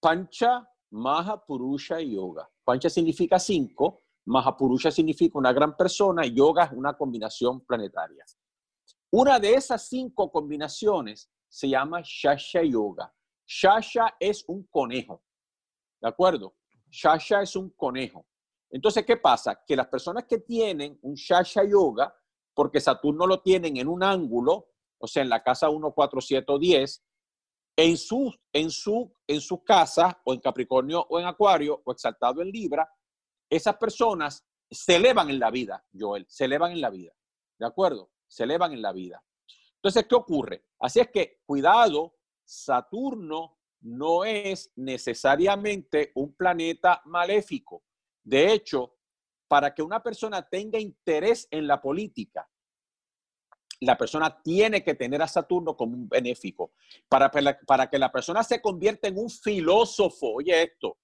[0.00, 2.50] Pancha, Maha, Purusha y Yoga.
[2.64, 8.24] Pancha significa cinco, Maha Purusha significa una gran persona y Yoga es una combinación planetaria.
[9.12, 13.14] Una de esas cinco combinaciones se llama Shasha Yoga.
[13.46, 15.22] Shasha es un conejo.
[16.00, 16.56] ¿De acuerdo?
[16.90, 18.26] Shasha es un conejo.
[18.70, 19.62] Entonces, ¿qué pasa?
[19.64, 22.12] Que las personas que tienen un Shasha Yoga,
[22.54, 24.68] porque Saturno lo tienen en un ángulo,
[24.98, 27.04] o sea, en la casa 1, 4, 7 o 10,
[27.76, 32.40] en su, en, su, en su casa, o en Capricornio o en Acuario, o exaltado
[32.40, 32.88] en Libra,
[33.50, 37.12] esas personas se elevan en la vida, Joel, se elevan en la vida.
[37.58, 38.10] ¿De acuerdo?
[38.26, 39.22] Se elevan en la vida.
[39.76, 40.64] Entonces, ¿qué ocurre?
[40.78, 47.84] Así es que cuidado Saturno no es necesariamente un planeta maléfico.
[48.22, 48.93] De hecho,
[49.54, 52.50] para que una persona tenga interés en la política,
[53.78, 56.72] la persona tiene que tener a Saturno como un benéfico.
[57.08, 57.30] Para,
[57.64, 60.98] para que la persona se convierta en un filósofo, oye esto,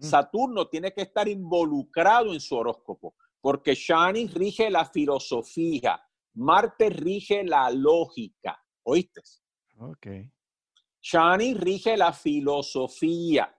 [0.00, 6.02] Saturno tiene que estar involucrado en su horóscopo, porque Shani rige la filosofía,
[6.32, 9.20] Marte rige la lógica, ¿oíste?
[9.76, 10.06] Ok.
[11.02, 13.54] Shani rige la filosofía.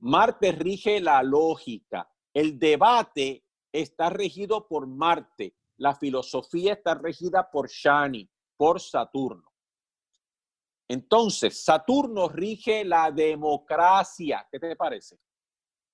[0.00, 2.10] Marte rige la lógica.
[2.38, 5.56] El debate está regido por Marte.
[5.78, 9.52] La filosofía está regida por Shani, por Saturno.
[10.86, 14.46] Entonces, Saturno rige la democracia.
[14.52, 15.18] ¿Qué te parece?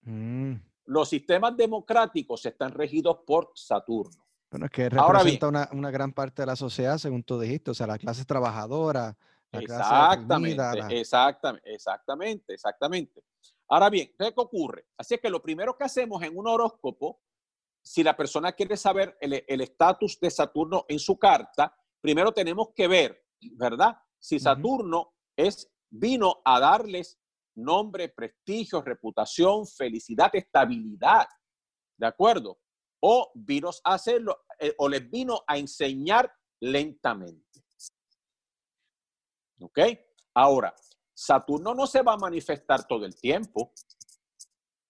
[0.03, 0.57] Mm.
[0.85, 4.27] Los sistemas democráticos están regidos por Saturno.
[4.51, 7.75] Bueno, es que representa una, una, gran parte de la sociedad, según tú dijiste, o
[7.75, 9.16] sea, la clase trabajadora,
[9.51, 13.25] exactamente, exactamente, exactamente, exactamente.
[13.69, 14.86] Ahora bien, ¿qué ocurre?
[14.97, 17.20] Así es que lo primero que hacemos en un horóscopo,
[17.82, 22.89] si la persona quiere saber el estatus de Saturno en su carta, primero tenemos que
[22.89, 23.97] ver, ¿verdad?
[24.19, 27.19] Si Saturno es, vino a darles
[27.55, 31.27] nombre, prestigio, reputación, felicidad, estabilidad,
[31.97, 32.59] ¿de acuerdo?
[33.07, 37.62] o vino a hacerlo, eh, o les vino a enseñar lentamente.
[39.61, 39.78] ¿Ok?
[40.32, 40.74] Ahora,
[41.25, 43.73] Saturno no se va a manifestar todo el tiempo.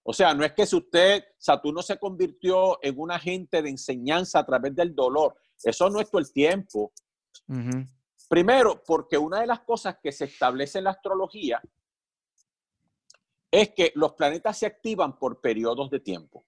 [0.03, 4.41] O sea, no es que si usted, Saturno se convirtió en un agente de enseñanza
[4.41, 5.37] a través del dolor.
[5.63, 6.93] Eso no es todo el tiempo.
[8.29, 11.63] Primero, porque una de las cosas que se establece en la astrología
[13.49, 16.45] es que los planetas se activan por periodos de tiempo.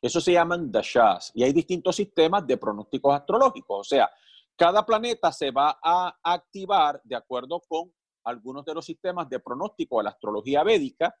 [0.00, 3.80] Eso se llaman dashas y hay distintos sistemas de pronósticos astrológicos.
[3.80, 4.08] O sea,
[4.54, 7.92] cada planeta se va a activar de acuerdo con
[8.26, 11.14] algunos de los sistemas de pronóstico de la astrología védica,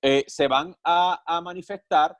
[0.00, 2.16] eh, se van a, manifestar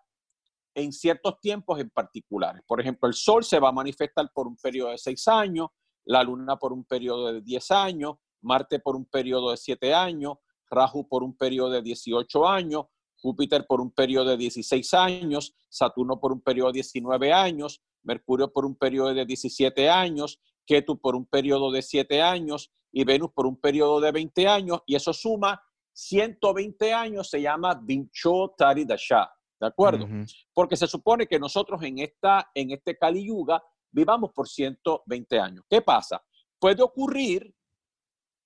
[0.74, 2.62] en ciertos tiempos en particulares.
[2.66, 5.68] Por ejemplo, el Sol se va a manifestar por un periodo de seis años,
[6.06, 10.36] la Luna por un periodo de 10 años, Marte por un periodo de 7 años,
[10.70, 12.86] Rahu por un periodo de 18 años,
[13.16, 18.52] Júpiter por un periodo de 16 años, Saturno por un periodo de 19 años, Mercurio
[18.52, 23.30] por un periodo de 17 años, Ketu por un periodo de 7 años y Venus
[23.32, 25.60] por un periodo de 20 años, y eso suma
[25.92, 29.30] 120 años, se llama Vincho Tari Dasha,
[29.60, 30.08] ¿de acuerdo?
[30.52, 35.64] Porque se supone que nosotros en, esta, en este Kali Yuga vivamos por 120 años.
[35.68, 36.22] ¿Qué pasa?
[36.58, 37.54] Puede ocurrir,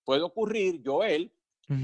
[0.04, 1.32] puede ocurrir, Joel,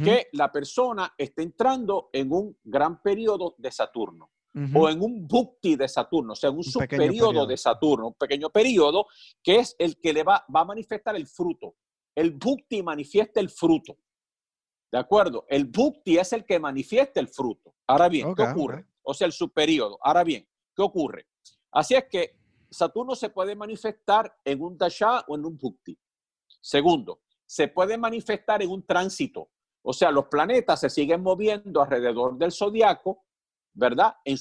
[0.02, 4.31] que la persona esté entrando en un gran periodo de Saturno
[4.75, 8.51] o en un bukti de Saturno, o sea, en un, subperiodo de Saturno, un pequeño
[8.51, 9.07] periodo
[9.43, 11.75] que es el que le va, va a manifestar el fruto.
[12.15, 13.97] El bukti manifiesta el fruto.
[14.93, 15.45] ¿De acuerdo?
[15.49, 17.75] El bukti es el que manifiesta el fruto.
[17.89, 18.87] Ahora bien, ¿qué ocurre?
[19.03, 19.99] O sea, el subperiodo.
[20.01, 21.27] Ahora bien, ¿qué ocurre?
[21.73, 22.39] Así es que
[22.71, 25.99] Saturno se puede manifestar en un dasha o en un bukti.
[26.61, 29.51] Segundo, se puede manifestar en un tránsito.
[29.83, 33.24] O sea, los planetas se siguen moviendo alrededor del zodiaco,
[33.75, 34.15] ¿verdad?
[34.25, 34.37] En,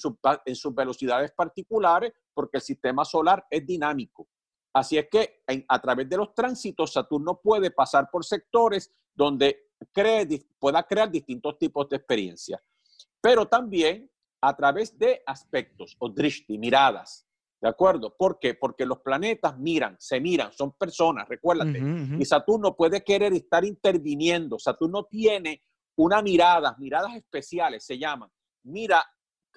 [0.46, 4.28] en sus velocidades particulares, porque el sistema solar es dinámico.
[4.74, 10.28] Así es que a través de los tránsitos, Saturno puede pasar por sectores donde cree,
[10.58, 12.60] pueda crear distintos tipos de experiencias.
[13.22, 14.10] Pero también
[14.42, 17.28] a través de aspectos o drishti, miradas.
[17.62, 18.14] ¿De acuerdo?
[18.18, 18.56] ¿Por qué?
[18.56, 21.82] Porque los planetas miran, se miran, son personas, recuérdate.
[22.20, 24.60] Y Saturno puede querer estar interviniendo.
[24.60, 25.64] Saturno tiene
[25.96, 28.30] una mirada, miradas especiales se llaman.
[28.64, 29.06] Mira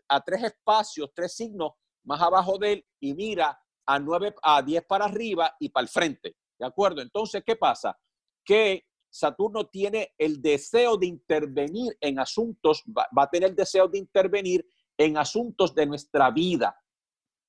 [0.08, 1.72] a tres espacios, tres signos
[2.04, 5.88] más abajo de él y mira a nueve, a diez para arriba y para el
[5.88, 6.36] frente.
[6.58, 7.02] ¿De acuerdo?
[7.02, 7.98] Entonces, ¿qué pasa?
[8.44, 13.88] Que Saturno tiene el deseo de intervenir en asuntos, va, va a tener el deseo
[13.88, 14.66] de intervenir
[14.96, 16.76] en asuntos de nuestra vida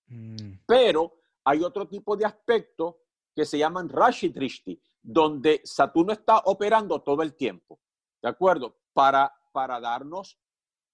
[0.08, 0.60] Mm.
[0.66, 2.96] Pero hay otro tipo de aspectos
[3.36, 7.80] que se llaman Rashi Drishti, donde Saturno está operando todo el tiempo,
[8.22, 8.80] ¿de acuerdo?
[8.94, 10.40] Para, para darnos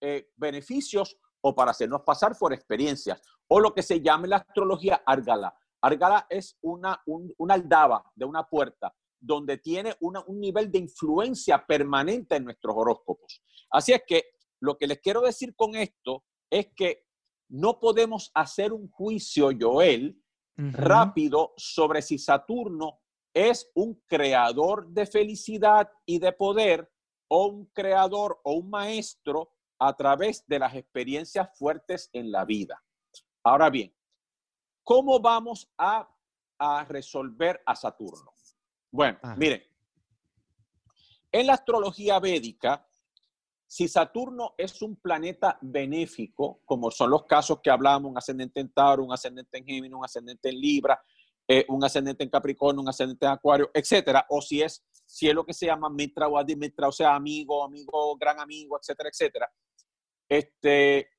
[0.01, 4.37] eh, beneficios o para hacernos pasar por experiencias, o lo que se llama en la
[4.37, 5.53] astrología Argala.
[5.81, 12.35] Argala es una, una aldaba de una puerta donde tiene un nivel de influencia permanente
[12.35, 13.41] en nuestros horóscopos.
[13.71, 14.23] Así es que
[14.61, 17.05] lo que les quiero decir con esto es que
[17.49, 20.17] no podemos hacer un juicio, Joel,
[20.55, 22.99] rápido sobre si Saturno
[23.33, 26.89] es un creador de felicidad y de poder
[27.27, 32.83] o un creador o un maestro a través de las experiencias fuertes en la vida.
[33.43, 33.93] Ahora bien,
[34.83, 36.09] ¿cómo vamos a,
[36.87, 38.31] resolver a Saturno?
[38.89, 39.61] Bueno, miren,
[41.29, 42.87] en la astrología védica,
[43.67, 48.69] si Saturno es un planeta benéfico, como son los casos que hablamos, un ascendente en
[48.69, 51.03] Tauro, un ascendente en Géminis, un ascendente en Libra,
[51.47, 55.35] eh, un ascendente en Capricornio, un ascendente en Acuario, etcétera, o si es, si es
[55.35, 59.51] lo que se llama Mitra o Adimitra, o sea, amigo, amigo, gran amigo, etcétera, etcétera.
[60.29, 61.09] Este,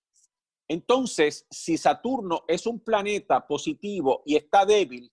[0.68, 5.12] entonces, si Saturno es un planeta positivo y está débil,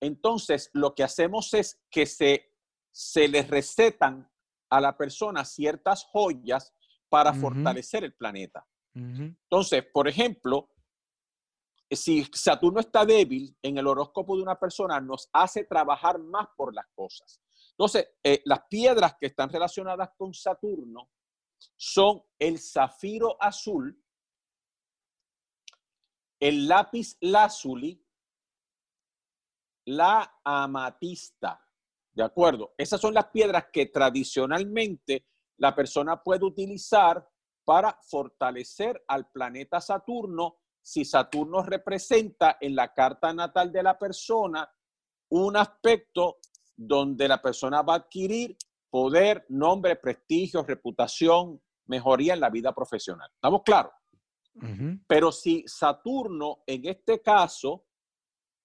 [0.00, 2.52] entonces lo que hacemos es que se,
[2.90, 4.30] se les recetan
[4.70, 6.74] a la persona ciertas joyas
[7.08, 8.66] para fortalecer el planeta.
[8.94, 10.70] Entonces, por ejemplo,
[11.96, 16.74] si Saturno está débil en el horóscopo de una persona, nos hace trabajar más por
[16.74, 17.40] las cosas.
[17.70, 21.10] Entonces, eh, las piedras que están relacionadas con Saturno
[21.76, 23.96] son el zafiro azul,
[26.40, 28.04] el lápiz lazuli,
[29.86, 31.64] la amatista.
[32.12, 32.74] ¿De acuerdo?
[32.76, 35.26] Esas son las piedras que tradicionalmente
[35.58, 37.26] la persona puede utilizar
[37.64, 40.58] para fortalecer al planeta Saturno
[40.88, 44.66] si Saturno representa en la carta natal de la persona
[45.28, 46.38] un aspecto
[46.74, 48.56] donde la persona va a adquirir
[48.88, 53.30] poder, nombre, prestigio, reputación, mejoría en la vida profesional.
[53.34, 53.92] ¿Estamos claros?
[55.06, 57.84] Pero si Saturno, en este caso,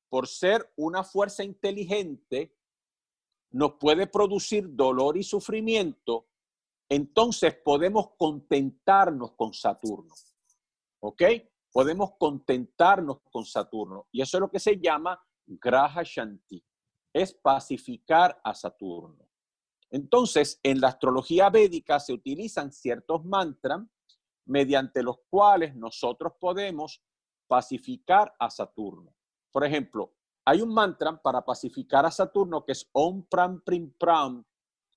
[0.07, 2.55] por ser una fuerza inteligente,
[3.51, 6.29] nos puede producir dolor y sufrimiento,
[6.87, 10.13] entonces podemos contentarnos con Saturno.
[11.01, 11.21] ¿Ok?
[11.73, 14.07] Podemos contentarnos con Saturno.
[14.11, 16.63] Y eso es lo que se llama Graha Shanti.
[17.11, 19.27] Es pacificar a Saturno.
[19.89, 23.81] Entonces, en la astrología védica se utilizan ciertos mantras
[24.45, 27.03] mediante los cuales nosotros podemos
[27.47, 29.13] pacificar a Saturno.
[29.51, 30.13] Por ejemplo,
[30.45, 34.43] hay un mantra para pacificar a Saturno que es Om Pram Prim Pram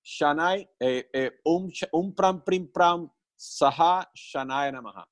[0.02, 5.06] Shanai, eh, eh, Om, Pram Prim Pram Saha Shanai Namaha.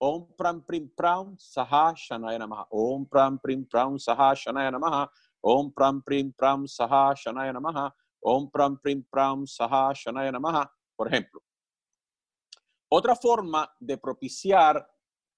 [0.00, 2.66] Om Pram Prim Pram Saha Shanai Namaha.
[2.72, 5.08] Om Pram Prim Pram Saha Shanai Namaha.
[5.42, 11.08] Om Pram Prim Pram Saha Shanaya Namaha, Om Pram Prim Pram Saha Shanaya Namaha, por
[11.08, 11.42] ejemplo.
[12.92, 14.86] Otra forma de propiciar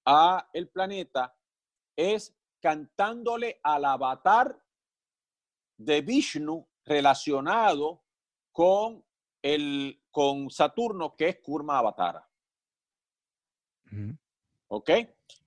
[0.04, 1.32] a el planeta
[1.94, 4.58] es cantándole al avatar
[5.76, 8.02] de Vishnu relacionado
[8.50, 9.04] con,
[9.42, 12.28] el, con Saturno, que es Kurma Avatara.
[14.74, 14.90] ¿Ok?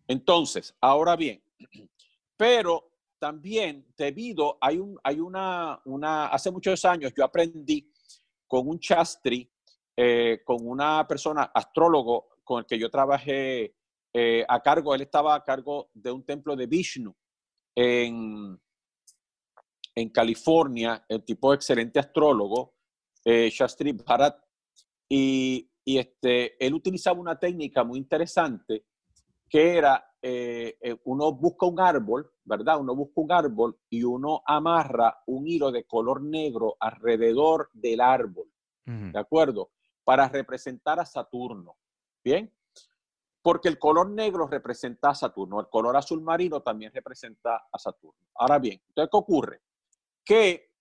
[0.07, 1.41] Entonces, ahora bien,
[2.37, 7.91] pero también debido, hay, un, hay una, una, hace muchos años yo aprendí
[8.47, 9.51] con un chastri,
[9.97, 13.73] eh, con una persona, astrólogo, con el que yo trabajé
[14.13, 17.15] eh, a cargo, él estaba a cargo de un templo de Vishnu
[17.73, 18.61] en,
[19.95, 22.75] en California, el tipo excelente astrólogo,
[23.23, 24.39] eh, Shastri Bharat,
[25.09, 28.85] y, y, este, él utilizaba una técnica muy interesante
[29.49, 32.79] que era, eh, eh, uno busca un árbol, ¿verdad?
[32.79, 38.47] Uno busca un árbol y uno amarra un hilo de color negro alrededor del árbol,
[38.85, 39.71] ¿de acuerdo?
[40.03, 41.77] Para representar a Saturno,
[42.23, 42.53] ¿bien?
[43.41, 48.19] Porque el color negro representa a Saturno, el color azul marino también representa a Saturno.
[48.35, 49.61] Ahora bien, entonces, ¿qué ocurre?
[50.23, 50.71] Que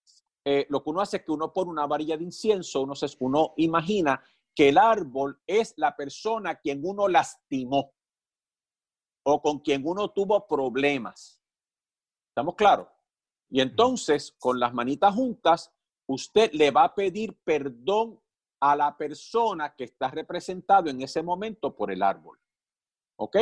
[0.43, 3.07] eh, lo que uno hace es que uno pone una varilla de incienso, uno, se,
[3.19, 4.23] uno imagina
[4.53, 7.91] que el árbol es la persona quien uno lastimó
[9.27, 11.41] o con quien uno tuvo problemas.
[12.29, 12.87] ¿Estamos claros?
[13.49, 15.73] Y entonces, con las manitas juntas,
[16.07, 18.21] usted le va a pedir perdón
[18.59, 22.39] a la persona que está representado en ese momento por el árbol.
[23.17, 23.37] ¿Ok?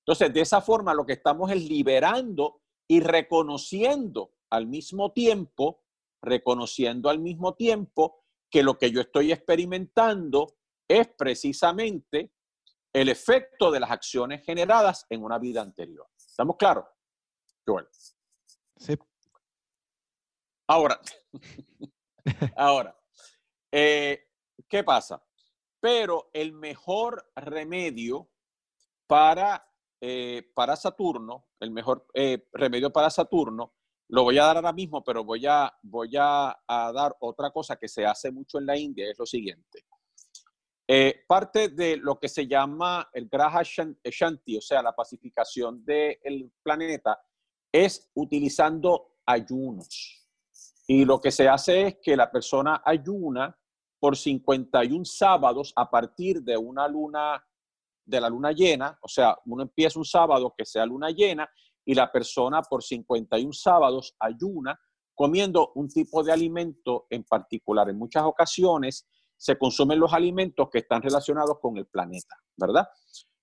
[0.00, 5.82] Entonces, de esa forma, lo que estamos es liberando y reconociendo al mismo tiempo,
[6.22, 10.56] reconociendo al mismo tiempo que lo que yo estoy experimentando
[10.88, 12.32] es precisamente
[12.96, 16.08] el efecto de las acciones generadas en una vida anterior.
[16.16, 16.86] ¿Estamos claros?
[18.74, 18.96] Sí.
[20.66, 20.98] Ahora,
[22.56, 22.98] ahora,
[23.70, 24.30] eh,
[24.66, 25.22] ¿qué pasa?
[25.78, 28.30] Pero el mejor remedio
[29.06, 29.70] para,
[30.00, 33.74] eh, para Saturno, el mejor eh, remedio para Saturno,
[34.08, 37.88] lo voy a dar ahora mismo, pero voy a, voy a dar otra cosa que
[37.88, 39.84] se hace mucho en la India, es lo siguiente.
[40.88, 46.52] Eh, parte de lo que se llama el Graha Shanti, o sea, la pacificación del
[46.62, 47.18] planeta,
[47.72, 50.24] es utilizando ayunos.
[50.86, 53.56] Y lo que se hace es que la persona ayuna
[53.98, 57.44] por 51 sábados a partir de una luna,
[58.04, 61.50] de la luna llena, o sea, uno empieza un sábado que sea luna llena
[61.84, 64.78] y la persona por 51 sábados ayuna
[65.14, 67.88] comiendo un tipo de alimento en particular.
[67.88, 72.88] En muchas ocasiones se consumen los alimentos que están relacionados con el planeta, ¿verdad?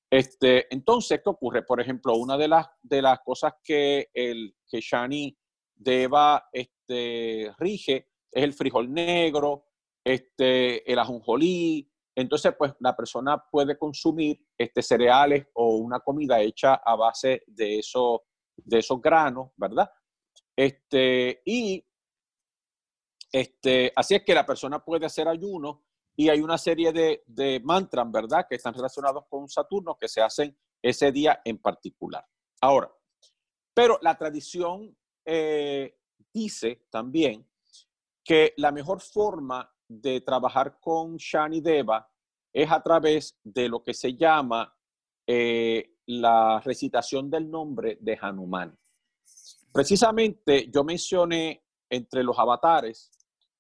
[0.10, 1.64] Este, entonces, ¿qué ocurre?
[1.64, 5.36] Por ejemplo, una de las, de las cosas que, el, que Shani
[5.74, 9.66] Deva este, rige es el frijol negro,
[10.04, 11.90] este, el ajonjolí.
[12.16, 17.80] Entonces, pues la persona puede consumir este, cereales o una comida hecha a base de,
[17.80, 18.24] eso,
[18.56, 19.90] de esos granos, ¿verdad?
[20.56, 21.84] Este, y
[23.32, 25.83] este, así es que la persona puede hacer ayuno
[26.16, 30.22] y hay una serie de, de mantras, ¿verdad?, que están relacionados con Saturno que se
[30.22, 32.26] hacen ese día en particular.
[32.62, 32.92] Ahora,
[33.74, 34.96] pero la tradición
[35.26, 35.98] eh,
[36.34, 37.48] dice también
[38.24, 42.10] que la mejor forma de trabajar con Shani Deva
[42.54, 44.74] es a través de lo que se llama
[45.26, 48.78] eh, la recitación del nombre de Hanuman.
[49.72, 53.12] Precisamente yo mencioné entre los avatares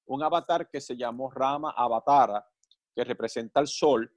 [0.05, 2.45] un avatar que se llamó Rama Avatara,
[2.95, 4.11] que representa el sol,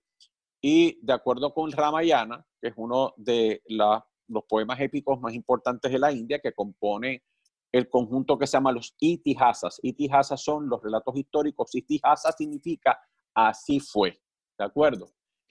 [0.60, 5.98] y de acuerdo con Ramayana, que es uno de los poemas épicos más importantes de
[5.98, 7.24] la India, que compone
[7.72, 9.78] el conjunto que se llama los itihasas.
[9.82, 11.74] Itihasas son los relatos históricos.
[11.74, 12.98] Itihasa significa
[13.34, 14.20] así fue,
[14.58, 15.10] ¿de acuerdo?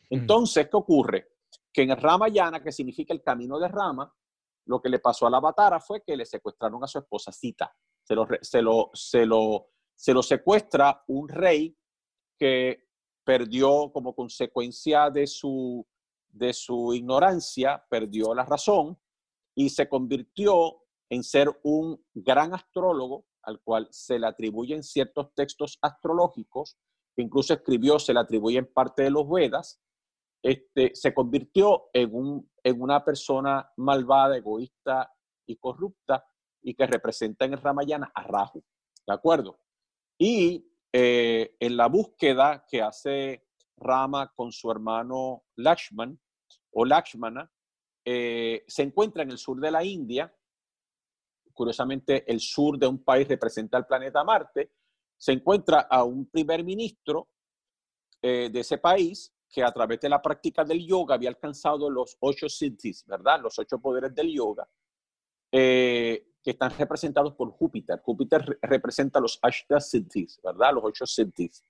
[0.09, 1.27] Entonces, ¿qué ocurre?
[1.71, 4.11] Que en el Ramayana, que significa el camino de Rama,
[4.65, 7.71] lo que le pasó al Avatara fue que le secuestraron a su esposa Sita.
[8.03, 11.77] Se lo, se lo, se lo se lo secuestra un rey
[12.38, 12.85] que
[13.23, 15.85] perdió como consecuencia de su,
[16.30, 18.99] de su ignorancia, perdió la razón
[19.55, 25.77] y se convirtió en ser un gran astrólogo al cual se le atribuyen ciertos textos
[25.81, 26.77] astrológicos,
[27.15, 29.80] que incluso escribió, se le atribuyen parte de los Vedas,
[30.43, 35.11] este, se convirtió en, un, en una persona malvada, egoísta
[35.47, 36.26] y corrupta
[36.61, 38.63] y que representa en el Ramayana a Rahu.
[39.07, 39.59] ¿De acuerdo?
[40.17, 43.47] Y eh, en la búsqueda que hace
[43.77, 46.17] Rama con su hermano Lakshman
[46.71, 47.51] o Lakshmana,
[48.05, 50.33] eh, se encuentra en el sur de la India.
[51.53, 54.71] Curiosamente el sur de un país representa el planeta Marte,
[55.17, 57.29] se encuentra a un primer ministro
[58.21, 62.17] eh, de ese país que a través de la práctica del yoga había alcanzado los
[62.19, 63.41] ocho siddhis, ¿verdad?
[63.41, 64.67] Los ocho poderes del yoga,
[66.45, 67.99] que están representados por Júpiter.
[68.01, 70.76] Júpiter representa los ashta siddhis, ¿verdad?
[70.76, 71.63] Los ocho siddhis.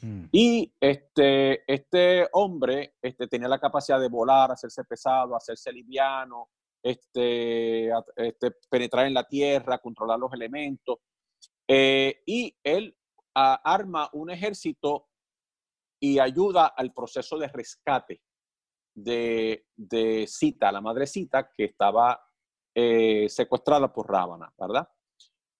[0.00, 0.26] Mm.
[0.30, 6.50] Y este, este hombre este, tenía la capacidad de volar, hacerse pesado, hacerse liviano,
[6.80, 10.98] este, este, penetrar en la tierra, controlar los elementos.
[11.66, 12.96] Eh, y él
[13.34, 15.08] arma un ejército
[15.98, 18.22] y ayuda al proceso de rescate
[18.94, 22.20] de, de Sita, la madre Sita, que estaba
[22.74, 24.88] eh, secuestrada por Ravana, ¿verdad?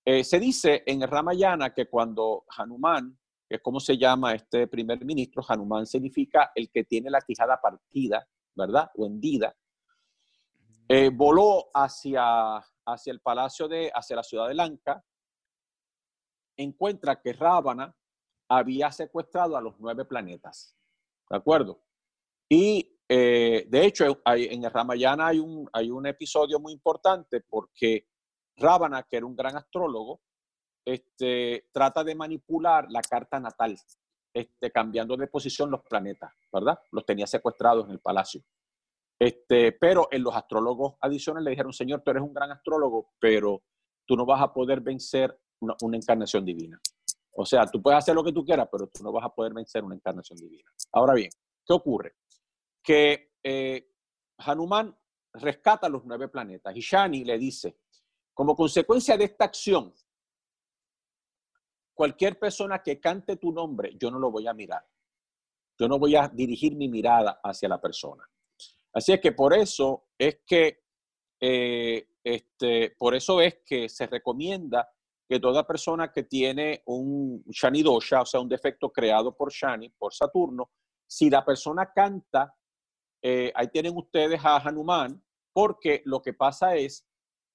[0.04, 3.18] Eh, se dice en el Ramayana que cuando Hanuman,
[3.48, 7.60] que es como se llama este primer ministro, Hanuman significa el que tiene la quijada
[7.60, 8.90] partida, ¿verdad?
[8.96, 9.54] O hendida,
[10.88, 15.04] eh, voló hacia, hacia el palacio de, hacia la ciudad de Lanka,
[16.56, 17.96] encuentra que Ravana
[18.48, 20.76] había secuestrado a los nueve planetas.
[21.30, 21.82] ¿De acuerdo?
[22.48, 28.06] Y eh, de hecho, en el Ramayana hay un, episodio muy importante porque
[28.56, 30.22] Ravana, que era un gran astrólogo,
[30.82, 33.76] este, trata de manipular la carta natal,
[34.32, 36.78] este, cambiando de posición los planetas, ¿verdad?
[36.90, 38.42] Los tenía secuestrados en el palacio.
[39.20, 43.62] Este, pero en los astrólogos adicionales le dijeron, Señor, tú eres un gran astrólogo, pero
[44.06, 46.80] tú no vas a poder vencer una encarnación divina.
[47.34, 49.52] O sea, tú puedes hacer lo que tú quieras, pero tú no vas a poder
[49.52, 50.70] vencer una encarnación divina.
[50.92, 51.30] Ahora bien,
[51.66, 52.14] ¿qué ocurre?
[52.82, 53.88] Que eh,
[54.38, 54.96] Hanuman
[55.34, 57.78] rescata los nueve planetas y Shani le dice,
[58.34, 59.94] como consecuencia de esta acción,
[61.94, 64.84] cualquier persona que cante tu nombre, yo no lo voy a mirar.
[65.78, 68.28] Yo no voy a dirigir mi mirada hacia la persona.
[68.92, 70.84] Así es que por eso es que,
[71.40, 74.92] eh, este, por eso es que se recomienda
[75.28, 79.88] que toda persona que tiene un Shani Dosha, o sea, un defecto creado por Shani,
[79.90, 80.70] por Saturno,
[81.06, 82.54] si la persona canta,
[83.22, 85.22] eh, ahí tienen ustedes a Hanuman,
[85.52, 87.06] porque lo que pasa es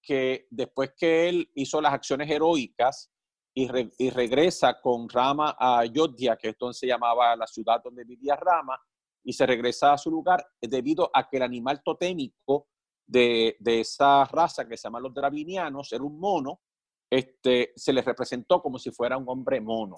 [0.02, 3.12] que después que él hizo las acciones heroicas
[3.54, 3.68] y,
[4.12, 8.80] regresa con Rama a Ayodhya, que entonces se llamaba la ciudad donde vivía Rama,
[9.24, 12.68] y se regresa a su lugar debido a que el animal totémico
[13.06, 16.62] de, de esa raza que se llama los dravinianos era un mono,
[17.10, 19.96] este, se le representó como si fuera un hombre mono.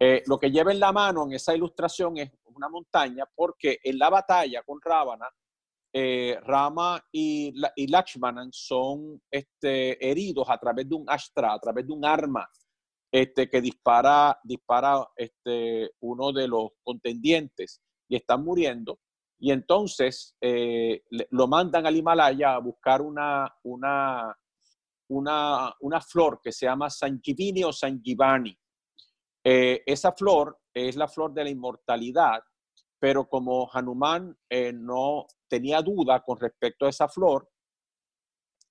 [0.00, 3.98] Eh, lo que lleva en la mano en esa ilustración es una montaña porque en
[3.98, 5.28] la batalla con Ravana,
[5.92, 11.86] eh, Rama y, y, Lakshmanan son este, heridos a través de un astra, a través
[11.86, 12.46] de un arma
[13.10, 19.00] este, que dispara, dispara este, uno de los contendientes y están muriendo.
[19.40, 24.36] Y entonces eh, lo mandan al Himalaya a buscar una, una,
[25.08, 28.58] una, una flor que se llama Sanjivini o Sanjivani.
[29.50, 32.42] Eh, esa flor es la flor de la inmortalidad,
[32.98, 37.48] pero como Hanuman eh, no tenía duda con respecto a esa flor,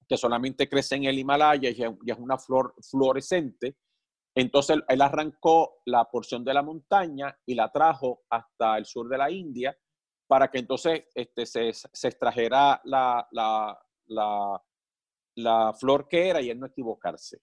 [0.08, 3.76] que solamente crece en el Himalaya y es una flor fluorescente,
[4.36, 9.18] entonces él arrancó la porción de la montaña y la trajo hasta el sur de
[9.18, 9.76] la India
[10.28, 14.64] para que entonces este, se, extrajera la, la, la,
[15.38, 17.41] la flor que era y él no equivocarse.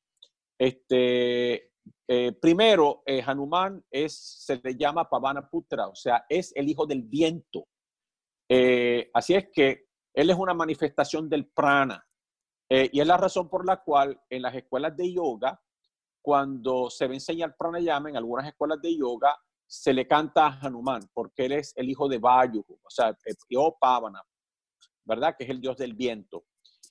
[0.56, 1.73] Este,
[2.06, 6.86] eh, primero, eh, Hanuman es, se le llama Pavana Putra, o sea, es el hijo
[6.86, 7.66] del viento.
[8.48, 12.06] Eh, así es que él es una manifestación del prana.
[12.68, 15.60] y es la razón por la cual en las escuelas de yoga,
[16.22, 19.36] cuando se ve enseñar pranayama en algunas escuelas de yoga,
[19.66, 23.16] se le canta a Hanuman, porque él es el hijo de Vayu, o sea,
[23.78, 24.22] Pavana,
[25.04, 25.36] ¿verdad?
[25.36, 26.46] Que es el dios del viento.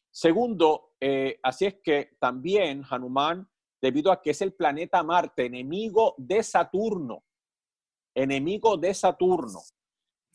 [0.10, 0.94] Segundo,
[1.41, 3.49] así es que también Hanuman,
[3.84, 7.26] debido a que es el planeta Marte, enemigo de Saturno,
[8.15, 9.60] enemigo de Saturno,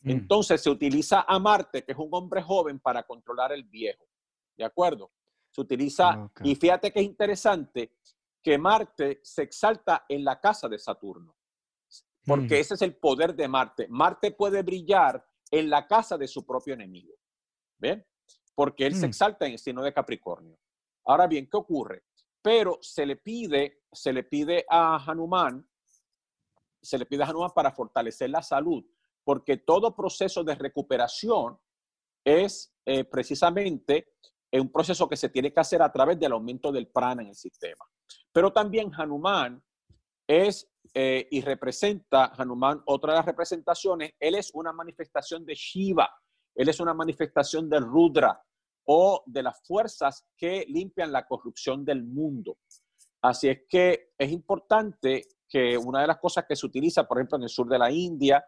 [0.01, 0.09] mm.
[0.11, 4.05] entonces se utiliza a Marte, que es un hombre joven, para controlar el viejo.
[4.55, 5.11] ¿De acuerdo?
[5.49, 7.95] Se utiliza, ah, y fíjate que es interesante
[8.43, 11.35] que Marte se exalta en la casa de Saturno,
[12.27, 12.61] porque mm.
[12.61, 13.87] ese es el poder de Marte.
[13.87, 17.15] Marte puede brillar en la casa de su propio enemigo.
[17.79, 18.05] ¿Ven?
[18.53, 19.09] porque él se mm.
[19.09, 20.59] exalta en el signo de Capricornio.
[21.05, 22.03] Ahora bien, ¿qué ocurre?
[22.41, 25.67] Pero se le pide, se le pide a Hanuman,
[26.81, 28.83] se le pide a Hanuman para fortalecer la salud,
[29.23, 31.59] porque todo proceso de recuperación
[32.23, 34.13] es eh, precisamente
[34.51, 37.35] un proceso que se tiene que hacer a través del aumento del prana en el
[37.35, 37.85] sistema.
[38.31, 39.61] Pero también Hanuman
[40.27, 46.09] es eh, y representa, Hanuman, otra de las representaciones, él es una manifestación de Shiva,
[46.55, 48.41] él es una manifestación de Rudra,
[48.91, 52.57] o de las fuerzas que limpian la corrupción del mundo.
[53.21, 57.37] Así es que es importante que una de las cosas que se utiliza, por ejemplo,
[57.37, 58.43] en el sur de la India,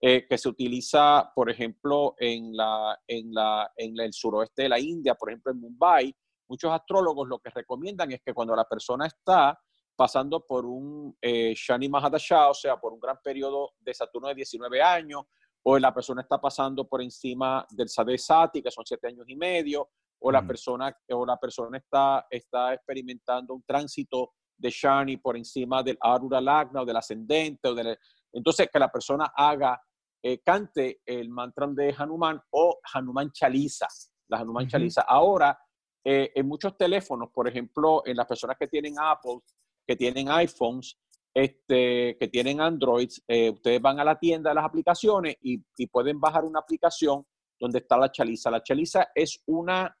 [0.00, 4.80] eh, que se utiliza, por ejemplo, en, la, en, la, en el suroeste de la
[4.80, 6.16] India, por ejemplo, en Mumbai,
[6.48, 9.56] muchos astrólogos lo que recomiendan es que cuando la persona está
[9.94, 14.34] pasando por un eh, Shani Mahadasha, o sea, por un gran periodo de Saturno de
[14.34, 15.22] 19 años,
[15.66, 19.88] o la persona está pasando por encima del Sati, que son 7 años y medio,
[20.20, 25.82] o la persona, o la persona está, está experimentando un tránsito de Shani por encima
[25.82, 27.98] del Arura Lagna o del ascendente, o del,
[28.32, 29.80] entonces que la persona haga,
[30.22, 33.88] eh, cante el mantra de Hanuman o Hanuman Chalisa,
[34.28, 34.68] la Hanuman.
[35.06, 35.58] Ahora,
[36.04, 39.40] eh, en muchos teléfonos, por ejemplo, en las personas que tienen Apple,
[39.86, 40.98] que tienen iPhones,
[41.34, 45.58] este, que tienen Androids, eh, ustedes van a la tienda de las aplicaciones y,
[45.88, 47.26] pueden bajar una aplicación
[47.58, 48.50] donde está la chaliza.
[48.50, 49.96] La chaliza es una,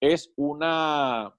[0.00, 1.36] es una,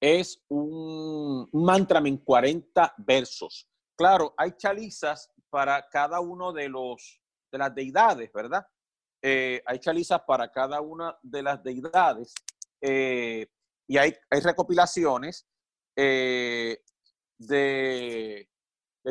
[0.00, 3.68] es un, mantra en 40 versos.
[3.96, 8.66] Claro, hay chalizas para cada uno de los de las deidades, ¿verdad?
[9.22, 12.34] Eh, hay chalizas para cada una de las deidades
[12.82, 13.46] eh,
[13.86, 15.48] y hay, hay recopilaciones
[17.38, 18.48] de,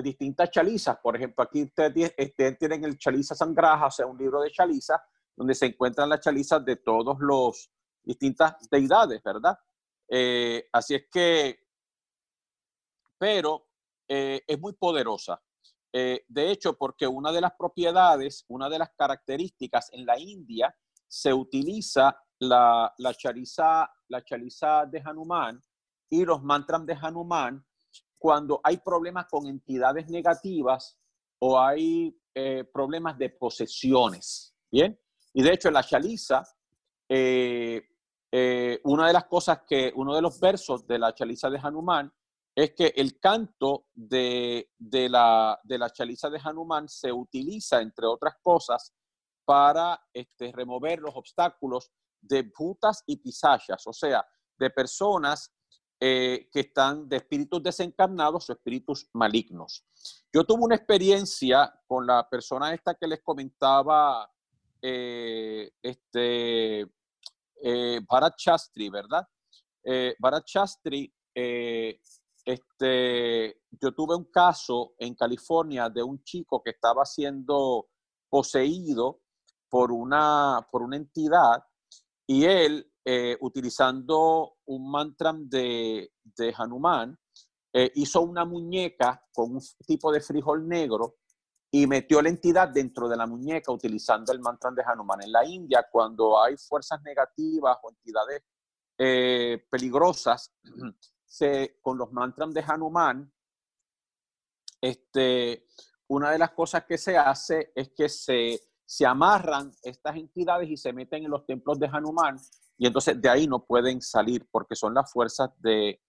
[0.04, 0.98] distintas chalizas.
[1.02, 5.02] Por ejemplo, aquí ustedes, este, tienen el Chaliza Sangraja, o sea, un libro de chaliza,
[5.36, 7.72] donde se encuentran las chalizas de todos los
[8.04, 9.58] distintas deidades, ¿verdad?
[10.08, 11.60] Eh, así es que,
[13.18, 13.70] pero
[14.08, 15.41] eh, es muy poderosa.
[15.91, 20.76] de hecho, porque una de las propiedades, una de las características en la India,
[21.08, 25.60] se utiliza la, la, chaliza, la chaliza de Hanuman
[26.10, 27.66] y los mantras de Hanuman
[28.18, 30.98] cuando hay problemas con entidades negativas
[31.39, 34.56] o hay eh, problemas de posesiones.
[34.72, 34.99] Bien,
[35.34, 36.44] y de hecho en la Chaliza,
[37.10, 37.81] eh,
[38.31, 42.11] eh, una de las cosas que, uno de los versos de la Chaliza de Hanuman
[42.56, 48.07] es que el canto de, de, la, de la Chaliza de Hanuman se utiliza, entre
[48.07, 48.94] otras cosas,
[49.45, 54.26] para este, remover los obstáculos de putas y pisayas, o sea,
[54.57, 55.53] de personas
[55.99, 59.84] eh, que están de espíritus desencarnados o espíritus malignos.
[60.32, 64.30] Yo tuve una experiencia con la persona esta que les comentaba,
[64.82, 66.82] eh, este,
[67.64, 69.28] eh, Bharat Shastri, ¿verdad?
[69.84, 72.02] Eh, Bharat Shastri, este,
[73.72, 77.90] yo tuve un caso en California de un chico que estaba siendo
[78.30, 79.22] poseído
[79.69, 81.64] por una, por una entidad
[82.26, 87.18] y él eh, utilizando un mantra de, de Hanuman,
[87.72, 91.16] eh, hizo una muñeca con un tipo de frijol negro
[91.72, 95.22] y metió la entidad dentro de la muñeca utilizando el mantra de Hanuman.
[95.22, 98.44] En la India, cuando hay fuerzas negativas o entidades
[98.98, 100.54] eh, peligrosas,
[101.82, 103.32] con los mantras de Hanuman,
[104.82, 105.66] este,
[106.08, 110.76] una de las cosas que se hace es que se, se amarran estas entidades y
[110.76, 112.38] se meten en los templos de Hanuman
[112.78, 116.02] y entonces de ahí no pueden salir porque son las fuerzas de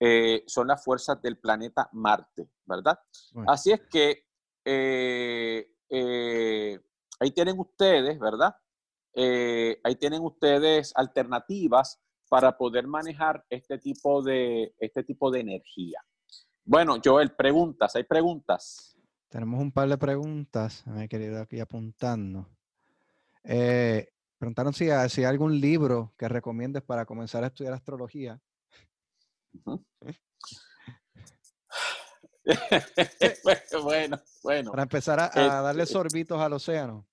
[0.00, 2.98] eh, son las fuerzas del planeta Marte, ¿verdad?
[3.48, 4.26] Así es que
[4.64, 6.80] eh, eh,
[7.18, 8.54] ahí tienen ustedes, ¿verdad?
[9.82, 16.00] ahí tienen ustedes alternativas para poder manejar este tipo de este tipo de energía.
[16.64, 18.96] Bueno, Joel, preguntas, hay preguntas.
[19.28, 22.46] Tenemos un par de preguntas, me he querido aquí apuntando.
[23.42, 24.06] Eh,
[24.38, 28.40] Preguntaron si, hay algún libro que recomiendes para comenzar a estudiar astrología.
[33.82, 34.70] bueno, bueno.
[34.70, 37.04] Para empezar a, este, darle sorbitos al océano.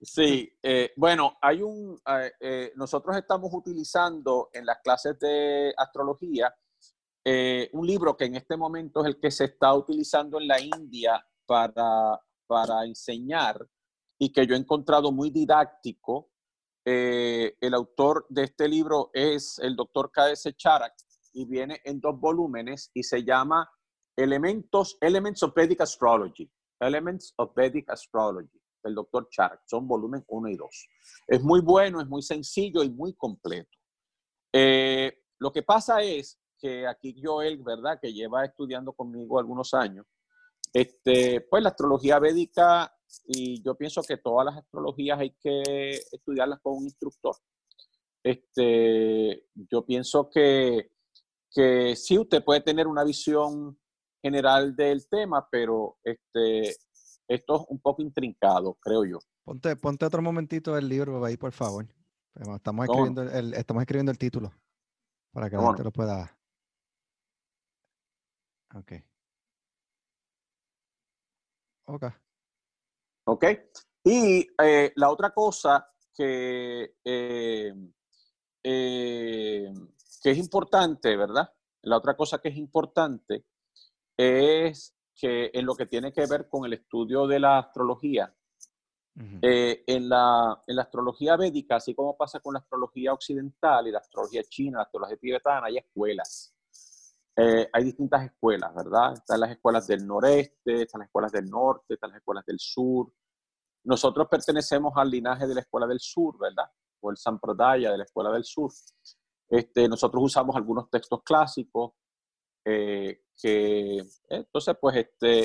[0.00, 6.54] Sí, eh, bueno, hay un, eh, eh, nosotros estamos utilizando en las clases de astrología
[7.72, 11.22] un libro que en este momento es el que se está utilizando en la India
[11.46, 13.68] para, para enseñar
[14.18, 16.29] y que yo he encontrado muy didáctico
[16.84, 20.52] eh, el autor de este libro es el doctor K.S.
[20.54, 20.94] Charak
[21.32, 23.70] y viene en dos volúmenes y se llama
[24.16, 26.50] Elementos, Elements of Vedic Astrology.
[26.80, 29.62] Elements of Vedic Astrology, el doctor Charak.
[29.66, 30.88] Son volumen 1 y 2.
[31.28, 33.76] Es muy bueno, es muy sencillo y muy completo.
[34.52, 37.98] Eh, lo que pasa es que aquí Joel, ¿verdad?
[38.00, 40.06] Que lleva estudiando conmigo algunos años,
[40.72, 42.94] este, pues la astrología védica
[43.26, 47.36] y yo pienso que todas las astrologías hay que estudiarlas con un instructor.
[48.22, 50.92] Este, yo pienso que,
[51.50, 53.78] que sí, usted puede tener una visión
[54.22, 56.76] general del tema, pero este,
[57.28, 59.18] esto es un poco intrincado, creo yo.
[59.44, 61.86] Ponte, ponte otro momentito el libro ahí, por favor.
[62.54, 64.52] estamos, escribiendo el, estamos escribiendo el título
[65.32, 66.38] para que la gente lo pueda.
[68.74, 68.92] Ok.
[71.86, 72.04] Ok.
[73.32, 73.44] Ok.
[74.02, 77.72] Y eh, la otra cosa que, eh,
[78.60, 79.72] eh,
[80.20, 81.48] que es importante, ¿verdad?
[81.82, 83.44] La otra cosa que es importante
[84.16, 88.34] es que en lo que tiene que ver con el estudio de la astrología,
[89.14, 93.98] en, la, en, la, astrología védica, así como pasa con la astrología occidental y la
[93.98, 96.52] astrología china, la astrología tibetana, hay escuelas.
[97.36, 99.12] hay distintas escuelas, ¿verdad?
[99.12, 103.12] Están las escuelas del noreste, están las escuelas del norte, están las escuelas del sur,
[103.84, 106.70] nosotros pertenecemos al linaje de la Escuela del Sur, ¿verdad?
[107.00, 108.70] O el Sampradaya de la Escuela del Sur.
[109.48, 111.92] Este, nosotros usamos algunos textos clásicos
[112.64, 115.44] eh, que, entonces, pues, este,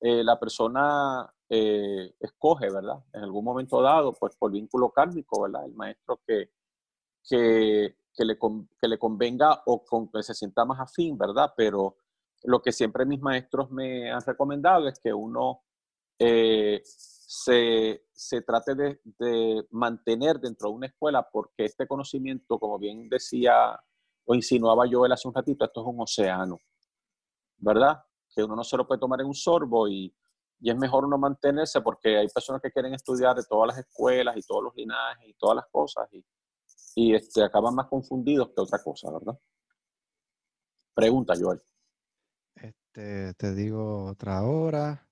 [0.00, 3.04] eh, la persona eh, escoge, ¿verdad?
[3.12, 5.66] En algún momento dado, pues, por vínculo kármico, ¿verdad?
[5.66, 6.50] El maestro que,
[7.30, 8.38] le,
[8.80, 11.52] que le convenga o con que se sienta más afín, ¿verdad?
[11.56, 11.98] Pero
[12.44, 15.62] lo que siempre mis maestros me han recomendado es que uno
[16.18, 23.78] se, se trate de, mantener dentro de una escuela, porque este conocimiento, como bien decía
[24.26, 26.58] o insinuaba yo hace un ratito, esto es un océano,
[27.58, 28.02] ¿verdad?
[28.34, 30.14] Que uno no se lo puede tomar en un sorbo y,
[30.60, 34.36] y es mejor uno mantenerse porque hay personas que quieren estudiar de todas las escuelas
[34.36, 36.24] y todos los linajes y todas las cosas y,
[36.94, 39.38] y este, acaban más confundidos que otra cosa, ¿verdad?
[40.94, 41.60] Pregunta, Joel.
[42.54, 45.08] Este, te digo otra hora.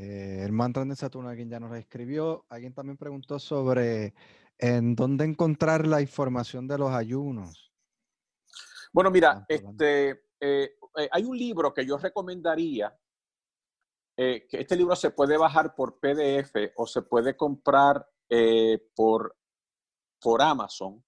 [0.00, 2.46] Eh, el mantra de Saturno, alguien ya nos escribió.
[2.50, 4.14] Alguien también preguntó sobre
[4.56, 7.72] en dónde encontrar la información de los ayunos.
[8.92, 12.96] Bueno, mira, este, eh, eh, hay un libro que yo recomendaría,
[14.16, 18.04] que este libro se puede bajar por PDF o se puede comprar
[18.96, 19.36] por,
[20.20, 21.04] por Amazon,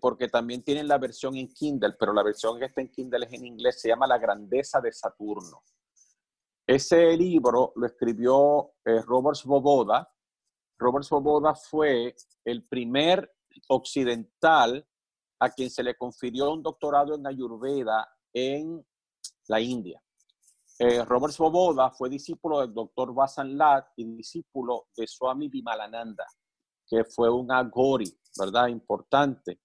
[0.00, 3.32] porque también tienen la versión en Kindle, pero la versión que está en Kindle es
[3.32, 5.64] en inglés, se llama La Grandeza de Saturno.
[6.68, 10.06] Ese libro lo escribió eh, Robert Svoboda.
[10.78, 12.14] Robert Svoboda fue
[12.44, 13.32] el primer
[13.68, 14.86] occidental
[15.40, 18.86] a quien se le confirió un doctorado en Ayurveda en
[19.46, 19.98] la India.
[20.78, 26.26] Eh, Robert Svoboda fue discípulo del doctor Vasan Lat y discípulo de Swami Vimalananda,
[26.86, 28.68] que fue un agori, ¿verdad?
[28.68, 29.58] Importante.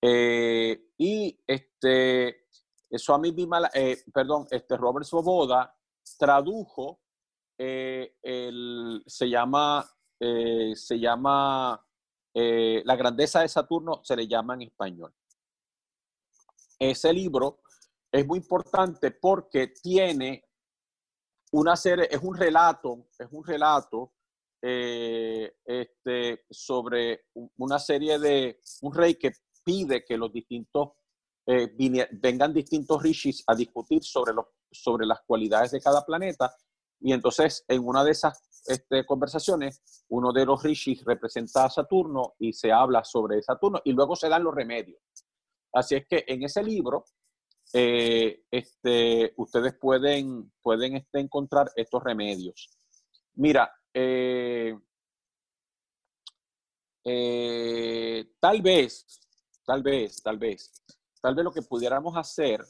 [0.00, 2.44] Eh, y este,
[2.92, 3.72] Swami Bimala,
[4.14, 5.76] perdón, este Robert Svoboda
[6.16, 7.00] tradujo,
[7.58, 11.84] eh, el, se llama, eh, se llama
[12.34, 15.14] eh, La grandeza de Saturno, se le llama en español.
[16.78, 17.60] Ese libro
[18.10, 20.44] es muy importante porque tiene
[21.52, 24.14] una serie, es un relato, es un relato
[24.60, 27.26] este, sobre
[27.56, 29.32] una serie de un rey que
[29.64, 30.90] pide que los distintos
[31.44, 36.54] vengan distintos rishis a discutir sobre los sobre las cualidades de cada planeta.
[37.00, 42.34] Y entonces, en una de esas este, conversaciones, uno de los rishis representa a Saturno
[42.38, 45.00] y se habla sobre Saturno y luego se dan los remedios.
[45.72, 47.04] Así es que en ese libro,
[47.72, 52.70] eh, este, ustedes pueden, pueden este, encontrar estos remedios.
[53.34, 54.78] Mira, eh,
[57.04, 59.06] eh, tal vez,
[59.64, 60.72] tal vez, tal vez,
[61.20, 62.64] tal vez lo que pudiéramos hacer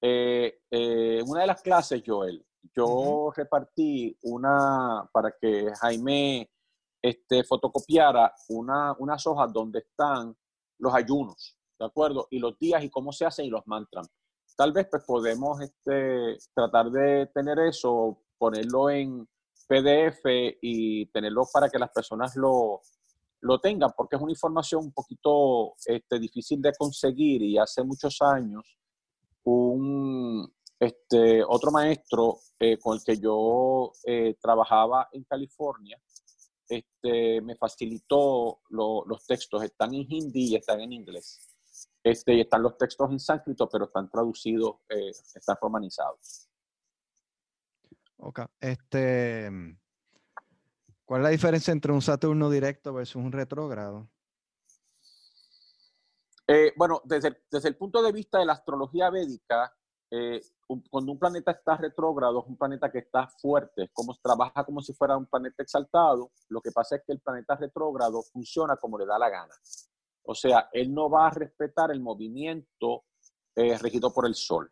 [0.00, 2.44] eh, eh, una de las clases, Joel,
[2.74, 6.50] yo repartí una, para que Jaime
[7.00, 10.36] este, fotocopiara una, unas hojas donde están
[10.78, 12.28] los ayunos, ¿de acuerdo?
[12.30, 14.08] Y los días y cómo se hacen y los mantras.
[14.56, 19.28] Tal vez pues podemos este, tratar de tener eso, ponerlo en
[19.68, 20.20] PDF
[20.60, 22.80] y tenerlo para que las personas lo,
[23.40, 28.20] lo tengan, porque es una información un poquito este, difícil de conseguir y hace muchos
[28.22, 28.78] años
[29.46, 36.00] un este, otro maestro eh, con el que yo eh, trabajaba en California,
[36.68, 41.48] este, me facilitó los textos, están en hindi y están en inglés.
[42.02, 46.48] Este, y están los textos en sánscrito, pero están traducidos, eh, están romanizados.
[48.18, 48.40] Ok.
[48.60, 49.50] Este,
[51.04, 54.08] ¿Cuál es la diferencia entre un Saturno directo versus un retrógrado?
[56.48, 59.74] Eh, bueno, desde, desde, el punto de vista de la astrología védica,
[60.10, 60.40] eh,
[60.88, 64.92] cuando un planeta está retrógrado, es un planeta que está fuerte, como trabaja como si
[64.92, 66.30] fuera un planeta exaltado.
[66.48, 69.54] Lo que pasa es que el planeta retrógrado funciona como le da la gana.
[70.22, 73.04] O sea, él no va a respetar el movimiento
[73.54, 74.70] eh, regido por el Sol.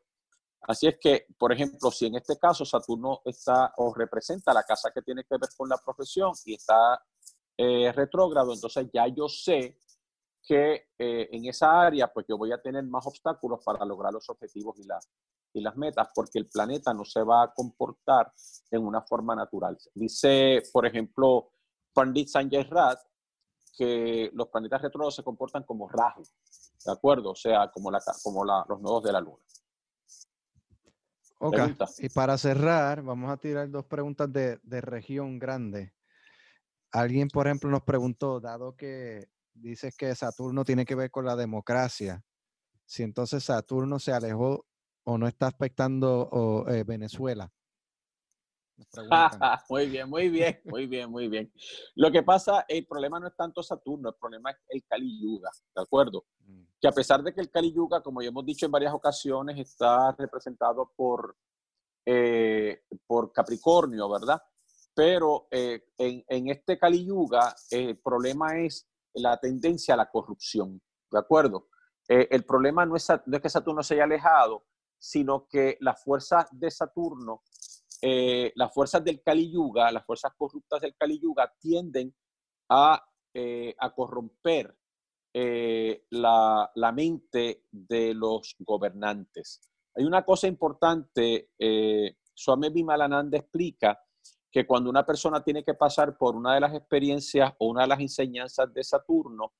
[0.62, 4.90] Así es que, por ejemplo, si en este caso Saturno está o representa la casa
[4.92, 7.02] que tiene que ver con la profesión y está
[7.56, 9.78] eh, retrógrado, entonces ya yo sé
[10.46, 14.28] que eh, en esa área, pues yo voy a tener más obstáculos para lograr los
[14.28, 14.86] objetivos y,
[15.54, 18.32] y las metas, porque el planeta no se va a comportar
[18.70, 19.78] en una forma natural.
[19.94, 21.50] Dice, por ejemplo,
[21.92, 23.00] Pandit Sanjay Rat,
[23.76, 26.22] que los planetas retrógrados se comportan como Rahu,
[26.84, 27.30] ¿de acuerdo?
[27.30, 29.42] O sea, como, la, como la, los nodos de la luna.
[31.38, 31.58] Ok,
[31.98, 35.92] y para cerrar, vamos a tirar dos preguntas de, de región grande.
[36.92, 41.36] Alguien, por ejemplo, nos preguntó, dado que dices que Saturno tiene que ver con la
[41.36, 42.22] democracia,
[42.84, 44.66] si entonces Saturno se alejó
[45.04, 47.50] o no está afectando eh, Venezuela.
[49.68, 51.52] muy bien, muy bien, muy bien, muy bien.
[51.94, 55.50] Lo que pasa, el problema no es tanto Saturno, el problema es el Kali Yuga,
[55.74, 56.26] ¿de acuerdo?
[56.40, 56.62] Mm.
[56.80, 59.58] Que a pesar de que el Kali Yuga, como ya hemos dicho en varias ocasiones,
[59.58, 61.36] está representado por,
[62.04, 64.42] eh, por Capricornio, ¿verdad?
[64.94, 70.80] Pero eh, en, este Kali Yuga, el problema es la tendencia a la corrupción,
[71.10, 71.68] ¿de acuerdo?
[72.08, 73.08] Eh, el problema no es,
[73.42, 74.66] que Saturno se haya alejado,
[74.98, 77.42] sino que las fuerzas de Saturno,
[78.02, 82.14] eh, las fuerzas del Kali Yuga, las fuerzas corruptas del Kali Yuga tienden
[82.68, 83.02] a,
[83.96, 84.76] corromper
[85.32, 89.60] la, la, mente de los gobernantes.
[89.96, 91.50] Hay una cosa importante,
[92.32, 94.00] Swami Vimalananda explica
[94.54, 97.88] que cuando una persona tiene que pasar por una de las experiencias o una de
[97.88, 99.52] las enseñanzas de Saturno,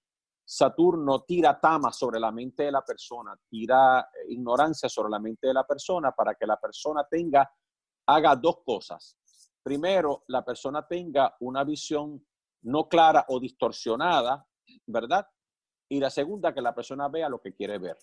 [0.45, 5.49] Saturno tira tamas sobre la mente de la persona, tira eh, ignorancia sobre la mente
[5.49, 7.53] de la persona para que la persona tenga,
[8.07, 9.19] haga dos cosas.
[9.65, 12.25] Primero, la persona tenga una visión
[12.63, 14.47] no clara o distorsionada,
[14.87, 15.27] ¿verdad?
[15.89, 17.99] Y la segunda, que la persona vea lo que quiere ver.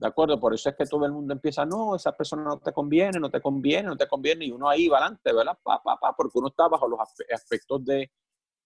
[0.00, 0.40] ¿De acuerdo?
[0.40, 3.28] Por eso es que todo el mundo empieza, no, esa persona no te conviene, no
[3.30, 5.58] te conviene, no te conviene, y uno ahí va adelante, ¿verdad?
[5.62, 6.98] Pa, pa, pa, porque uno está bajo los
[7.30, 8.10] aspectos de,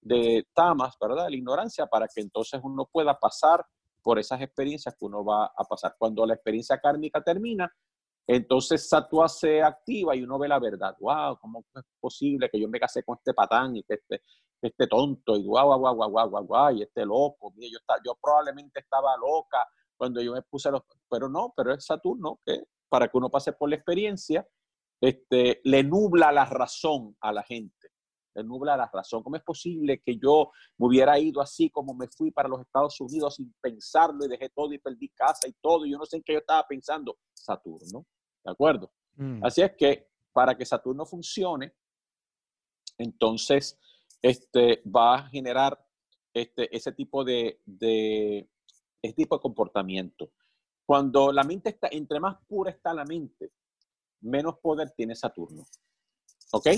[0.01, 1.27] de tamas, ¿verdad?
[1.29, 3.67] La ignorancia, para que entonces uno pueda pasar
[4.01, 5.97] por esas experiencias que uno va a pasar.
[5.99, 7.69] Cuando la experiencia kármica termina,
[8.29, 10.95] entonces Satua se activa y uno ve la verdad.
[11.01, 11.39] ¡Wow!
[11.41, 14.23] ¿Cómo es posible que yo me casé con este patán y que este,
[14.63, 17.53] este tonto y guau, guau, guau, guau, guau, guau, y este loco?
[17.57, 20.83] Mira, yo, yo probablemente estaba loca cuando yo me puse los...
[21.09, 24.47] Pero no, pero es Saturno que para que uno pase por la experiencia,
[25.01, 27.89] este, le nubla la razón a la gente,
[28.35, 29.23] le nubla la razón.
[29.23, 33.01] ¿Cómo es posible que yo me hubiera ido así como me fui para los Estados
[33.01, 35.85] Unidos sin pensarlo y dejé todo y perdí casa y todo?
[35.85, 37.19] Y yo no sé en qué yo estaba pensando.
[37.33, 38.07] Saturno,
[38.45, 38.93] ¿de acuerdo?
[39.17, 39.45] Mm.
[39.45, 41.75] Así es que para que Saturno funcione,
[42.99, 43.79] entonces
[44.23, 45.79] este, va a generar
[46.33, 47.61] este, ese tipo de,
[49.05, 50.33] este tipo de comportamiento.
[50.87, 53.53] Cuando la mente está, entre más pura está la mente,
[54.21, 55.65] menos poder tiene Saturno.
[56.53, 56.69] ¿Ok?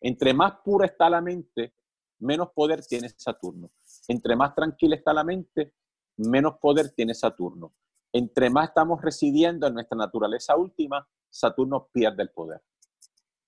[0.00, 1.74] Entre más pura está la mente,
[2.18, 3.70] menos poder tiene Saturno.
[4.08, 5.74] Entre más tranquila está la mente,
[6.16, 7.74] menos poder tiene Saturno.
[8.12, 12.62] Entre más estamos residiendo en nuestra naturaleza última, Saturno pierde el poder.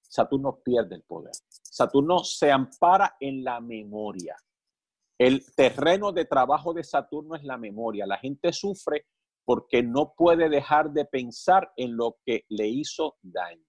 [0.02, 1.32] Saturno pierde el poder.
[1.48, 4.36] Saturno se ampara en la memoria.
[5.18, 8.06] El terreno de trabajo de Saturno es la memoria.
[8.06, 9.06] La gente sufre
[9.44, 13.64] porque no puede dejar de pensar en lo que le hizo daño.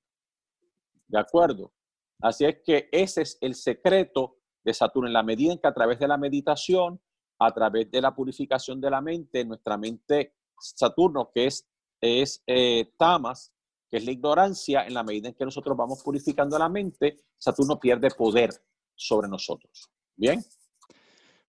[1.07, 1.73] ¿De acuerdo?
[2.21, 5.07] Así es que ese es el secreto de Saturno.
[5.07, 7.01] En la medida en que a través de la meditación,
[7.39, 11.67] a través de la purificación de la mente, nuestra mente, Saturno, que es,
[12.01, 13.53] es eh, tamas,
[13.89, 17.80] que es la ignorancia, en la medida en que nosotros vamos purificando la mente, Saturno
[17.80, 18.51] pierde poder
[18.93, 19.89] sobre nosotros.
[20.15, 20.43] ¿Bien?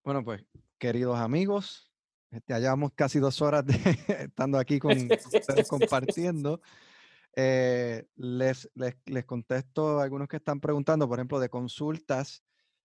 [0.02, 0.42] Bueno, pues,
[0.78, 1.92] queridos amigos,
[2.30, 3.74] este, ya llevamos casi dos horas de,
[4.24, 6.60] estando aquí compartiendo.
[7.36, 12.42] Eh, les, les, les, contesto a algunos que están preguntando, por ejemplo, de consultas.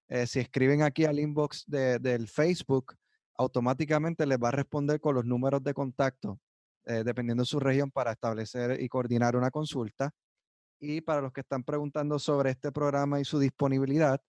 [0.09, 2.95] Eh, si escriben aquí al inbox de, del Facebook,
[3.37, 6.39] automáticamente les va a responder con los números de contacto,
[6.85, 10.11] eh, dependiendo de su región, para establecer y coordinar una consulta.
[10.79, 14.21] Y para los que están preguntando sobre este programa y su disponibilidad,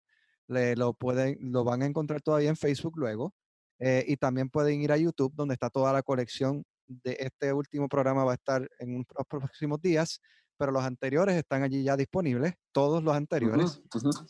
[0.49, 3.35] lo, pueden, lo van a encontrar todavía en Facebook luego.
[3.79, 7.89] Eh, y también pueden ir a YouTube, donde está toda la colección de este último
[7.89, 8.25] programa.
[8.25, 10.21] Va a estar en los próximos días,
[10.57, 13.83] pero los anteriores están allí ya disponibles, todos los anteriores.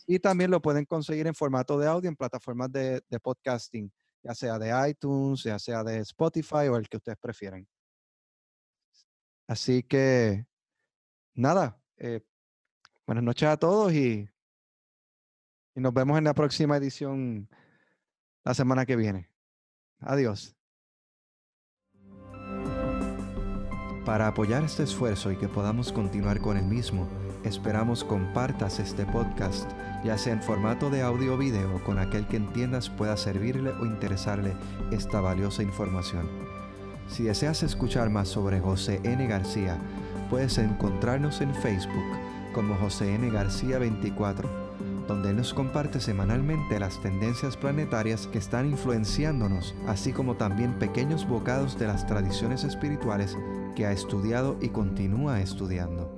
[0.06, 4.34] Y también lo pueden conseguir en formato de audio en plataformas de, de, podcasting, ya
[4.34, 7.66] sea de iTunes, ya sea de Spotify o el que ustedes prefieran.
[9.48, 10.44] Así que,
[11.34, 12.20] nada, eh,
[13.06, 14.28] buenas noches a todos y
[15.76, 17.48] y nos vemos en la próxima edición
[18.44, 19.30] la semana que viene.
[20.00, 20.56] Adiós.
[24.04, 27.08] Para apoyar este esfuerzo y que podamos continuar con el mismo,
[27.46, 29.70] Esperamos compartas este podcast,
[30.02, 33.86] ya sea en formato de audio o video, con aquel que entiendas pueda servirle o
[33.86, 34.56] interesarle
[34.90, 36.28] esta valiosa información.
[37.06, 39.24] Si deseas escuchar más sobre José N.
[39.28, 39.78] García,
[40.28, 42.18] puedes encontrarnos en Facebook
[42.52, 43.30] como José N.
[43.30, 44.65] García 24,
[45.06, 51.78] donde nos comparte semanalmente las tendencias planetarias que están influenciándonos, así como también pequeños bocados
[51.78, 53.38] de las tradiciones espirituales
[53.74, 56.10] que ha estudiado y continúa estudiando.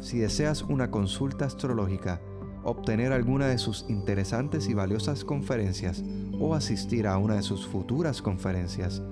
[0.00, 2.20] Si deseas una consulta astrológica,
[2.64, 6.02] obtener alguna de sus interesantes y valiosas conferencias
[6.40, 9.02] o asistir a una de sus futuras conferencias,